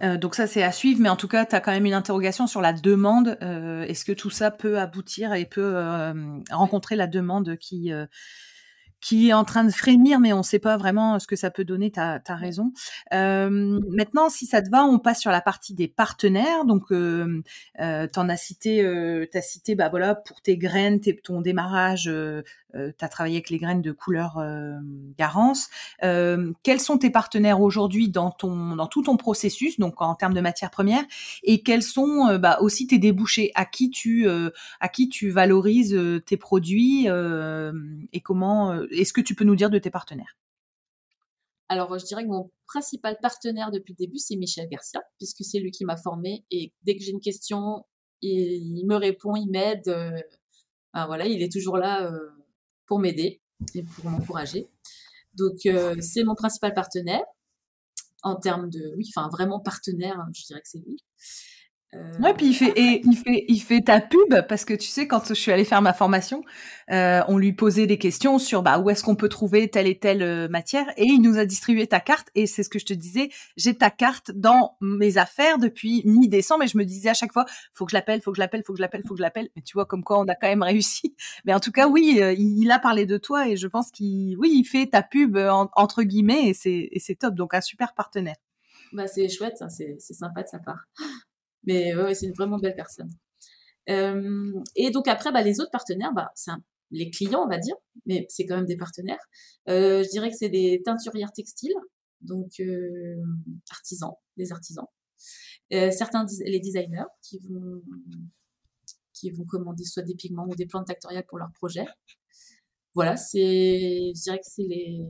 Euh, 0.02 0.18
donc 0.18 0.34
ça, 0.34 0.46
c'est 0.46 0.62
à 0.62 0.70
suivre, 0.70 1.00
mais 1.00 1.08
en 1.08 1.16
tout 1.16 1.28
cas, 1.28 1.46
tu 1.46 1.56
as 1.56 1.60
quand 1.60 1.72
même 1.72 1.86
une 1.86 1.94
interrogation 1.94 2.46
sur 2.46 2.60
la 2.60 2.74
demande. 2.74 3.38
Euh, 3.42 3.84
est-ce 3.84 4.04
que 4.04 4.12
tout 4.12 4.28
ça 4.28 4.50
peut 4.50 4.78
aboutir 4.78 5.32
et 5.32 5.46
peut 5.46 5.72
euh, 5.76 6.12
rencontrer 6.50 6.94
la 6.94 7.06
demande 7.06 7.56
qui, 7.56 7.90
qui 9.00 9.30
est 9.30 9.32
en 9.32 9.44
train 9.44 9.64
de 9.64 9.70
frémir, 9.70 10.20
mais 10.20 10.34
on 10.34 10.38
ne 10.38 10.42
sait 10.42 10.58
pas 10.58 10.76
vraiment 10.76 11.18
ce 11.18 11.26
que 11.26 11.36
ça 11.36 11.50
peut 11.50 11.64
donner. 11.64 11.90
Tu 11.90 12.00
as, 12.00 12.20
raison. 12.36 12.70
Maintenant, 13.10 14.28
si 14.28 14.44
ça 14.44 14.60
te 14.60 14.68
va, 14.68 14.84
on 14.84 14.98
passe 14.98 15.22
sur 15.22 15.30
la 15.30 15.40
partie 15.40 15.72
des 15.72 15.88
partenaires. 15.88 16.66
Donc, 16.66 16.88
tu 16.88 17.42
en 17.78 18.28
as 18.28 18.36
cité, 18.36 18.86
as 18.86 19.40
cité, 19.40 19.74
bah 19.74 19.88
voilà, 19.88 20.14
pour 20.16 20.42
tes 20.42 20.58
graines, 20.58 21.00
tes, 21.00 21.16
ton 21.16 21.40
démarrage, 21.40 22.10
euh, 22.74 22.92
tu 22.98 23.04
as 23.04 23.08
travaillé 23.08 23.36
avec 23.36 23.50
les 23.50 23.58
graines 23.58 23.82
de 23.82 23.92
couleur 23.92 24.38
Garance. 25.18 25.68
quels 26.00 26.80
sont 26.80 26.98
tes 26.98 27.10
partenaires 27.10 27.60
aujourd'hui 27.60 28.08
dans 28.08 28.30
ton, 28.30 28.76
dans 28.76 28.86
tout 28.86 29.02
ton 29.02 29.16
processus, 29.16 29.78
donc 29.78 30.00
en 30.00 30.14
termes 30.14 30.34
de 30.34 30.40
matières 30.40 30.70
premières, 30.70 31.04
et 31.42 31.62
quels 31.62 31.82
sont 31.82 32.38
bah, 32.38 32.58
aussi 32.60 32.86
tes 32.86 32.98
débouchés? 32.98 33.50
À 33.54 33.64
qui 33.64 33.90
tu, 33.90 34.28
à 34.28 34.88
qui 34.88 35.08
tu 35.08 35.30
valorises 35.30 35.98
tes 36.26 36.36
produits 36.36 37.06
et 37.06 38.20
comment 38.20 38.82
est-ce 38.90 39.12
que 39.12 39.20
tu 39.20 39.34
peux 39.34 39.44
nous 39.44 39.56
dire 39.56 39.70
de 39.70 39.78
tes 39.78 39.90
partenaires? 39.90 40.36
Alors, 41.68 41.98
je 41.98 42.04
dirais 42.06 42.24
que 42.24 42.28
mon 42.28 42.50
principal 42.66 43.18
partenaire 43.20 43.70
depuis 43.70 43.94
le 43.98 44.06
début, 44.06 44.18
c'est 44.18 44.36
Michel 44.36 44.68
Garcia, 44.68 45.02
puisque 45.18 45.44
c'est 45.44 45.58
lui 45.58 45.70
qui 45.70 45.84
m'a 45.84 45.96
formé. 45.96 46.44
Et 46.50 46.72
dès 46.82 46.96
que 46.96 47.02
j'ai 47.02 47.10
une 47.10 47.20
question, 47.20 47.84
il, 48.22 48.84
me 48.86 48.96
répond, 48.96 49.36
il 49.36 49.50
m'aide. 49.50 49.88
Euh, 49.88 50.20
voilà, 50.94 51.26
il 51.26 51.42
est 51.42 51.52
toujours 51.52 51.76
là 51.76 52.10
euh, 52.10 52.30
pour 52.88 52.98
m'aider 52.98 53.40
et 53.74 53.82
pour 53.82 54.10
m'encourager. 54.10 54.68
Donc, 55.34 55.66
euh, 55.66 55.94
c'est 56.00 56.24
mon 56.24 56.34
principal 56.34 56.74
partenaire 56.74 57.24
en 58.22 58.34
termes 58.34 58.68
de, 58.70 58.94
oui, 58.96 59.08
enfin 59.14 59.28
vraiment 59.28 59.60
partenaire, 59.60 60.26
je 60.34 60.44
dirais 60.44 60.60
que 60.60 60.68
c'est 60.68 60.80
lui. 60.80 60.98
Euh, 61.94 62.18
ouais, 62.18 62.34
puis 62.34 62.48
il 62.48 62.54
fait 62.54 62.72
et 62.76 63.00
il 63.02 63.16
fait 63.16 63.46
il 63.48 63.60
fait 63.60 63.80
ta 63.80 64.02
pub 64.02 64.46
parce 64.46 64.66
que 64.66 64.74
tu 64.74 64.88
sais 64.88 65.06
quand 65.06 65.26
je 65.26 65.32
suis 65.32 65.50
allée 65.50 65.64
faire 65.64 65.80
ma 65.80 65.94
formation, 65.94 66.44
euh, 66.90 67.22
on 67.28 67.38
lui 67.38 67.54
posait 67.54 67.86
des 67.86 67.96
questions 67.96 68.38
sur 68.38 68.62
bah 68.62 68.78
où 68.78 68.90
est-ce 68.90 69.02
qu'on 69.02 69.16
peut 69.16 69.30
trouver 69.30 69.70
telle 69.70 69.86
et 69.86 69.98
telle 69.98 70.22
euh, 70.22 70.48
matière 70.48 70.86
et 70.98 71.04
il 71.04 71.22
nous 71.22 71.38
a 71.38 71.46
distribué 71.46 71.86
ta 71.86 72.00
carte 72.00 72.28
et 72.34 72.46
c'est 72.46 72.62
ce 72.62 72.68
que 72.68 72.78
je 72.78 72.84
te 72.84 72.92
disais, 72.92 73.30
j'ai 73.56 73.74
ta 73.74 73.88
carte 73.88 74.32
dans 74.32 74.76
mes 74.82 75.16
affaires 75.16 75.58
depuis 75.58 76.02
mi-décembre 76.04 76.64
et 76.64 76.68
je 76.68 76.76
me 76.76 76.84
disais 76.84 77.08
à 77.08 77.14
chaque 77.14 77.32
fois 77.32 77.46
faut 77.72 77.86
que 77.86 77.92
je 77.92 77.96
l'appelle, 77.96 78.20
faut 78.20 78.32
que 78.32 78.36
je 78.36 78.42
l'appelle, 78.42 78.64
faut 78.66 78.74
que 78.74 78.78
je 78.78 78.82
l'appelle, 78.82 79.02
faut 79.08 79.14
que 79.14 79.18
je 79.18 79.22
l'appelle. 79.22 79.48
Mais 79.56 79.62
tu 79.62 79.72
vois 79.72 79.86
comme 79.86 80.04
quoi 80.04 80.20
on 80.20 80.28
a 80.28 80.34
quand 80.34 80.48
même 80.48 80.62
réussi. 80.74 81.16
Mais 81.46 81.54
en 81.54 81.60
tout 81.60 81.72
cas 81.72 81.88
oui, 81.88 82.20
il, 82.36 82.70
a 82.70 82.78
parlé 82.78 83.06
de 83.06 83.16
toi 83.16 83.48
et 83.48 83.56
je 83.56 83.66
pense 83.66 83.90
qu'il 83.90 84.36
oui 84.36 84.52
il 84.52 84.64
fait 84.64 84.88
ta 84.88 85.02
pub 85.02 85.38
entre 85.74 86.02
guillemets 86.02 86.50
et 86.50 86.52
c'est 87.00 87.14
top 87.18 87.34
donc 87.34 87.54
un 87.54 87.62
super 87.62 87.94
partenaire. 87.94 88.36
Bah 88.92 89.06
c'est 89.06 89.28
chouette, 89.30 89.62
c'est 89.70 89.98
sympa 90.14 90.42
de 90.42 90.48
sa 90.48 90.58
part. 90.58 90.84
Mais 91.64 91.94
ouais, 91.94 92.14
c'est 92.14 92.26
une 92.26 92.32
vraiment 92.32 92.58
belle 92.58 92.74
personne. 92.74 93.10
Euh, 93.88 94.52
et 94.76 94.90
donc 94.90 95.08
après, 95.08 95.32
bah, 95.32 95.42
les 95.42 95.60
autres 95.60 95.70
partenaires, 95.70 96.12
bah, 96.14 96.30
c'est 96.34 96.52
les 96.90 97.10
clients, 97.10 97.44
on 97.44 97.48
va 97.48 97.58
dire, 97.58 97.74
mais 98.06 98.26
c'est 98.28 98.46
quand 98.46 98.56
même 98.56 98.66
des 98.66 98.76
partenaires. 98.76 99.20
Euh, 99.68 100.02
je 100.02 100.08
dirais 100.10 100.30
que 100.30 100.36
c'est 100.36 100.48
des 100.48 100.82
teinturières 100.84 101.32
textiles, 101.32 101.74
donc 102.20 102.60
euh, 102.60 103.16
artisans, 103.70 104.12
des 104.36 104.52
artisans. 104.52 104.86
certains, 105.70 106.26
les 106.44 106.60
designers 106.60 107.04
qui 107.22 107.38
vont, 107.40 107.82
qui 109.12 109.30
vont 109.30 109.44
commander 109.44 109.84
soit 109.84 110.02
des 110.02 110.14
pigments 110.14 110.46
ou 110.48 110.54
des 110.54 110.66
plantes 110.66 110.88
actoriales 110.90 111.26
pour 111.26 111.38
leur 111.38 111.52
projet. 111.52 111.86
Voilà, 112.94 113.16
c'est, 113.16 114.12
je 114.14 114.22
dirais 114.22 114.38
que 114.38 114.46
c'est 114.46 114.62
les, 114.62 115.04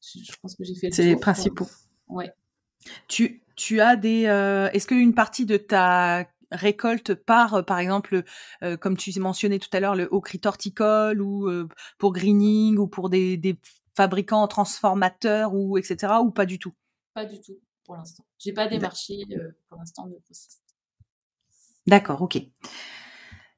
je, 0.00 0.32
pense 0.40 0.56
que 0.56 0.64
j'ai 0.64 0.74
fait 0.74 0.88
le 0.88 0.94
C'est 0.94 1.04
les 1.04 1.16
principaux. 1.16 1.68
Ouais. 2.08 2.32
Tu, 3.08 3.42
tu 3.58 3.80
as 3.80 3.96
des, 3.96 4.22
est-ce 4.72 4.86
qu'une 4.86 5.14
partie 5.14 5.44
de 5.44 5.56
ta 5.56 6.26
récolte 6.50 7.14
par, 7.14 7.64
par 7.66 7.78
exemple, 7.78 8.22
comme 8.80 8.96
tu 8.96 9.18
mentionnais 9.20 9.58
tout 9.58 9.68
à 9.72 9.80
l'heure, 9.80 9.96
le 9.96 10.08
haut 10.10 10.20
crit 10.20 10.40
horticole 10.44 11.20
ou 11.20 11.50
pour 11.98 12.12
greening 12.12 12.78
ou 12.78 12.86
pour 12.86 13.10
des, 13.10 13.36
des 13.36 13.58
fabricants 13.98 14.46
transformateurs 14.46 15.54
ou 15.54 15.76
etc. 15.76 16.14
ou 16.22 16.30
pas 16.30 16.46
du 16.46 16.58
tout? 16.58 16.72
Pas 17.14 17.24
du 17.24 17.40
tout 17.40 17.58
pour 17.84 17.96
l'instant. 17.96 18.24
J'ai 18.38 18.52
pas 18.52 18.68
démarché 18.68 19.24
euh, 19.32 19.50
pour 19.68 19.78
l'instant 19.78 20.06
de. 20.06 20.16
D'accord, 21.86 22.22
ok. 22.22 22.38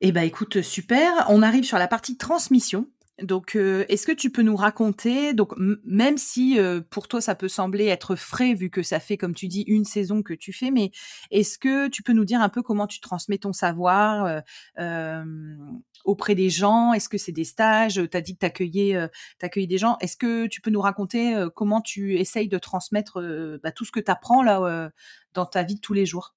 Eh 0.01 0.12
ben 0.12 0.22
écoute, 0.22 0.62
super. 0.62 1.26
On 1.28 1.42
arrive 1.42 1.64
sur 1.64 1.76
la 1.78 1.88
partie 1.88 2.16
transmission. 2.16 2.88
Donc, 3.22 3.54
euh, 3.54 3.84
est-ce 3.88 4.06
que 4.06 4.12
tu 4.12 4.30
peux 4.30 4.42
nous 4.42 4.56
raconter, 4.56 5.34
donc 5.34 5.52
même 5.84 6.16
si 6.16 6.58
euh, 6.58 6.80
pour 6.88 7.06
toi 7.06 7.20
ça 7.20 7.34
peut 7.34 7.48
sembler 7.48 7.86
être 7.86 8.16
frais 8.16 8.54
vu 8.54 8.70
que 8.70 8.82
ça 8.82 8.98
fait, 8.98 9.16
comme 9.16 9.34
tu 9.34 9.46
dis, 9.46 9.62
une 9.62 9.84
saison 9.84 10.22
que 10.22 10.32
tu 10.32 10.52
fais, 10.52 10.70
mais 10.70 10.90
est-ce 11.30 11.58
que 11.58 11.88
tu 11.88 12.02
peux 12.02 12.12
nous 12.12 12.24
dire 12.24 12.40
un 12.40 12.48
peu 12.48 12.62
comment 12.62 12.86
tu 12.86 13.00
transmets 13.00 13.38
ton 13.38 13.52
savoir 13.52 14.42
euh, 14.78 15.56
auprès 16.04 16.34
des 16.34 16.48
gens? 16.48 16.92
Est-ce 16.94 17.08
que 17.08 17.18
c'est 17.18 17.32
des 17.32 17.44
stages? 17.44 18.00
Tu 18.10 18.16
as 18.16 18.20
dit 18.20 18.34
que 18.34 18.40
tu 18.40 18.46
accueillais, 18.46 19.66
des 19.66 19.78
gens. 19.78 19.98
Est-ce 20.00 20.16
que 20.16 20.46
tu 20.46 20.60
peux 20.60 20.70
nous 20.70 20.80
raconter 20.80 21.46
comment 21.54 21.80
tu 21.80 22.18
essayes 22.18 22.48
de 22.48 22.58
transmettre 22.58 23.20
bah, 23.62 23.72
tout 23.72 23.84
ce 23.84 23.92
que 23.92 24.00
tu 24.00 24.10
apprends 24.10 24.42
là 24.42 24.90
dans 25.34 25.46
ta 25.46 25.62
vie 25.62 25.74
de 25.74 25.80
tous 25.80 25.94
les 25.94 26.06
jours? 26.06 26.34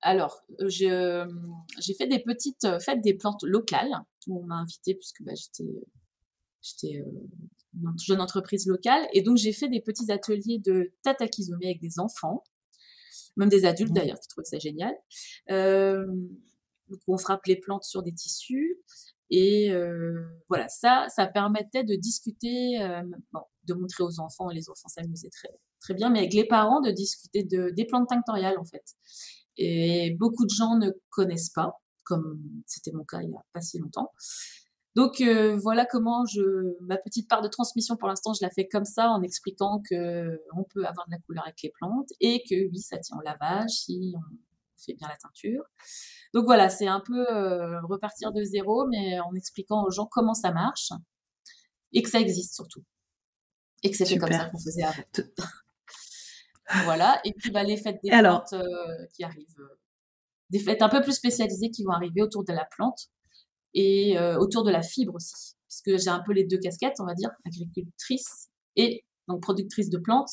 Alors, 0.00 0.44
j'ai 0.68 1.24
fait 1.98 2.06
des 2.06 2.20
petites 2.20 2.78
fêtes 2.80 3.00
des 3.00 3.14
plantes 3.14 3.42
locales 3.42 4.04
où 4.28 4.40
on 4.42 4.46
m'a 4.46 4.56
invité 4.56 4.94
puisque 4.94 5.22
bah, 5.22 5.32
j'étais 5.34 5.68
j'étais 6.60 7.04
une 7.74 7.98
jeune 7.98 8.20
entreprise 8.20 8.66
locale 8.66 9.06
et 9.12 9.22
donc 9.22 9.36
j'ai 9.36 9.52
fait 9.52 9.68
des 9.68 9.80
petits 9.80 10.10
ateliers 10.10 10.58
de 10.58 10.92
tatakizomé 11.02 11.66
avec 11.66 11.80
des 11.80 11.98
enfants, 11.98 12.44
même 13.36 13.48
des 13.48 13.64
adultes 13.64 13.90
mmh. 13.90 13.94
d'ailleurs 13.94 14.20
qui 14.20 14.28
trouvent 14.28 14.44
ça 14.44 14.58
génial. 14.58 14.94
donc 15.48 17.00
on 17.06 17.18
frappe 17.18 17.46
les 17.46 17.56
plantes 17.56 17.84
sur 17.84 18.02
des 18.02 18.12
tissus 18.12 18.78
et 19.30 19.70
voilà 20.48 20.68
ça 20.68 21.06
ça 21.14 21.26
permettait 21.26 21.84
de 21.84 21.94
discuter, 21.94 22.78
de 23.64 23.74
montrer 23.74 24.02
aux 24.02 24.20
enfants, 24.20 24.48
les 24.48 24.68
enfants 24.68 24.88
s'amusaient 24.88 25.30
très 25.30 25.50
très 25.80 25.94
bien, 25.94 26.10
mais 26.10 26.18
avec 26.20 26.34
les 26.34 26.46
parents 26.46 26.80
de 26.80 26.90
discuter 26.90 27.44
de, 27.44 27.70
des 27.70 27.84
plantes 27.84 28.08
tinctoriales 28.08 28.58
en 28.58 28.64
fait 28.64 28.96
et 29.58 30.16
beaucoup 30.18 30.44
de 30.44 30.50
gens 30.50 30.76
ne 30.76 30.90
connaissent 31.10 31.50
pas, 31.50 31.80
comme 32.08 32.40
c'était 32.66 32.92
mon 32.92 33.04
cas 33.04 33.20
il 33.22 33.28
n'y 33.28 33.36
a 33.36 33.44
pas 33.52 33.60
si 33.60 33.78
longtemps. 33.78 34.12
Donc 34.96 35.20
euh, 35.20 35.56
voilà 35.56 35.84
comment 35.86 36.24
je 36.24 36.42
ma 36.80 36.96
petite 36.96 37.28
part 37.28 37.42
de 37.42 37.48
transmission 37.48 37.96
pour 37.96 38.08
l'instant 38.08 38.32
je 38.32 38.42
la 38.42 38.50
fais 38.50 38.66
comme 38.66 38.86
ça 38.86 39.10
en 39.10 39.22
expliquant 39.22 39.80
que 39.88 40.40
on 40.56 40.64
peut 40.64 40.84
avoir 40.86 41.06
de 41.06 41.12
la 41.12 41.18
couleur 41.18 41.44
avec 41.44 41.62
les 41.62 41.70
plantes 41.70 42.08
et 42.20 42.42
que 42.48 42.68
oui 42.70 42.80
ça 42.80 42.98
tient 42.98 43.16
au 43.18 43.22
lavage 43.22 43.70
si 43.70 44.14
on 44.16 44.20
fait 44.76 44.94
bien 44.94 45.08
la 45.08 45.16
teinture. 45.16 45.62
Donc 46.34 46.46
voilà 46.46 46.68
c'est 46.70 46.88
un 46.88 47.00
peu 47.00 47.30
euh, 47.30 47.80
repartir 47.82 48.32
de 48.32 48.42
zéro 48.42 48.86
mais 48.88 49.20
en 49.20 49.34
expliquant 49.34 49.84
aux 49.84 49.90
gens 49.90 50.06
comment 50.06 50.34
ça 50.34 50.52
marche 50.52 50.90
et 51.92 52.02
que 52.02 52.10
ça 52.10 52.20
existe 52.20 52.54
surtout 52.54 52.82
et 53.82 53.90
que 53.90 53.96
c'est 53.96 54.18
comme 54.18 54.32
ça 54.32 54.46
qu'on 54.46 54.58
faisait 54.58 54.82
avant. 54.82 55.02
Voilà. 56.84 57.20
Et 57.24 57.32
puis, 57.32 57.50
bah, 57.50 57.62
les 57.62 57.76
fêtes 57.76 57.98
des 58.02 58.10
plantes 58.10 58.52
euh, 58.52 59.06
qui 59.14 59.24
arrivent. 59.24 59.68
Des 60.50 60.58
fêtes 60.58 60.82
un 60.82 60.88
peu 60.88 61.02
plus 61.02 61.12
spécialisées 61.12 61.70
qui 61.70 61.84
vont 61.84 61.92
arriver 61.92 62.22
autour 62.22 62.44
de 62.44 62.52
la 62.52 62.64
plante 62.64 63.08
et 63.74 64.18
euh, 64.18 64.38
autour 64.38 64.64
de 64.64 64.70
la 64.70 64.82
fibre 64.82 65.14
aussi. 65.14 65.54
Puisque 65.68 66.02
j'ai 66.02 66.10
un 66.10 66.20
peu 66.20 66.32
les 66.32 66.44
deux 66.44 66.58
casquettes, 66.58 66.96
on 67.00 67.04
va 67.04 67.14
dire, 67.14 67.30
agricultrice 67.44 68.48
et 68.76 69.04
donc 69.28 69.42
productrice 69.42 69.90
de 69.90 69.98
plantes, 69.98 70.30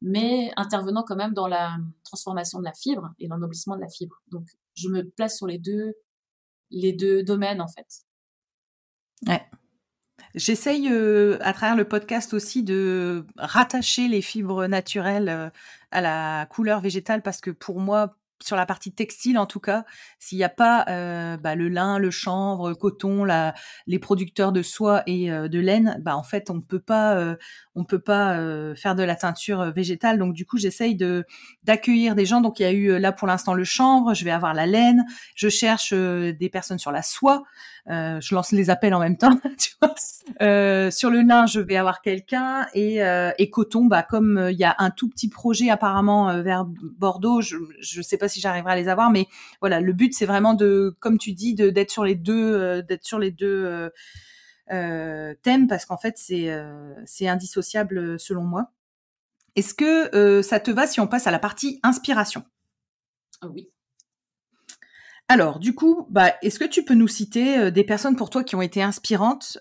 mais 0.00 0.50
intervenant 0.56 1.04
quand 1.04 1.16
même 1.16 1.32
dans 1.32 1.46
la 1.46 1.76
transformation 2.02 2.58
de 2.58 2.64
la 2.64 2.74
fibre 2.74 3.14
et 3.18 3.28
l'ennoblissement 3.28 3.76
de 3.76 3.80
la 3.80 3.88
fibre. 3.88 4.20
Donc, 4.30 4.46
je 4.74 4.88
me 4.88 5.08
place 5.08 5.36
sur 5.36 5.46
les 5.46 5.58
deux, 5.58 5.94
les 6.70 6.92
deux 6.92 7.22
domaines, 7.22 7.60
en 7.60 7.68
fait. 7.68 7.86
Ouais. 9.26 9.42
J'essaye 10.34 10.88
euh, 10.90 11.38
à 11.40 11.52
travers 11.52 11.76
le 11.76 11.88
podcast 11.88 12.34
aussi 12.34 12.64
de 12.64 13.24
rattacher 13.36 14.08
les 14.08 14.20
fibres 14.20 14.66
naturelles 14.66 15.28
euh, 15.28 15.50
à 15.92 16.00
la 16.00 16.46
couleur 16.50 16.80
végétale 16.80 17.22
parce 17.22 17.40
que 17.40 17.50
pour 17.50 17.78
moi, 17.78 18.16
sur 18.42 18.56
la 18.56 18.66
partie 18.66 18.92
textile 18.92 19.38
en 19.38 19.46
tout 19.46 19.60
cas, 19.60 19.84
s'il 20.18 20.38
n'y 20.38 20.44
a 20.44 20.48
pas 20.48 20.84
euh, 20.88 21.36
bah, 21.36 21.54
le 21.54 21.68
lin, 21.68 21.98
le 21.98 22.10
chanvre, 22.10 22.68
le 22.68 22.74
coton, 22.74 23.24
la, 23.24 23.54
les 23.86 23.98
producteurs 23.98 24.52
de 24.52 24.62
soie 24.62 25.02
et 25.06 25.30
euh, 25.30 25.48
de 25.48 25.58
laine, 25.58 25.98
bah 26.02 26.16
en 26.16 26.22
fait 26.22 26.50
on 26.50 26.60
peut 26.60 26.80
pas, 26.80 27.16
euh, 27.16 27.36
on 27.74 27.84
peut 27.84 27.98
pas 28.00 28.38
euh, 28.38 28.74
faire 28.74 28.94
de 28.94 29.02
la 29.02 29.16
teinture 29.16 29.72
végétale. 29.72 30.18
Donc 30.18 30.34
du 30.34 30.46
coup 30.46 30.58
j'essaye 30.58 30.96
de 30.96 31.24
d'accueillir 31.62 32.14
des 32.14 32.26
gens. 32.26 32.40
Donc 32.40 32.60
il 32.60 32.64
y 32.64 32.66
a 32.66 32.72
eu 32.72 32.98
là 32.98 33.12
pour 33.12 33.28
l'instant 33.28 33.54
le 33.54 33.64
chanvre, 33.64 34.14
je 34.14 34.24
vais 34.24 34.30
avoir 34.30 34.54
la 34.54 34.66
laine, 34.66 35.04
je 35.34 35.48
cherche 35.48 35.92
des 35.92 36.48
personnes 36.50 36.78
sur 36.78 36.92
la 36.92 37.02
soie. 37.02 37.44
Je 37.86 38.34
lance 38.34 38.52
les 38.52 38.70
appels 38.70 38.94
en 38.94 39.00
même 39.00 39.16
temps. 39.16 39.38
Tu 39.58 39.70
vois 39.80 39.94
sur 40.90 41.10
le 41.10 41.20
lin, 41.20 41.46
je 41.46 41.60
vais 41.60 41.76
avoir 41.76 42.00
quelqu'un 42.00 42.66
et, 42.74 43.00
et 43.38 43.50
coton, 43.50 43.84
bah 43.84 44.02
comme 44.02 44.48
il 44.50 44.56
y 44.56 44.64
a 44.64 44.74
un 44.78 44.90
tout 44.90 45.08
petit 45.08 45.28
projet 45.28 45.70
apparemment 45.70 46.42
vers 46.42 46.64
Bordeaux, 46.64 47.40
je 47.40 47.56
je 47.80 48.02
sais 48.02 48.16
pas 48.16 48.28
si 48.28 48.40
j'arriverai 48.40 48.72
à 48.72 48.76
les 48.76 48.88
avoir, 48.88 49.10
mais 49.10 49.26
voilà, 49.60 49.80
le 49.80 49.92
but 49.92 50.14
c'est 50.14 50.26
vraiment 50.26 50.54
de, 50.54 50.96
comme 51.00 51.18
tu 51.18 51.32
dis, 51.32 51.54
d'être 51.54 51.90
sur 51.90 52.04
les 52.04 52.14
deux, 52.14 52.54
euh, 52.54 52.82
d'être 52.82 53.04
sur 53.04 53.18
les 53.18 53.30
deux 53.30 53.64
euh, 53.64 53.90
euh, 54.72 55.34
thèmes 55.42 55.66
parce 55.68 55.84
qu'en 55.84 55.98
fait 55.98 56.16
c'est 56.16 56.48
c'est 57.04 57.28
indissociable 57.28 58.18
selon 58.18 58.44
moi. 58.44 58.70
Est-ce 59.56 59.74
que 59.74 60.42
ça 60.42 60.60
te 60.60 60.70
va 60.70 60.86
si 60.86 61.00
on 61.00 61.06
passe 61.06 61.26
à 61.26 61.30
la 61.30 61.38
partie 61.38 61.80
inspiration? 61.82 62.44
Oui. 63.42 63.73
Alors, 65.28 65.58
du 65.58 65.74
coup, 65.74 66.06
bah, 66.10 66.34
est-ce 66.42 66.58
que 66.58 66.64
tu 66.64 66.84
peux 66.84 66.94
nous 66.94 67.08
citer 67.08 67.70
des 67.70 67.84
personnes 67.84 68.16
pour 68.16 68.30
toi 68.30 68.44
qui 68.44 68.56
ont 68.56 68.62
été 68.62 68.82
inspirantes 68.82 69.58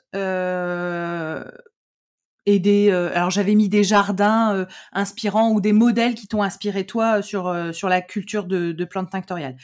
et 2.45 2.59
des 2.59 2.89
euh, 2.91 3.11
alors 3.13 3.29
j'avais 3.29 3.55
mis 3.55 3.69
des 3.69 3.83
jardins 3.83 4.55
euh, 4.55 4.65
inspirants 4.91 5.51
ou 5.51 5.61
des 5.61 5.73
modèles 5.73 6.15
qui 6.15 6.27
t'ont 6.27 6.43
inspiré 6.43 6.85
toi 6.85 7.21
sur 7.21 7.47
euh, 7.47 7.71
sur 7.71 7.89
la 7.89 8.01
culture 8.01 8.45
de, 8.45 8.71
de 8.71 8.85
plantes 8.85 9.11
tinctoriales. 9.11 9.57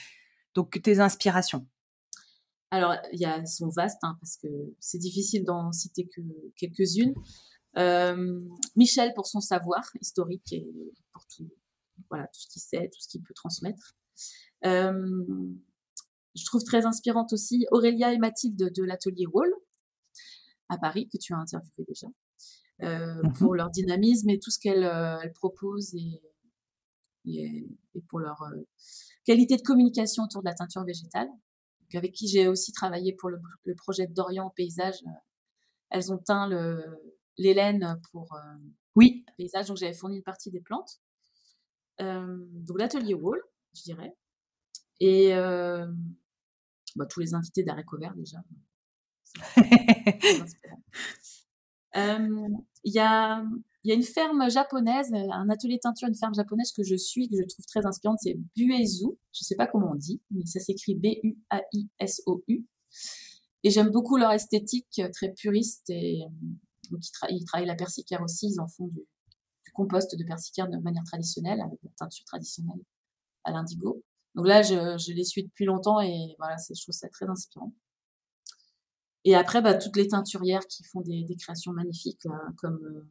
Donc 0.55 0.81
tes 0.81 0.99
inspirations. 0.99 1.67
Alors 2.71 2.95
il 3.11 3.19
y 3.19 3.25
a 3.25 3.45
sont 3.45 3.69
vastes 3.69 3.99
hein, 4.03 4.17
parce 4.21 4.37
que 4.37 4.47
c'est 4.79 4.99
difficile 4.99 5.43
d'en 5.43 5.71
citer 5.71 6.07
que 6.07 6.21
quelques-unes. 6.55 7.13
Michel 8.75 9.13
pour 9.13 9.27
son 9.27 9.41
savoir 9.41 9.89
historique 10.01 10.53
et 10.53 10.67
pour 11.13 11.25
tout 11.27 11.49
voilà 12.09 12.27
tout 12.27 12.39
ce 12.39 12.47
qu'il 12.47 12.61
sait, 12.61 12.89
tout 12.93 13.01
ce 13.01 13.07
qu'il 13.09 13.21
peut 13.21 13.33
transmettre. 13.33 13.95
Je 16.35 16.45
trouve 16.45 16.63
très 16.63 16.85
inspirante 16.85 17.33
aussi 17.33 17.65
Aurélia 17.71 18.13
et 18.13 18.17
Mathilde 18.17 18.71
de 18.73 18.83
l'atelier 18.83 19.25
Wall 19.25 19.51
à 20.69 20.77
Paris 20.77 21.09
que 21.11 21.17
tu 21.17 21.33
as 21.33 21.37
interviewé 21.37 21.83
déjà. 21.87 22.07
Euh, 22.81 23.21
mmh 23.23 23.33
pour 23.33 23.55
leur 23.55 23.69
dynamisme 23.71 24.29
et 24.29 24.39
tout 24.39 24.51
ce 24.51 24.59
qu'elles 24.59 24.85
euh, 24.85 25.17
proposent 25.35 25.93
et, 25.95 26.21
et, 27.25 27.67
pour 28.07 28.19
leur 28.19 28.41
euh, 28.41 28.55
qualité 29.25 29.57
de 29.57 29.61
communication 29.61 30.23
autour 30.23 30.41
de 30.41 30.47
la 30.47 30.53
teinture 30.53 30.85
végétale. 30.85 31.27
Donc 31.27 31.95
avec 31.95 32.13
qui 32.13 32.29
j'ai 32.29 32.47
aussi 32.47 32.71
travaillé 32.71 33.13
pour 33.13 33.29
le, 33.29 33.37
le 33.65 33.75
projet 33.75 34.07
d'Orient 34.07 34.49
Paysage. 34.55 34.95
Elles 35.89 36.13
ont 36.13 36.19
teint 36.19 36.47
l'hélène 37.37 37.99
pour 38.11 38.29
oui. 38.95 39.25
paysage, 39.37 39.67
donc 39.67 39.77
j'avais 39.77 39.93
fourni 39.93 40.17
une 40.17 40.23
partie 40.23 40.51
des 40.51 40.61
plantes. 40.61 41.01
donc 41.99 42.77
l'atelier 42.77 43.15
Wall, 43.15 43.41
je 43.73 43.81
dirais. 43.81 44.15
Et 44.99 45.33
bah, 46.95 47.05
tous 47.05 47.19
les 47.19 47.33
invités 47.33 47.63
d'Arrêt 47.63 47.83
Vert 47.99 48.15
déjà. 48.15 48.41
Il 52.85 52.93
y 52.93 52.99
a, 52.99 53.43
y 53.83 53.91
a 53.91 53.93
une 53.93 54.03
ferme 54.03 54.49
japonaise, 54.49 55.11
un 55.13 55.49
atelier 55.49 55.79
teinture, 55.79 56.07
une 56.07 56.15
ferme 56.15 56.33
japonaise 56.33 56.71
que 56.71 56.83
je 56.83 56.95
suis, 56.95 57.27
que 57.27 57.35
je 57.35 57.43
trouve 57.43 57.65
très 57.65 57.85
inspirante, 57.85 58.19
c'est 58.21 58.37
Buezu. 58.55 59.07
Je 59.33 59.43
sais 59.43 59.55
pas 59.55 59.67
comment 59.67 59.91
on 59.91 59.95
dit, 59.95 60.21
mais 60.31 60.45
ça 60.45 60.59
s'écrit 60.59 60.95
B-U-A-I-S-O-U. 60.95 62.65
Et 63.63 63.69
j'aime 63.69 63.89
beaucoup 63.89 64.17
leur 64.17 64.31
esthétique 64.31 65.01
très 65.13 65.33
puriste 65.33 65.89
et 65.89 66.21
donc 66.91 67.01
ils, 67.29 67.45
travaillent 67.45 67.67
la 67.67 67.75
persicaire 67.75 68.21
aussi, 68.21 68.47
ils 68.47 68.59
en 68.59 68.67
font 68.67 68.87
du, 68.87 69.01
du, 69.65 69.71
compost 69.73 70.17
de 70.17 70.23
persicaire 70.23 70.69
de 70.69 70.77
manière 70.77 71.03
traditionnelle, 71.03 71.61
avec 71.61 71.79
la 71.83 71.91
teinture 71.97 72.25
traditionnelle 72.25 72.79
à 73.43 73.51
l'indigo. 73.51 74.03
Donc 74.35 74.47
là, 74.47 74.61
je, 74.61 74.97
je 74.97 75.13
les 75.13 75.23
suis 75.23 75.43
depuis 75.43 75.65
longtemps 75.65 75.99
et 75.99 76.35
voilà, 76.37 76.55
je 76.57 76.81
trouve 76.81 76.95
ça 76.95 77.09
très 77.09 77.27
inspirant. 77.27 77.73
Et 79.25 79.35
après, 79.35 79.61
bah, 79.61 79.73
toutes 79.73 79.97
les 79.97 80.07
teinturières 80.07 80.65
qui 80.67 80.83
font 80.83 81.01
des, 81.01 81.23
des 81.23 81.35
créations 81.35 81.73
magnifiques, 81.73 82.25
comme 82.57 82.79
euh, 82.83 83.07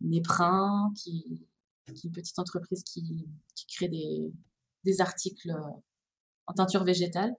Néprin, 0.00 0.92
qui, 0.94 1.46
qui 1.86 1.92
est 1.92 2.04
une 2.04 2.12
petite 2.12 2.38
entreprise 2.38 2.82
qui, 2.82 3.26
qui 3.54 3.66
crée 3.66 3.88
des, 3.88 4.30
des 4.84 5.00
articles 5.00 5.54
en 6.46 6.52
teinture 6.52 6.84
végétale. 6.84 7.34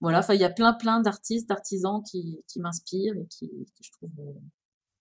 Voilà, 0.00 0.18
enfin, 0.18 0.34
il 0.34 0.40
y 0.40 0.44
a 0.44 0.50
plein, 0.50 0.74
plein 0.74 1.00
d'artistes, 1.00 1.48
d'artisans 1.48 2.02
qui, 2.02 2.42
qui 2.48 2.60
m'inspirent 2.60 3.16
et 3.16 3.26
qui, 3.26 3.48
que 3.48 3.82
je 3.82 3.92
trouve. 3.92 4.10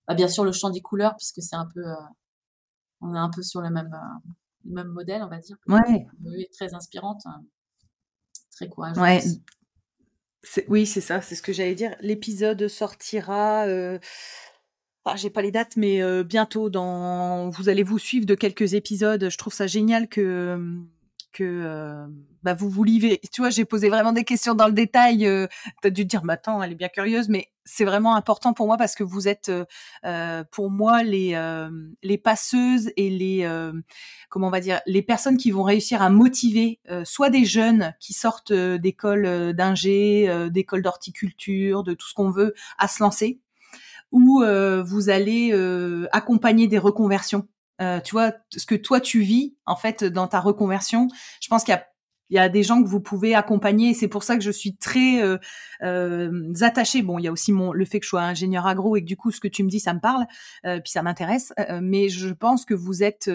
Bah, 0.07 0.13
bien 0.13 0.27
sûr, 0.27 0.43
le 0.43 0.51
chant 0.51 0.69
des 0.69 0.81
couleurs, 0.81 1.15
puisque 1.17 1.41
c'est 1.41 1.55
un 1.55 1.67
peu. 1.73 1.83
on 3.01 3.13
est 3.15 3.19
un 3.19 3.29
peu 3.29 3.41
sur 3.41 3.61
le 3.61 3.71
même, 3.71 3.89
le 4.65 4.73
même 4.73 4.87
modèle, 4.87 5.21
on 5.23 5.29
va 5.29 5.39
dire. 5.39 5.57
Ouais. 5.67 6.07
Oui, 6.23 6.47
très 6.51 6.73
inspirante, 6.73 7.21
hein. 7.25 7.43
très 8.51 8.67
courageuse. 8.67 9.01
Ouais. 9.01 9.21
Oui, 10.67 10.85
c'est 10.85 11.01
ça, 11.01 11.21
c'est 11.21 11.35
ce 11.35 11.41
que 11.41 11.53
j'allais 11.53 11.75
dire. 11.75 11.95
L'épisode 12.01 12.67
sortira. 12.67 13.65
Euh... 13.65 13.99
Ah, 15.05 15.15
j'ai 15.15 15.29
pas 15.29 15.41
les 15.41 15.51
dates, 15.51 15.77
mais 15.77 16.01
euh, 16.01 16.23
bientôt. 16.23 16.69
Dans, 16.69 17.49
vous 17.49 17.69
allez 17.69 17.83
vous 17.83 17.99
suivre 17.99 18.25
de 18.25 18.35
quelques 18.35 18.73
épisodes. 18.73 19.29
Je 19.29 19.37
trouve 19.37 19.53
ça 19.53 19.67
génial 19.67 20.07
que 20.07 20.59
que 21.35 21.43
euh, 21.43 22.07
bah, 22.43 22.53
vous 22.53 22.69
vous 22.69 22.83
livrez. 22.83 23.19
Tu 23.31 23.41
vois, 23.41 23.49
j'ai 23.49 23.65
posé 23.65 23.89
vraiment 23.89 24.13
des 24.13 24.23
questions 24.23 24.55
dans 24.55 24.67
le 24.67 24.73
détail. 24.73 25.27
Euh, 25.27 25.47
tu 25.81 25.87
as 25.87 25.91
dû 25.91 26.03
te 26.03 26.07
dire, 26.07 26.21
bah, 26.23 26.33
attends, 26.33 26.63
elle 26.63 26.71
est 26.71 26.75
bien 26.75 26.87
curieuse, 26.87 27.27
mais 27.27 27.51
c'est 27.65 27.83
vraiment 27.83 28.15
important 28.15 28.53
pour 28.53 28.67
moi 28.67 28.77
parce 28.77 28.95
que 28.95 29.03
vous 29.03 29.27
êtes, 29.27 29.51
euh, 30.05 30.43
pour 30.51 30.71
moi, 30.71 31.03
les, 31.03 31.35
les 32.03 32.17
passeuses 32.17 32.91
et 32.95 33.09
les, 33.09 33.49
comment 34.29 34.47
on 34.47 34.51
va 34.51 34.59
dire, 34.61 34.81
les 34.85 35.01
personnes 35.01 35.35
qui 35.35 35.51
vont 35.51 35.63
réussir 35.63 36.01
à 36.01 36.09
motiver 36.09 36.79
soit 37.03 37.31
des 37.31 37.43
jeunes 37.43 37.95
qui 37.99 38.13
sortent 38.13 38.53
d'école 38.53 39.53
d'ingé, 39.53 40.47
d'école 40.51 40.83
d'horticulture, 40.83 41.83
de 41.83 41.95
tout 41.95 42.07
ce 42.07 42.13
qu'on 42.13 42.29
veut, 42.29 42.53
à 42.77 42.87
se 42.87 43.01
lancer, 43.01 43.39
ou 44.11 44.43
vous 44.85 45.09
allez 45.09 45.51
accompagner 46.11 46.67
des 46.67 46.77
reconversions 46.77 47.47
euh, 47.81 47.99
tu 47.99 48.11
vois, 48.11 48.33
ce 48.55 48.65
que 48.65 48.75
toi 48.75 48.99
tu 48.99 49.21
vis 49.21 49.55
en 49.65 49.75
fait 49.75 50.03
dans 50.03 50.27
ta 50.27 50.39
reconversion. 50.39 51.07
Je 51.41 51.47
pense 51.47 51.63
qu'il 51.63 51.73
y 51.73 51.77
a 51.77 51.85
il 52.29 52.35
y 52.35 52.39
a 52.39 52.49
des 52.49 52.63
gens 52.63 52.81
que 52.81 52.87
vous 52.87 52.99
pouvez 52.99 53.35
accompagner 53.35 53.91
et 53.91 53.93
c'est 53.93 54.07
pour 54.07 54.23
ça 54.23 54.35
que 54.35 54.41
je 54.41 54.51
suis 54.51 54.75
très 54.77 55.21
euh, 55.21 55.37
euh, 55.83 56.53
attachée. 56.61 57.01
Bon, 57.01 57.19
il 57.19 57.23
y 57.23 57.27
a 57.27 57.31
aussi 57.31 57.51
mon 57.51 57.71
le 57.71 57.85
fait 57.85 57.99
que 57.99 58.05
je 58.05 58.09
sois 58.09 58.23
ingénieur 58.23 58.65
agro 58.65 58.95
et 58.95 59.01
que 59.01 59.05
du 59.05 59.17
coup 59.17 59.31
ce 59.31 59.39
que 59.39 59.47
tu 59.47 59.63
me 59.63 59.69
dis 59.69 59.79
ça 59.79 59.93
me 59.93 59.99
parle 59.99 60.25
euh, 60.65 60.79
puis 60.79 60.91
ça 60.91 61.03
m'intéresse. 61.03 61.53
Euh, 61.59 61.79
mais 61.81 62.09
je 62.09 62.29
pense 62.29 62.65
que 62.65 62.73
vous 62.73 63.03
êtes 63.03 63.29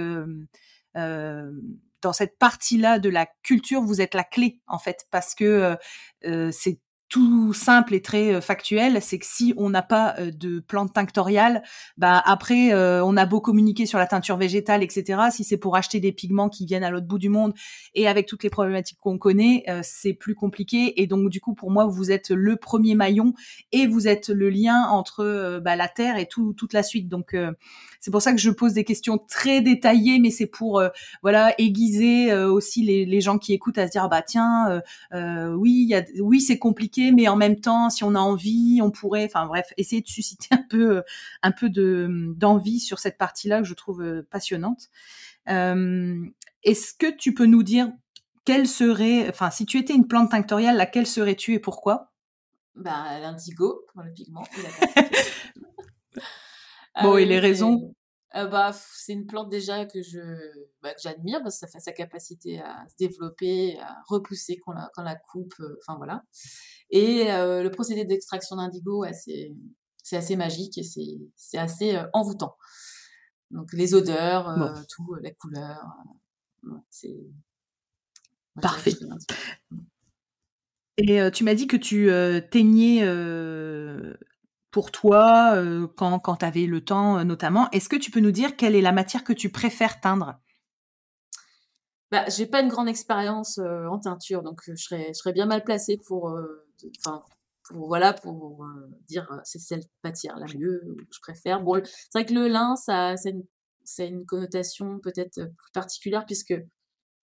dans 2.02 2.14
cette 2.14 2.38
partie-là 2.38 2.98
de 2.98 3.10
la 3.10 3.26
culture, 3.42 3.82
vous 3.82 4.00
êtes 4.00 4.14
la 4.14 4.24
clé 4.24 4.60
en 4.66 4.78
fait 4.78 5.06
parce 5.10 5.34
que 5.34 5.76
c'est 6.22 6.80
tout 7.10 7.52
simple 7.52 7.94
et 7.94 8.00
très 8.00 8.34
euh, 8.34 8.40
factuel, 8.40 9.02
c'est 9.02 9.18
que 9.18 9.26
si 9.26 9.52
on 9.56 9.68
n'a 9.68 9.82
pas 9.82 10.14
euh, 10.18 10.30
de 10.30 10.60
plante 10.60 10.92
tinctoriale, 10.92 11.62
bah 11.98 12.22
après 12.24 12.72
euh, 12.72 13.04
on 13.04 13.16
a 13.16 13.26
beau 13.26 13.40
communiquer 13.40 13.84
sur 13.84 13.98
la 13.98 14.06
teinture 14.06 14.36
végétale, 14.36 14.84
etc. 14.84 15.20
Si 15.32 15.42
c'est 15.42 15.56
pour 15.56 15.76
acheter 15.76 15.98
des 15.98 16.12
pigments 16.12 16.48
qui 16.48 16.66
viennent 16.66 16.84
à 16.84 16.90
l'autre 16.90 17.08
bout 17.08 17.18
du 17.18 17.28
monde 17.28 17.52
et 17.96 18.06
avec 18.06 18.26
toutes 18.26 18.44
les 18.44 18.50
problématiques 18.50 18.98
qu'on 19.00 19.18
connaît, 19.18 19.64
c'est 19.82 20.12
plus 20.12 20.36
compliqué. 20.36 21.02
Et 21.02 21.08
donc 21.08 21.30
du 21.30 21.40
coup 21.40 21.54
pour 21.54 21.72
moi 21.72 21.84
vous 21.86 22.12
êtes 22.12 22.30
le 22.30 22.56
premier 22.56 22.94
maillon 22.94 23.34
et 23.72 23.88
vous 23.88 24.06
êtes 24.06 24.28
le 24.28 24.48
lien 24.48 24.84
entre 24.84 25.58
bah, 25.64 25.74
la 25.74 25.88
terre 25.88 26.16
et 26.16 26.26
tout, 26.26 26.54
toute 26.56 26.72
la 26.72 26.84
suite. 26.84 27.08
Donc 27.08 27.36
c'est 27.98 28.12
pour 28.12 28.22
ça 28.22 28.32
que 28.32 28.38
je 28.38 28.50
pose 28.50 28.74
des 28.74 28.84
questions 28.84 29.18
très 29.18 29.60
détaillées, 29.60 30.20
mais 30.20 30.30
c'est 30.30 30.46
pour 30.46 30.80
voilà 31.22 31.54
aiguiser 31.58 32.32
aussi 32.32 32.84
les, 32.84 33.04
les, 33.04 33.20
gens 33.20 33.38
qui 33.38 33.52
écoutent 33.52 33.78
à 33.78 33.86
se 33.86 33.92
dire 33.92 34.04
ah 34.04 34.08
bah 34.08 34.22
tiens 34.22 34.80
oui 35.12 35.86
y 35.88 35.94
a, 35.94 36.04
oui 36.20 36.40
c'est 36.40 36.58
compliqué 36.58 36.99
mais 37.12 37.28
en 37.28 37.36
même 37.36 37.60
temps, 37.60 37.90
si 37.90 38.04
on 38.04 38.14
a 38.14 38.18
envie, 38.18 38.80
on 38.82 38.90
pourrait, 38.90 39.24
enfin 39.24 39.46
bref, 39.46 39.72
essayer 39.76 40.02
de 40.02 40.08
susciter 40.08 40.48
un 40.50 40.64
peu, 40.68 40.96
euh, 40.98 41.02
un 41.42 41.52
peu 41.52 41.68
de 41.70 42.08
d'envie 42.36 42.80
sur 42.80 42.98
cette 42.98 43.18
partie-là 43.18 43.58
que 43.60 43.66
je 43.66 43.74
trouve 43.74 44.02
euh, 44.02 44.26
passionnante. 44.30 44.88
Euh, 45.48 46.24
est-ce 46.62 46.94
que 46.94 47.10
tu 47.10 47.34
peux 47.34 47.46
nous 47.46 47.62
dire 47.62 47.90
quelle 48.44 48.66
serait, 48.66 49.28
enfin, 49.28 49.50
si 49.50 49.66
tu 49.66 49.78
étais 49.78 49.94
une 49.94 50.06
plante 50.06 50.30
tinctoriale, 50.30 50.76
laquelle 50.76 51.06
serais-tu 51.06 51.54
et 51.54 51.58
pourquoi? 51.58 52.12
Bah, 52.74 53.18
l'indigo 53.20 53.84
pour 53.92 54.02
le 54.02 54.12
pigment. 54.12 54.44
bon, 57.02 57.16
et 57.16 57.24
les 57.24 57.38
raisons? 57.38 57.94
Bah, 58.32 58.72
c'est 58.72 59.12
une 59.12 59.26
plante 59.26 59.48
déjà 59.48 59.86
que 59.86 60.02
je 60.02 60.20
bah, 60.82 60.94
que 60.94 61.00
j'admire 61.02 61.42
parce 61.42 61.56
que 61.56 61.60
ça 61.60 61.66
fait 61.66 61.80
sa 61.80 61.92
capacité 61.92 62.60
à 62.60 62.86
se 62.88 62.96
développer, 62.96 63.78
à 63.80 63.96
repousser 64.06 64.58
quand 64.64 64.72
la, 64.72 64.90
quand 64.94 65.02
la 65.02 65.16
coupe, 65.16 65.54
enfin 65.80 65.96
voilà. 65.96 66.22
Et 66.90 67.24
le 67.26 67.68
procédé 67.70 68.04
d'extraction 68.04 68.56
d'indigo, 68.56 69.04
c'est 69.12 69.52
c'est 70.02 70.16
assez 70.16 70.36
magique 70.36 70.78
et 70.78 70.82
c'est 70.82 71.18
c'est 71.36 71.58
assez 71.58 71.98
envoûtant. 72.12 72.56
Donc 73.50 73.72
les 73.72 73.94
odeurs, 73.94 74.74
tout, 74.88 75.14
la 75.22 75.32
couleur, 75.32 75.84
c'est 76.88 77.16
parfait. 78.60 78.94
Et 80.98 81.30
tu 81.32 81.44
m'as 81.44 81.54
dit 81.54 81.66
que 81.66 81.76
tu 81.76 82.10
teignais 82.50 83.02
pour 84.70 84.90
toi, 84.90 85.54
euh, 85.54 85.88
quand, 85.96 86.18
quand 86.20 86.36
tu 86.36 86.44
avais 86.44 86.66
le 86.66 86.84
temps 86.84 87.18
euh, 87.18 87.24
notamment. 87.24 87.70
Est-ce 87.70 87.88
que 87.88 87.96
tu 87.96 88.10
peux 88.10 88.20
nous 88.20 88.30
dire 88.30 88.56
quelle 88.56 88.76
est 88.76 88.80
la 88.80 88.92
matière 88.92 89.24
que 89.24 89.32
tu 89.32 89.50
préfères 89.50 90.00
teindre? 90.00 90.38
Bah, 92.10 92.24
J'ai 92.28 92.46
pas 92.46 92.60
une 92.60 92.68
grande 92.68 92.88
expérience 92.88 93.58
euh, 93.58 93.86
en 93.86 93.98
teinture, 93.98 94.42
donc 94.42 94.60
je 94.66 94.74
serais, 94.74 95.08
je 95.08 95.14
serais 95.14 95.32
bien 95.32 95.46
mal 95.46 95.64
placée 95.64 95.98
pour, 96.06 96.36
enfin, 96.98 97.22
pour, 97.64 97.86
voilà, 97.86 98.12
pour 98.12 98.64
dire 99.08 99.28
c'est 99.44 99.60
cette 99.60 99.88
matière 100.02 100.36
la 100.36 100.46
mieux 100.46 100.80
que 100.98 101.14
je 101.14 101.20
préfère. 101.20 101.62
Bon, 101.62 101.80
c'est 101.84 102.18
vrai 102.18 102.24
que 102.24 102.34
le 102.34 102.48
lin, 102.48 102.74
ça, 102.76 103.16
c'est 103.16 103.30
une, 103.30 103.44
une, 103.98 104.26
connotation 104.26 104.98
peut-être 104.98 105.34
plus 105.34 105.72
particulière 105.72 106.26
puisque 106.26 106.54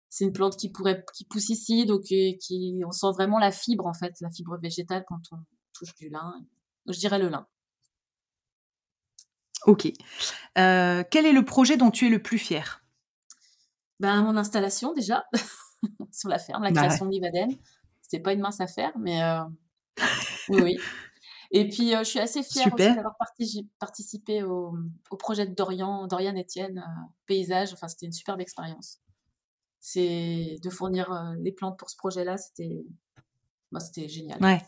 c'est 0.10 0.26
une 0.26 0.34
plante 0.34 0.58
qui 0.58 0.70
pourrait, 0.70 1.04
qui 1.16 1.26
pousse 1.26 1.50
ici, 1.50 1.86
donc 1.86 2.02
qui, 2.04 2.82
on 2.86 2.92
sent 2.92 3.12
vraiment 3.14 3.40
la 3.40 3.52
fibre 3.52 3.88
en 3.88 3.94
fait, 3.94 4.14
la 4.20 4.30
fibre 4.30 4.58
végétale 4.62 5.06
quand 5.08 5.22
on 5.32 5.38
touche 5.74 5.96
du 5.96 6.10
lin. 6.10 6.34
Je 6.88 7.00
dirais 7.00 7.20
le 7.20 7.30
lin. 7.30 7.48
Ok. 9.66 9.92
Euh, 10.58 11.04
quel 11.10 11.26
est 11.26 11.32
le 11.32 11.46
projet 11.46 11.78
dont 11.78 11.92
tu 11.92 12.08
es 12.08 12.10
le 12.10 12.22
plus 12.22 12.38
fier? 12.38 12.84
Ben, 14.00 14.22
Mon 14.22 14.36
installation 14.36 14.94
déjà, 14.94 15.26
sur 16.12 16.30
la 16.30 16.40
ferme, 16.40 16.64
la 16.64 16.72
bah 16.72 16.82
création 16.82 17.06
de 17.06 17.12
l'Ivaden. 17.12 17.50
C'était 18.02 18.22
pas 18.22 18.34
une 18.34 18.42
mince 18.42 18.60
affaire, 18.60 18.92
mais 18.98 19.24
euh, 19.24 19.44
oui, 20.50 20.62
oui. 20.62 20.78
Et 21.56 21.70
puis, 21.70 21.94
euh, 21.94 22.00
je 22.00 22.10
suis 22.10 22.20
assez 22.20 22.42
fière 22.42 22.74
aussi 22.74 22.96
d'avoir 22.96 23.16
participé 23.80 24.42
au, 24.42 24.76
projet 25.20 25.46
de 25.46 25.54
Dorian, 25.54 26.08
Dorian 26.08 26.36
Etienne, 26.36 26.84
Paysage. 27.28 27.74
Enfin, 27.74 27.88
c'était 27.88 28.08
une 28.08 28.12
superbe 28.12 28.42
expérience. 28.42 29.00
C'est 29.80 30.58
de 30.64 30.70
fournir 30.72 31.36
les 31.40 31.52
plantes 31.52 31.78
pour 31.78 31.92
ce 31.92 31.98
projet-là, 31.98 32.38
c'était 32.38 32.84
bah, 33.72 33.80
c'était 33.80 34.08
génial. 34.08 34.42
Ouais. 34.42 34.62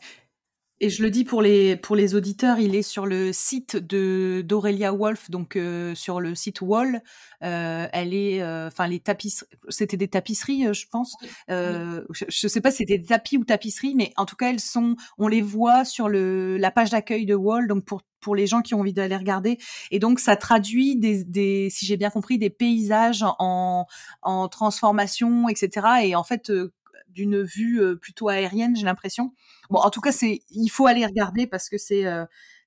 Et 0.81 0.89
je 0.89 1.03
le 1.03 1.09
dis 1.09 1.23
pour 1.23 1.41
les 1.41 1.77
pour 1.77 1.95
les 1.95 2.15
auditeurs, 2.15 2.59
il 2.59 2.75
est 2.75 2.81
sur 2.81 3.05
le 3.05 3.31
site 3.31 3.77
de 3.77 4.43
d'Aurélia 4.45 4.91
Wolf, 4.91 5.29
donc 5.29 5.55
euh, 5.55 5.95
sur 5.95 6.19
le 6.19 6.35
site 6.35 6.59
Wall. 6.59 7.01
Euh, 7.43 7.87
elle 7.93 8.13
est, 8.13 8.41
euh, 8.41 8.67
enfin 8.67 8.87
les 8.87 8.99
tapisseries, 8.99 9.47
c'était 9.69 9.95
des 9.95 10.09
tapisseries, 10.09 10.73
je 10.73 10.85
pense. 10.91 11.15
Je, 11.47 12.03
je, 12.27 12.47
sais 12.49 12.59
pas 12.59 12.71
si 12.71 12.77
c'était 12.77 12.97
des 12.97 13.05
tapis 13.05 13.37
ou 13.37 13.45
tapisseries, 13.45 13.95
mais 13.95 14.11
en 14.17 14.25
tout 14.25 14.35
cas 14.35 14.49
elles 14.49 14.59
sont, 14.59 14.97
on 15.17 15.29
les 15.29 15.41
voit 15.41 15.85
sur 15.85 16.09
le 16.09 16.57
la 16.57 16.71
page 16.71 16.89
d'accueil 16.89 17.25
de 17.25 17.35
Wall, 17.35 17.69
donc 17.69 17.85
pour 17.85 18.01
pour 18.19 18.35
les 18.35 18.47
gens 18.47 18.61
qui 18.61 18.73
ont 18.73 18.81
envie 18.81 18.91
d'aller 18.91 19.15
regarder. 19.15 19.57
Et 19.91 19.99
donc 19.99 20.19
ça 20.19 20.35
traduit 20.35 20.97
des, 20.97 21.23
des 21.23 21.69
si 21.69 21.85
j'ai 21.85 21.95
bien 21.95 22.09
compris, 22.09 22.37
des 22.37 22.49
paysages 22.49 23.23
en 23.39 23.85
en 24.23 24.47
transformation, 24.49 25.47
etc. 25.47 25.87
Et 26.03 26.15
en 26.15 26.23
fait 26.25 26.51
d'une 27.15 27.41
vue 27.41 27.81
plutôt 27.99 28.29
aérienne, 28.29 28.75
j'ai 28.75 28.85
l'impression. 28.85 29.33
Bon, 29.71 29.79
en 29.79 29.89
tout 29.89 30.01
cas, 30.01 30.11
c'est 30.11 30.41
il 30.51 30.67
faut 30.69 30.85
aller 30.85 31.05
regarder 31.05 31.47
parce 31.47 31.69
que 31.69 31.77
c'est 31.77 32.05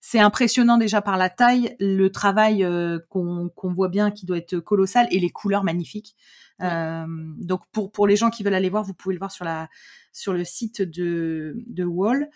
c'est 0.01 0.19
impressionnant 0.21 0.79
déjà 0.79 1.03
par 1.03 1.17
la 1.17 1.29
taille, 1.31 1.77
le 1.81 2.09
travail 2.09 2.67
qu'on 3.09 3.51
voit 3.75 3.89
bien 3.89 4.11
qui 4.11 4.27
doit 4.27 4.39
être 4.39 4.59
colossal 4.59 5.07
et 5.11 5.21
les 5.21 5.31
couleurs 5.31 5.65
magnifiques. 5.65 6.17
donc 6.61 7.63
pour 7.73 7.93
pour 7.93 8.07
les 8.07 8.17
gens 8.17 8.31
qui 8.31 8.43
veulent 8.43 8.55
aller 8.55 8.71
voir, 8.71 8.83
vous 8.83 8.95
pouvez 8.95 9.15
le 9.15 9.21
voir 9.21 9.31
sur 9.31 9.45
la 9.45 9.69
sur 10.13 10.33
le 10.33 10.45
site 10.45 10.83
de 10.83 11.55
de 11.67 11.85
Wall. 11.85 12.29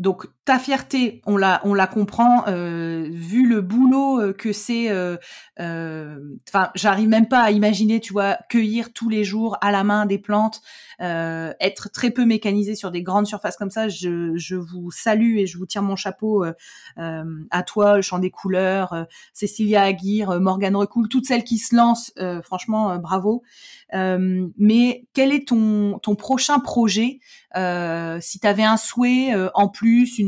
Donc 0.00 0.26
ta 0.46 0.58
fierté, 0.58 1.20
on 1.26 1.36
la, 1.36 1.60
comprend, 1.86 2.44
euh, 2.48 3.06
vu 3.10 3.46
le 3.46 3.60
boulot 3.60 4.18
euh, 4.18 4.32
que 4.32 4.50
c'est. 4.50 4.88
Euh, 4.88 5.18
enfin, 6.48 6.70
j'arrive 6.74 7.06
même 7.06 7.28
pas 7.28 7.42
à 7.42 7.50
imaginer, 7.50 8.00
tu 8.00 8.14
vois, 8.14 8.38
cueillir 8.48 8.94
tous 8.94 9.10
les 9.10 9.24
jours 9.24 9.58
à 9.60 9.70
la 9.70 9.84
main 9.84 10.06
des 10.06 10.16
plantes, 10.18 10.62
être 10.98 11.90
très 11.92 12.10
peu 12.10 12.24
mécanisé 12.24 12.74
sur 12.74 12.90
des 12.90 13.02
grandes 13.02 13.26
surfaces 13.26 13.58
comme 13.58 13.70
ça. 13.70 13.90
Je, 13.90 14.32
je 14.36 14.56
vous 14.56 14.90
salue 14.90 15.36
et 15.36 15.46
je 15.46 15.58
vous 15.58 15.66
tire 15.66 15.82
mon 15.82 15.96
chapeau 15.96 16.46
à 16.96 17.62
toi, 17.62 17.96
le 17.96 18.02
champ 18.02 18.18
des 18.18 18.30
couleurs, 18.30 19.06
Cécilia 19.34 19.82
Aguirre, 19.82 20.40
Morgane 20.40 20.76
Recoul, 20.76 21.08
toutes 21.08 21.26
celles 21.26 21.44
qui 21.44 21.58
se 21.58 21.76
lancent. 21.76 22.12
franchement, 22.42 22.98
bravo. 22.98 23.42
mais 23.92 25.04
quel 25.12 25.32
est 25.32 25.48
ton, 25.48 25.98
ton 25.98 26.14
prochain 26.14 26.58
projet 26.58 27.20
Si 27.54 28.40
tu 28.40 28.46
avais 28.46 28.64
un 28.64 28.76
souhait 28.76 29.34
en 29.54 29.68
plus, 29.68 30.20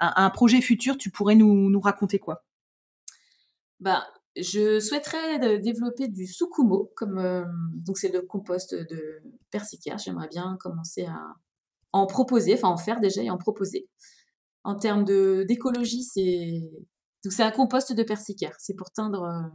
un, 0.00 0.30
projet 0.30 0.60
futur, 0.60 0.96
tu 0.96 1.10
pourrais 1.10 1.34
nous, 1.34 1.80
raconter 1.80 2.18
quoi? 2.18 2.44
Bah, 3.80 4.04
je 4.36 4.80
souhaiterais 4.80 5.60
développer 5.60 6.08
du 6.08 6.26
sukumo, 6.26 6.92
comme 6.96 7.44
donc 7.74 7.98
c'est 7.98 8.12
le 8.12 8.22
compost 8.22 8.74
de 8.74 9.22
persicaire. 9.50 9.98
J'aimerais 9.98 10.28
bien 10.28 10.56
commencer 10.60 11.04
à 11.04 11.20
en 11.92 12.06
proposer, 12.06 12.54
enfin 12.54 12.68
en 12.68 12.76
faire 12.76 13.00
déjà 13.00 13.22
et 13.22 13.30
en 13.30 13.38
proposer. 13.38 13.88
En 14.64 14.74
termes 14.74 15.04
d'écologie, 15.04 16.02
c'est 16.02 16.70
donc 17.22 17.32
c'est 17.32 17.42
un 17.42 17.50
compost 17.50 17.92
de 17.92 18.02
persicaire. 18.02 18.54
C'est 18.58 18.74
pour 18.74 18.90
teindre 18.90 19.50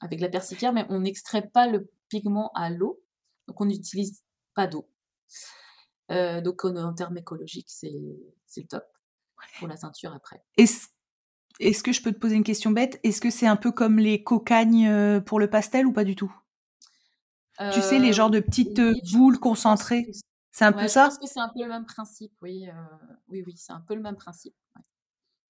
avec 0.00 0.20
la 0.20 0.28
persicaire, 0.28 0.72
mais 0.72 0.86
on 0.90 1.00
n'extrait 1.00 1.48
pas 1.48 1.66
le 1.66 1.90
pigment 2.08 2.50
à 2.54 2.70
l'eau, 2.70 3.00
donc 3.46 3.60
on 3.60 3.66
n'utilise 3.66 4.22
pas 4.54 4.66
d'eau. 4.66 4.88
Euh, 6.10 6.40
donc 6.40 6.64
en, 6.64 6.94
termes 6.94 7.16
écologiques, 7.18 7.68
c'est 7.70 7.90
le 7.90 8.66
top 8.68 8.84
pour 9.58 9.68
la 9.68 9.76
teinture 9.76 10.14
après. 10.14 10.42
Est-ce 10.56 11.82
que 11.82 11.92
je 11.92 12.02
peux 12.02 12.12
te 12.12 12.18
poser 12.18 12.36
une 12.36 12.44
question 12.44 12.70
bête? 12.70 13.00
Est-ce 13.02 13.20
que 13.20 13.30
c'est 13.30 13.46
un 13.46 13.56
peu 13.56 13.72
comme 13.72 13.98
les 13.98 14.22
cocagnes 14.22 14.88
euh, 14.88 15.20
pour 15.20 15.40
le 15.40 15.50
pastel 15.50 15.86
ou 15.86 15.92
pas 15.92 16.04
du 16.04 16.16
tout? 16.16 16.32
Tu 17.72 17.80
sais, 17.80 17.98
les 17.98 18.12
genres 18.12 18.30
de 18.30 18.38
petites 18.38 18.78
euh, 18.78 18.94
boules 19.12 19.40
concentrées 19.40 20.08
C'est 20.52 20.64
un 20.64 20.72
peu 20.72 20.86
ça 20.86 21.06
Je 21.06 21.08
pense 21.08 21.18
que 21.18 21.26
c'est 21.26 21.40
un 21.40 21.48
peu 21.48 21.62
le 21.62 21.68
même 21.68 21.86
principe, 21.86 22.32
oui. 22.40 22.68
oui, 23.28 23.42
oui, 23.44 23.54
c'est 23.56 23.72
un 23.72 23.80
peu 23.80 23.94
le 23.94 24.00
même 24.00 24.16
principe. 24.16 24.54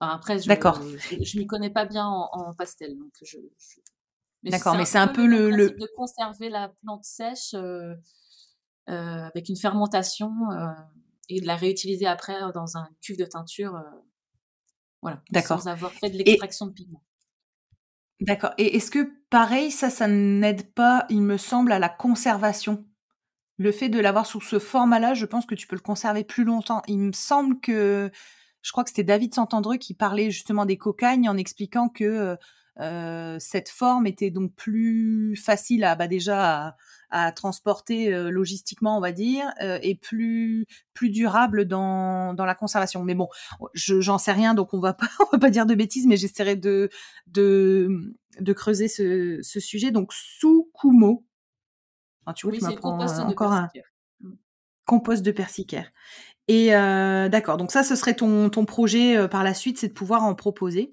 après, 0.00 0.38
je 0.38 0.48
ne 0.48 1.40
m'y 1.40 1.46
connais 1.46 1.70
pas 1.70 1.84
bien 1.84 2.06
en, 2.06 2.54
pastel, 2.54 2.96
donc 2.96 3.12
je, 3.22 3.36
D'accord, 4.44 4.76
mais 4.76 4.84
c'est 4.84 4.98
un 4.98 5.08
peu 5.08 5.26
le, 5.26 5.50
le, 5.50 5.70
de 5.70 5.88
conserver 5.96 6.48
la 6.48 6.68
plante 6.82 7.04
sèche 7.04 7.54
euh, 7.54 7.58
euh, 7.58 7.94
avec 8.88 9.48
une 9.48 9.56
fermentation 9.56 10.32
euh, 10.50 10.66
et 11.28 11.40
de 11.40 11.46
la 11.46 11.56
réutiliser 11.56 12.06
après 12.06 12.38
dans 12.54 12.76
un 12.76 12.88
cuve 13.00 13.18
de 13.18 13.24
teinture. 13.24 13.82
voilà. 15.02 15.22
D'accord. 15.30 15.60
Sans 15.60 15.68
avoir 15.68 15.92
fait 15.92 16.10
de 16.10 16.18
l'extraction 16.18 16.66
de 16.66 16.72
pigments. 16.72 17.04
D'accord. 18.20 18.52
Et 18.58 18.76
est-ce 18.76 18.90
que 18.90 19.12
pareil, 19.30 19.70
ça, 19.70 19.90
ça 19.90 20.08
n'aide 20.08 20.72
pas, 20.72 21.06
il 21.08 21.22
me 21.22 21.36
semble, 21.36 21.70
à 21.72 21.78
la 21.78 21.88
conservation? 21.88 22.84
Le 23.58 23.72
fait 23.72 23.88
de 23.88 24.00
l'avoir 24.00 24.26
sous 24.26 24.40
ce 24.40 24.58
format-là, 24.58 25.14
je 25.14 25.26
pense 25.26 25.46
que 25.46 25.54
tu 25.54 25.66
peux 25.66 25.76
le 25.76 25.82
conserver 25.82 26.24
plus 26.24 26.44
longtemps. 26.44 26.82
Il 26.88 26.98
me 26.98 27.12
semble 27.12 27.60
que, 27.60 28.10
je 28.62 28.72
crois 28.72 28.84
que 28.84 28.90
c'était 28.90 29.04
David 29.04 29.34
Santandreux 29.34 29.76
qui 29.76 29.94
parlait 29.94 30.30
justement 30.30 30.64
des 30.64 30.78
cocagnes 30.78 31.28
en 31.28 31.36
expliquant 31.36 31.88
que 31.88 32.36
euh, 32.80 33.36
cette 33.40 33.68
forme 33.68 34.06
était 34.06 34.30
donc 34.30 34.54
plus 34.54 35.36
facile 35.36 35.82
à 35.82 35.96
bah 35.96 36.06
déjà 36.06 36.68
à, 36.68 36.76
transporter 37.34 38.12
euh, 38.12 38.30
logistiquement, 38.30 38.96
on 38.96 39.00
va 39.00 39.12
dire, 39.12 39.50
euh, 39.62 39.78
et 39.82 39.94
plus 39.94 40.66
plus 40.94 41.10
durable 41.10 41.64
dans, 41.64 42.34
dans 42.34 42.44
la 42.44 42.54
conservation. 42.54 43.04
Mais 43.04 43.14
bon, 43.14 43.28
je 43.74 44.00
j'en 44.00 44.18
sais 44.18 44.32
rien, 44.32 44.54
donc 44.54 44.74
on 44.74 44.80
va 44.80 44.92
pas 44.92 45.08
on 45.20 45.30
va 45.32 45.38
pas 45.38 45.50
dire 45.50 45.66
de 45.66 45.74
bêtises, 45.74 46.06
mais 46.06 46.16
j'essaierai 46.16 46.56
de 46.56 46.90
de 47.26 48.14
de 48.40 48.52
creuser 48.52 48.88
ce, 48.88 49.40
ce 49.42 49.60
sujet. 49.60 49.90
Donc 49.90 50.12
sous 50.12 50.70
Kumo, 50.80 51.24
tu 52.34 52.46
vois, 52.46 52.56
tu 52.56 52.64
m'apprends 52.64 52.98
encore 52.98 53.52
un 53.52 53.68
mmh. 54.20 54.30
compost 54.84 55.22
de 55.22 55.32
persicaire. 55.32 55.90
Et 56.46 56.68
d'accord, 56.68 57.58
donc 57.58 57.70
ça, 57.72 57.82
ce 57.82 57.94
serait 57.94 58.14
ton, 58.14 58.48
ton 58.48 58.64
projet 58.64 59.28
par 59.28 59.44
la 59.44 59.52
suite, 59.52 59.78
c'est 59.78 59.88
de 59.88 59.92
pouvoir 59.92 60.24
en 60.24 60.34
proposer. 60.34 60.90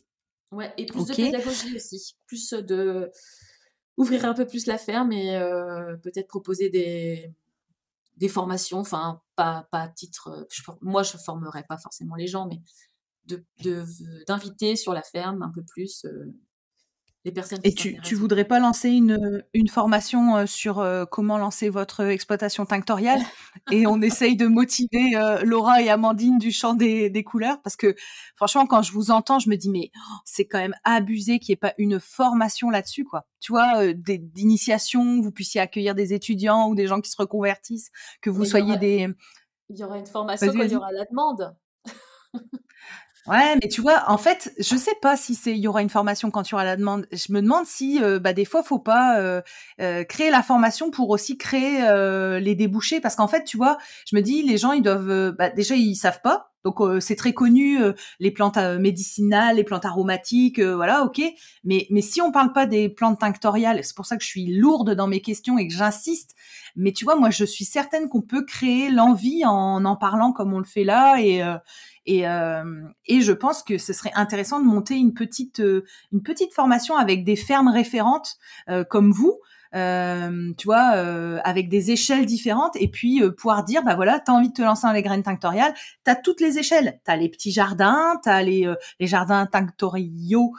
Ouais, 0.52 0.74
et 0.78 0.86
plus 0.86 1.06
de 1.06 1.14
pédagogie 1.14 1.76
aussi. 1.76 2.16
Plus 2.28 2.54
de. 2.54 3.12
Ouvrir 3.98 4.26
un 4.26 4.34
peu 4.34 4.46
plus 4.46 4.66
la 4.66 4.78
ferme 4.78 5.12
et 5.12 5.40
peut-être 6.04 6.28
proposer 6.28 6.70
des, 6.70 7.34
des 8.18 8.30
formations, 8.30 8.80
enfin, 8.80 9.22
pas, 9.36 9.68
pas 9.72 9.82
à 9.82 9.88
titre. 9.90 10.48
moi, 10.82 11.04
je 11.04 11.18
formerai 11.18 11.64
pas 11.64 11.78
forcément 11.78 12.16
les 12.16 12.28
gens, 12.28 12.48
mais 12.48 12.62
d'inviter 14.28 14.76
sur 14.76 14.94
la 14.94 15.02
ferme 15.02 15.42
un 15.42 15.50
peu 15.50 15.64
plus 15.64 16.06
personnes. 17.32 17.60
Et 17.64 17.74
tu, 17.74 18.00
tu 18.02 18.16
voudrais 18.16 18.46
pas 18.46 18.60
lancer 18.60 18.90
une, 18.90 19.44
une 19.54 19.68
formation 19.68 20.38
euh, 20.38 20.46
sur 20.46 20.80
euh, 20.80 21.06
comment 21.06 21.38
lancer 21.38 21.70
votre 21.70 22.02
exploitation 22.02 22.66
tinctoriale 22.66 23.22
et 23.72 23.88
on 23.88 24.02
essaye 24.02 24.36
de 24.36 24.48
motiver 24.48 25.16
euh, 25.16 25.44
Laura 25.44 25.82
et 25.82 25.90
Amandine 25.90 26.38
du 26.38 26.52
champ 26.52 26.74
des, 26.74 27.10
des, 27.10 27.24
couleurs? 27.24 27.62
Parce 27.62 27.76
que 27.76 27.96
franchement 28.36 28.66
quand 28.66 28.82
je 28.82 28.92
vous 28.92 29.12
entends 29.12 29.40
je 29.40 29.50
me 29.50 29.56
dis 29.56 29.70
mais 29.70 29.92
oh, 29.96 30.16
c'est 30.26 30.46
quand 30.46 30.60
même 30.60 30.76
abusé 30.84 31.40
qu'il 31.40 31.54
n'y 31.54 31.54
ait 31.54 31.58
pas 31.58 31.74
une 31.78 32.00
formation 32.00 32.70
là-dessus 32.70 33.06
quoi. 33.06 33.26
Tu 33.40 33.52
vois 33.52 33.94
d'initiation, 33.94 35.22
vous 35.22 35.32
puissiez 35.32 35.62
accueillir 35.62 35.96
des 35.96 36.14
étudiants 36.14 36.68
ou 36.70 36.76
des 36.76 36.88
gens 36.88 37.02
qui 37.02 37.12
se 37.12 37.18
reconvertissent, 37.18 37.92
que 38.22 38.30
vous 38.30 38.46
soyez 38.46 38.78
des 38.78 39.10
il 39.70 39.78
y 39.78 39.84
aura 39.84 39.98
une 39.98 40.06
formation 40.06 40.48
quand 40.54 40.64
il 40.64 40.72
y 40.72 40.76
aura 40.76 40.92
la 40.92 41.06
demande. 41.06 41.56
Ouais, 43.28 43.56
mais 43.56 43.68
tu 43.70 43.82
vois, 43.82 44.04
en 44.08 44.20
fait, 44.20 44.54
je 44.60 44.76
sais 44.76 44.94
pas 45.02 45.18
si 45.18 45.34
c'est 45.34 45.52
il 45.54 45.58
y 45.58 45.68
aura 45.68 45.82
une 45.82 45.90
formation 45.90 46.30
quand 46.30 46.48
il 46.48 46.52
y 46.52 46.54
aura 46.54 46.64
la 46.64 46.76
demande. 46.78 47.08
Je 47.12 47.34
me 47.34 47.42
demande 47.42 47.66
si 47.66 48.00
euh, 48.04 48.20
bah 48.20 48.34
des 48.34 48.46
fois 48.46 48.62
faut 48.62 48.78
pas 48.78 49.20
euh, 49.20 49.42
euh, 49.82 50.04
créer 50.04 50.30
la 50.30 50.44
formation 50.44 50.92
pour 50.92 51.10
aussi 51.10 51.36
créer 51.36 51.80
les 52.40 52.54
débouchés 52.56 53.00
parce 53.02 53.16
qu'en 53.16 53.28
fait, 53.28 53.44
tu 53.44 53.58
vois, 53.58 53.78
je 54.08 54.16
me 54.16 54.22
dis 54.22 54.44
les 54.44 54.58
gens 54.60 54.74
ils 54.74 54.84
doivent 54.84 55.32
bah, 55.32 55.50
déjà 55.50 55.76
ils 55.76 55.96
savent 55.96 56.22
pas. 56.24 56.52
Donc 56.64 56.80
c'est 57.00 57.16
très 57.16 57.32
connu 57.34 57.78
les 58.20 58.32
plantes 58.32 58.58
médicinales, 58.58 59.58
les 59.58 59.64
plantes 59.64 59.86
aromatiques, 59.86 60.60
voilà, 60.60 61.04
OK. 61.04 61.22
Mais 61.64 61.86
mais 61.92 62.02
si 62.02 62.22
on 62.22 62.32
parle 62.32 62.54
pas 62.54 62.66
des 62.66 62.90
plantes 62.90 63.20
tinctoriales, 63.20 63.84
c'est 63.84 63.96
pour 63.96 64.08
ça 64.08 64.18
que 64.18 64.24
je 64.24 64.28
suis 64.30 64.48
lourde 64.48 64.92
dans 64.96 65.06
mes 65.08 65.22
questions 65.22 65.60
et 65.60 65.68
que 65.68 65.74
j'insiste. 65.76 66.34
Mais 66.76 66.92
tu 66.92 67.06
vois, 67.06 67.16
moi 67.18 67.30
je 67.30 67.46
suis 67.46 67.66
certaine 67.66 68.10
qu'on 68.10 68.22
peut 68.24 68.44
créer 68.46 68.90
l'envie 68.90 69.46
en 69.46 69.86
en 69.86 69.96
parlant 69.96 70.32
comme 70.32 70.54
on 70.54 70.60
le 70.60 70.66
fait 70.66 70.84
là 70.84 71.18
et 71.22 71.44
et, 72.06 72.28
euh, 72.28 72.84
et 73.08 73.22
je 73.22 73.32
pense 73.32 73.64
que 73.64 73.78
ce 73.78 73.94
serait 73.94 74.12
intéressant 74.16 74.60
de 74.60 74.66
monter 74.66 74.96
une 74.96 75.14
petite, 75.14 75.60
euh, 75.60 75.86
une 76.12 76.22
petite 76.22 76.54
formation 76.54 76.96
avec 76.96 77.24
des 77.24 77.36
fermes 77.36 77.70
référentes 77.70 78.38
euh, 78.70 78.84
comme 78.84 79.12
vous, 79.12 79.40
euh, 79.76 80.54
tu 80.58 80.68
vois, 80.68 80.94
euh, 80.96 81.40
avec 81.44 81.68
des 81.68 81.92
échelles 81.92 82.26
différentes, 82.26 82.76
et 82.78 82.88
puis 82.88 83.22
euh, 83.22 83.32
pouvoir 83.32 83.64
dire, 83.64 83.84
bah 83.84 83.96
voilà, 83.96 84.20
t'as 84.20 84.32
envie 84.32 84.50
de 84.50 84.54
te 84.54 84.62
lancer 84.62 84.88
dans 84.88 84.94
les 84.94 85.02
graines 85.02 85.24
tinctoriales, 85.24 85.74
t'as 86.04 86.16
toutes 86.16 86.40
les 86.40 86.58
échelles, 86.58 87.00
t'as 87.04 87.16
les 87.18 87.30
petits 87.30 87.52
jardins, 87.52 88.20
t'as 88.24 88.42
les 88.42 88.74
les 89.00 89.08
jardins 89.08 89.46
tinctoriaux 89.46 90.54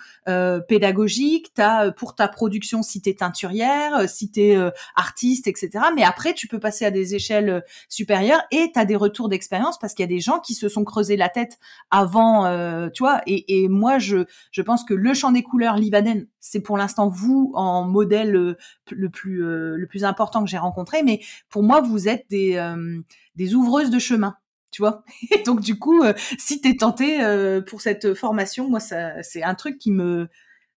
pédagogiques, 0.68 1.52
t'as 1.54 1.90
pour 1.92 2.14
ta 2.14 2.28
production 2.28 2.82
si 2.82 3.00
t'es 3.00 3.14
teinturière, 3.14 4.08
si 4.08 4.30
t'es 4.30 4.56
artiste, 4.94 5.46
etc. 5.46 5.70
Mais 5.94 6.02
après, 6.02 6.34
tu 6.34 6.48
peux 6.48 6.60
passer 6.60 6.84
à 6.84 6.90
des 6.90 7.14
échelles 7.14 7.62
supérieures 7.88 8.42
et 8.50 8.70
t'as 8.74 8.84
des 8.84 8.96
retours 8.96 9.28
d'expérience 9.28 9.78
parce 9.78 9.94
qu'il 9.94 10.02
y 10.02 10.08
a 10.08 10.14
des 10.14 10.20
gens 10.20 10.40
qui 10.40 10.54
se 10.54 10.68
sont 10.68 10.84
creusés 10.84 11.16
la 11.16 11.28
tête 11.28 11.58
avant, 11.90 12.44
tu 12.90 13.02
vois. 13.02 13.22
Et, 13.26 13.62
et 13.62 13.68
moi, 13.68 13.98
je 13.98 14.24
je 14.50 14.62
pense 14.62 14.84
que 14.84 14.94
le 14.94 15.14
champ 15.14 15.32
des 15.32 15.42
couleurs 15.42 15.76
Livaden, 15.76 16.26
c'est 16.48 16.60
pour 16.60 16.78
l'instant 16.78 17.08
vous 17.08 17.50
en 17.56 17.84
modèle 17.84 18.56
le 18.92 19.10
plus 19.10 19.44
euh, 19.44 19.76
le 19.76 19.86
plus 19.88 20.04
important 20.04 20.44
que 20.44 20.48
j'ai 20.48 20.58
rencontré. 20.58 21.02
Mais 21.02 21.20
pour 21.48 21.64
moi, 21.64 21.80
vous 21.80 22.06
êtes 22.06 22.24
des 22.30 22.54
euh, 22.54 23.00
des 23.34 23.54
ouvreuses 23.54 23.90
de 23.90 23.98
chemin 23.98 24.36
tu 24.70 24.82
vois. 24.82 25.04
Et 25.32 25.42
donc 25.42 25.60
du 25.60 25.78
coup, 25.78 26.04
euh, 26.04 26.12
si 26.38 26.60
tu 26.60 26.68
es 26.68 26.76
tenté 26.76 27.18
pour 27.66 27.80
cette 27.80 28.14
formation, 28.14 28.68
moi 28.68 28.78
ça 28.78 29.22
c'est 29.22 29.42
un 29.42 29.56
truc 29.56 29.78
qui 29.78 29.90
me 29.90 30.28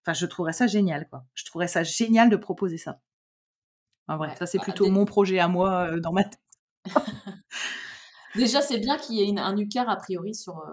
enfin 0.03 0.13
je 0.13 0.25
trouverais 0.25 0.53
ça 0.53 0.65
génial 0.65 1.07
quoi. 1.07 1.25
Je 1.35 1.45
trouverais 1.45 1.67
ça 1.67 1.83
génial 1.83 2.29
de 2.29 2.35
proposer 2.35 2.77
ça. 2.77 2.99
En 4.07 4.17
vrai, 4.17 4.35
ça 4.39 4.47
c'est 4.47 4.57
bah, 4.57 4.63
plutôt 4.63 4.89
mon 4.89 5.05
projet 5.05 5.37
à 5.37 5.47
moi 5.47 5.99
dans 5.99 6.13
ma 6.13 6.23
tête. 6.23 6.39
Déjà, 8.35 8.61
c'est 8.61 8.79
bien 8.79 8.97
qu'il 8.97 9.15
y 9.15 9.21
ait 9.21 9.39
un 9.39 9.57
UCAR 9.57 9.89
a 9.89 9.97
priori 9.97 10.33
sur 10.33 10.63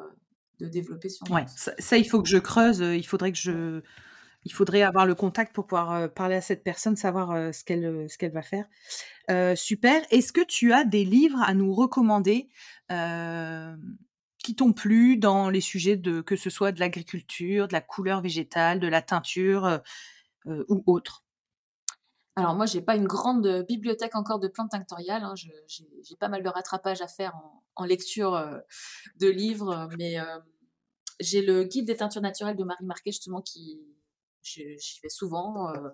de 0.60 0.68
développer 0.68 1.10
sur. 1.10 1.30
Ouais, 1.30 1.44
ça, 1.54 1.72
ça, 1.78 1.98
il 1.98 2.04
faut 2.04 2.22
que 2.22 2.28
je 2.28 2.38
creuse, 2.38 2.78
il 2.78 3.06
faudrait 3.06 3.32
que 3.32 3.38
je 3.38 3.82
il 4.46 4.52
faudrait 4.52 4.82
avoir 4.82 5.06
le 5.06 5.16
contact 5.16 5.52
pour 5.52 5.66
pouvoir 5.66 5.92
euh, 5.92 6.08
parler 6.08 6.36
à 6.36 6.40
cette 6.40 6.62
personne, 6.62 6.94
savoir 6.94 7.32
euh, 7.32 7.50
ce 7.50 7.64
qu'elle 7.64 7.84
euh, 7.84 8.08
ce 8.08 8.16
qu'elle 8.16 8.30
va 8.30 8.42
faire. 8.42 8.66
super. 9.56 10.00
Est-ce 10.12 10.32
que 10.32 10.44
tu 10.44 10.72
as 10.72 10.84
des 10.84 11.04
livres 11.04 11.42
à 11.42 11.52
nous 11.52 11.74
recommander 11.74 12.48
qui 14.38 14.54
t'ont 14.54 14.72
plu 14.72 15.16
dans 15.16 15.50
les 15.50 15.60
sujets 15.60 15.96
de 15.96 16.20
que 16.20 16.36
ce 16.36 16.48
soit 16.48 16.70
de 16.70 16.78
l'agriculture, 16.78 17.66
de 17.66 17.72
la 17.72 17.80
couleur 17.80 18.20
végétale, 18.20 18.78
de 18.78 18.86
la 18.86 19.02
teinture 19.02 19.80
ou 20.46 20.84
autre? 20.86 21.24
Alors 22.36 22.54
moi, 22.54 22.66
j'ai 22.66 22.82
pas 22.82 22.94
une 22.94 23.08
grande 23.08 23.64
bibliothèque 23.66 24.14
encore 24.14 24.38
de 24.38 24.46
plantes 24.46 24.70
tinctoriales. 24.70 25.24
Hein. 25.24 25.34
J'ai 25.34 26.16
pas 26.20 26.28
mal 26.28 26.44
de 26.44 26.48
rattrapage 26.48 27.00
à 27.00 27.08
faire 27.08 27.34
en, 27.74 27.84
lecture 27.84 28.40
de 29.16 29.26
livres, 29.26 29.88
mais 29.98 30.18
j'ai 31.18 31.42
le 31.42 31.64
guide 31.64 31.86
des 31.86 31.96
teintures 31.96 32.22
naturelles 32.22 32.56
de 32.56 32.62
Marie 32.64 32.84
Marquet 32.84 33.10
justement 33.10 33.42
qui, 33.42 33.80
j'y 34.46 35.00
vais 35.02 35.08
souvent. 35.08 35.72
Euh, 35.74 35.88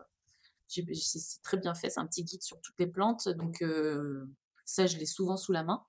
c'est 0.69 1.43
très 1.43 1.59
bien 1.59 1.75
fait, 1.75 1.91
c'est 1.91 2.01
un 2.01 2.07
petit 2.07 2.25
guide 2.25 2.43
sur 2.43 2.61
toutes 2.61 2.79
les 2.79 2.87
plantes, 2.87 3.29
donc 3.29 3.63
euh, 3.63 4.25
ça, 4.65 4.87
je 4.87 4.97
l'ai 4.97 5.07
souvent 5.07 5.37
sous 5.37 5.53
la 5.53 5.65
main. 5.65 5.85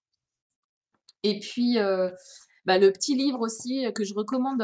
Et 1.23 1.39
puis, 1.39 1.79
euh, 1.79 2.11
bah, 2.65 2.77
le 2.77 2.91
petit 2.91 3.15
livre 3.15 3.39
aussi 3.39 3.85
que 3.95 4.03
je 4.03 4.13
recommande 4.13 4.59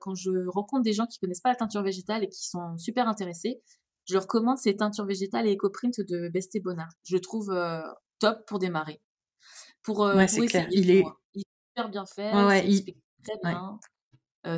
quand 0.00 0.14
je 0.14 0.46
rencontre 0.48 0.82
des 0.82 0.92
gens 0.92 1.06
qui 1.06 1.18
connaissent 1.18 1.40
pas 1.40 1.48
la 1.48 1.56
teinture 1.56 1.82
végétale 1.82 2.24
et 2.24 2.28
qui 2.28 2.46
sont 2.46 2.76
super 2.76 3.08
intéressés, 3.08 3.62
je 4.04 4.18
recommande 4.18 4.58
ces 4.58 4.76
teintures 4.76 5.06
végétales 5.06 5.46
et 5.46 5.52
éco-print 5.52 6.00
de 6.02 6.28
Besté 6.28 6.60
Bonnard. 6.60 6.92
Je 7.04 7.16
trouve 7.16 7.54
top 8.18 8.46
pour 8.46 8.58
démarrer. 8.58 9.00
Pour, 9.82 10.00
ouais, 10.00 10.28
c'est 10.28 10.44
clair. 10.46 10.66
Il 10.72 10.90
est... 10.90 11.04
il 11.32 11.40
est 11.40 11.44
super 11.70 11.88
bien 11.88 12.04
fait, 12.04 12.30
il... 12.66 12.74
explique 12.74 12.98
très 13.22 13.38
bien. 13.42 13.78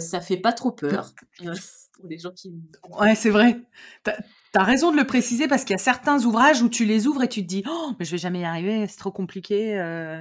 Ça 0.00 0.20
fait 0.20 0.36
pas 0.36 0.52
trop 0.52 0.72
peur 0.72 1.12
pour 1.92 2.06
les 2.08 2.18
gens 2.18 2.30
qui. 2.30 2.52
Ouais, 2.98 3.14
c'est 3.14 3.30
vrai. 3.30 3.60
T'as 4.04 4.16
as 4.54 4.64
raison 4.64 4.90
de 4.90 4.96
le 4.96 5.04
préciser 5.04 5.48
parce 5.48 5.64
qu'il 5.64 5.72
y 5.72 5.80
a 5.80 5.82
certains 5.82 6.24
ouvrages 6.24 6.62
où 6.62 6.70
tu 6.70 6.86
les 6.86 7.06
ouvres 7.06 7.22
et 7.22 7.28
tu 7.28 7.42
te 7.42 7.46
dis 7.46 7.62
oh 7.68 7.92
mais 7.98 8.06
je 8.06 8.12
vais 8.12 8.18
jamais 8.18 8.40
y 8.40 8.44
arriver, 8.44 8.86
c'est 8.86 8.96
trop 8.96 9.12
compliqué. 9.12 9.74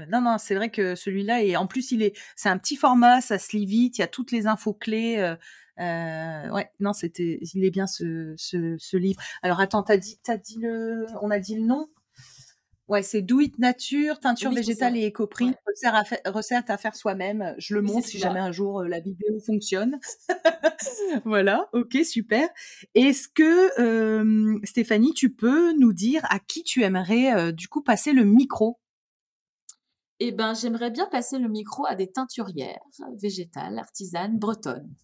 non 0.09 0.21
non, 0.21 0.37
c'est 0.37 0.55
vrai 0.55 0.69
que 0.69 0.95
celui-là 0.95 1.41
et 1.41 1.55
en 1.55 1.67
plus 1.67 1.91
il 1.91 2.03
est 2.03 2.17
c'est 2.35 2.49
un 2.49 2.57
petit 2.57 2.75
format, 2.75 3.21
ça 3.21 3.39
se 3.39 3.55
lit 3.55 3.65
vite, 3.65 3.97
il 3.97 4.01
y 4.01 4.03
a 4.03 4.07
toutes 4.07 4.31
les 4.31 4.45
infos 4.47 4.73
clés. 4.73 5.35
Euh, 5.79 6.49
ouais, 6.51 6.69
non, 6.79 6.93
c'était, 6.93 7.39
il 7.41 7.65
est 7.65 7.71
bien 7.71 7.87
ce, 7.87 8.33
ce, 8.37 8.75
ce 8.77 8.97
livre. 8.97 9.21
Alors 9.41 9.59
attends, 9.59 9.83
t'as 9.83 9.97
dit, 9.97 10.19
t'as 10.23 10.37
dit 10.37 10.57
le, 10.59 11.05
on 11.21 11.31
a 11.31 11.39
dit 11.39 11.55
le 11.55 11.65
nom? 11.65 11.87
Ouais, 12.87 13.01
c'est 13.01 13.23
Do 13.23 13.39
It 13.39 13.57
Nature, 13.57 14.19
teinture 14.19 14.51
végétale 14.51 14.95
et 14.95 15.05
éco-prix, 15.05 15.45
ouais. 15.45 16.21
recette, 16.27 16.69
à 16.69 16.77
faire 16.77 16.95
soi-même. 16.95 17.55
Je 17.57 17.73
le 17.73 17.81
montre 17.81 18.07
si 18.07 18.19
jamais 18.19 18.39
un 18.39 18.51
jour 18.51 18.81
euh, 18.81 18.87
la 18.87 18.99
vidéo 18.99 19.39
fonctionne. 19.39 19.99
voilà, 21.25 21.67
ok, 21.73 21.97
super. 22.03 22.47
Est-ce 22.93 23.27
que 23.27 23.81
euh, 23.81 24.59
Stéphanie, 24.63 25.13
tu 25.13 25.33
peux 25.33 25.73
nous 25.73 25.93
dire 25.93 26.21
à 26.29 26.37
qui 26.37 26.63
tu 26.63 26.83
aimerais 26.83 27.33
euh, 27.33 27.51
du 27.51 27.67
coup 27.67 27.81
passer 27.81 28.13
le 28.13 28.23
micro? 28.23 28.79
Eh 30.19 30.31
ben, 30.31 30.53
j'aimerais 30.53 30.91
bien 30.91 31.07
passer 31.07 31.39
le 31.39 31.49
micro 31.49 31.85
à 31.87 31.95
des 31.95 32.11
teinturières 32.11 32.79
végétales, 33.19 33.79
artisanes, 33.79 34.37
bretonnes 34.37 34.95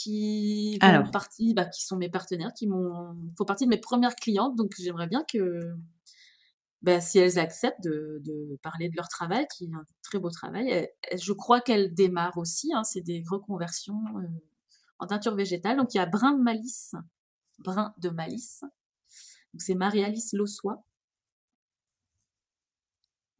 qui 0.00 0.78
font 0.80 1.10
partie, 1.10 1.52
bah, 1.52 1.66
qui 1.66 1.84
sont 1.84 1.96
mes 1.96 2.08
partenaires, 2.08 2.52
qui 2.54 2.66
m'ont, 2.66 3.14
font 3.36 3.44
partie 3.44 3.64
de 3.64 3.70
mes 3.70 3.78
premières 3.78 4.16
clientes. 4.16 4.56
Donc 4.56 4.72
j'aimerais 4.78 5.06
bien 5.06 5.24
que, 5.30 5.60
bah, 6.82 7.00
si 7.00 7.18
elles 7.18 7.38
acceptent 7.38 7.82
de, 7.82 8.20
de, 8.24 8.58
parler 8.62 8.88
de 8.88 8.96
leur 8.96 9.08
travail, 9.08 9.46
qui 9.54 9.64
est 9.64 9.74
un 9.74 9.84
très 10.02 10.18
beau 10.18 10.30
travail. 10.30 10.88
je 11.12 11.32
crois 11.32 11.60
qu'elles 11.60 11.94
démarrent 11.94 12.38
aussi. 12.38 12.72
Hein, 12.72 12.84
c'est 12.84 13.02
des 13.02 13.22
reconversions 13.28 14.02
euh, 14.16 14.26
en 14.98 15.06
teinture 15.06 15.34
végétale. 15.34 15.76
Donc 15.76 15.92
il 15.94 15.98
y 15.98 16.00
a 16.00 16.06
Brin 16.06 16.32
de 16.32 16.42
Malice, 16.42 16.94
Brin 17.58 17.94
de 17.98 18.08
Malice. 18.08 18.62
Donc 19.52 19.60
c'est 19.60 19.74
Marie-Alice 19.74 20.32
Lossois. 20.32 20.82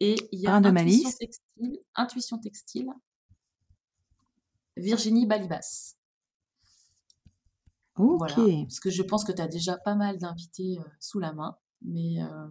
Et 0.01 0.17
il 0.33 0.41
y 0.41 0.47
a 0.47 0.55
Intuition 0.55 1.11
Textile, 1.19 1.79
Intuition 1.95 2.39
Textile, 2.39 2.91
Virginie 4.77 5.27
Balibas. 5.27 5.97
Voilà. 7.97 8.35
Parce 8.35 8.81
que 8.81 8.91
je 8.91 9.03
pense 9.03 9.25
que 9.25 9.33
tu 9.33 9.43
as 9.43 9.49
déjà 9.49 9.77
pas 9.77 9.95
mal 9.95 10.17
d'invités 10.19 10.79
euh, 10.79 10.85
sous 11.01 11.19
la 11.19 11.35
main. 11.35 11.57
Mais 11.83 12.23
euh, 12.23 12.49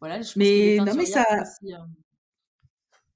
voilà, 0.00 0.22
je 0.22 0.32
mais, 0.36 0.78
non, 0.78 0.94
mais 0.94 1.04
ça, 1.04 1.24
euh, 1.32 1.76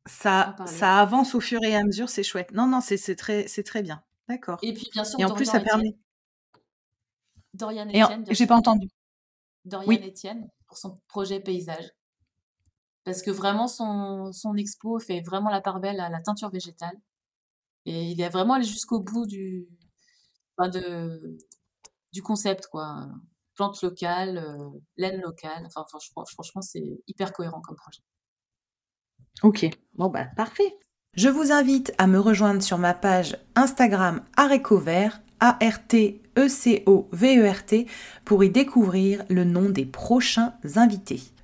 ça, 0.07 0.55
ça 0.67 0.99
avance 0.99 1.35
au 1.35 1.41
fur 1.41 1.63
et 1.63 1.75
à 1.75 1.83
mesure, 1.83 2.09
c'est 2.09 2.23
chouette. 2.23 2.53
Non, 2.53 2.67
non, 2.67 2.81
c'est 2.81 3.17
très, 3.17 3.45
très 3.47 3.83
bien. 3.83 4.03
D'accord. 4.29 4.59
Et 4.63 4.75
puis, 4.75 4.89
bien 4.93 5.05
sûr, 5.05 5.19
et 5.19 5.25
en 5.25 5.35
plus, 5.35 5.47
ça 5.47 5.61
permet. 5.61 5.97
Dorian 7.55 7.89
Etienne. 7.89 8.25
J'ai 8.31 8.47
pas 8.47 8.57
entendu. 8.57 8.89
Dorian 9.65 9.89
oui. 9.89 10.01
Etienne 10.05 10.49
pour 10.67 10.77
son 10.77 11.01
projet 11.09 11.41
paysage. 11.41 11.91
Parce 13.05 13.23
que 13.23 13.31
vraiment, 13.31 13.69
son, 13.69 14.33
son 14.33 14.57
expo 14.57 14.99
fait 14.99 15.21
vraiment 15.21 15.51
la 15.51 15.61
part 15.61 15.81
belle 15.81 16.01
à 16.01 16.09
la 16.09 16.21
teinture 16.21 16.51
végétale. 16.51 16.97
Et 17.87 18.05
il 18.11 18.21
est 18.21 18.31
vraiment 18.31 18.55
allé 18.55 18.65
jusqu'au 18.65 19.01
bout 19.01 19.27
du, 19.27 19.69
de, 20.59 21.37
du 22.13 22.23
concept, 22.23 22.67
quoi. 22.69 23.09
Plante 23.55 23.83
locale, 23.83 24.39
euh, 24.39 24.71
laine 24.97 25.21
locale. 25.21 25.65
Enfin, 25.67 25.85
franchement, 25.89 26.25
franchement 26.27 26.63
c'est 26.63 26.99
hyper 27.07 27.33
cohérent 27.33 27.61
comme 27.61 27.77
projet. 27.77 28.03
Ok, 29.43 29.69
bon 29.95 30.09
bah 30.09 30.27
parfait. 30.37 30.79
Je 31.17 31.29
vous 31.29 31.53
invite 31.53 31.93
à 31.99 32.09
me 32.09 32.19
rejoindre 32.19 32.63
sur 32.63 32.79
ma 32.79 32.93
page 32.95 33.37
Instagram 33.55 34.25
Arécovert, 34.37 35.21
A-R-T-E-C-O-V-E-R-T, 35.39 36.17
pour 38.25 38.43
y 38.43 38.51
découvrir 38.51 39.25
le 39.29 39.45
nom 39.45 39.69
des 39.69 39.85
prochains 39.85 40.55
invités. 40.75 41.34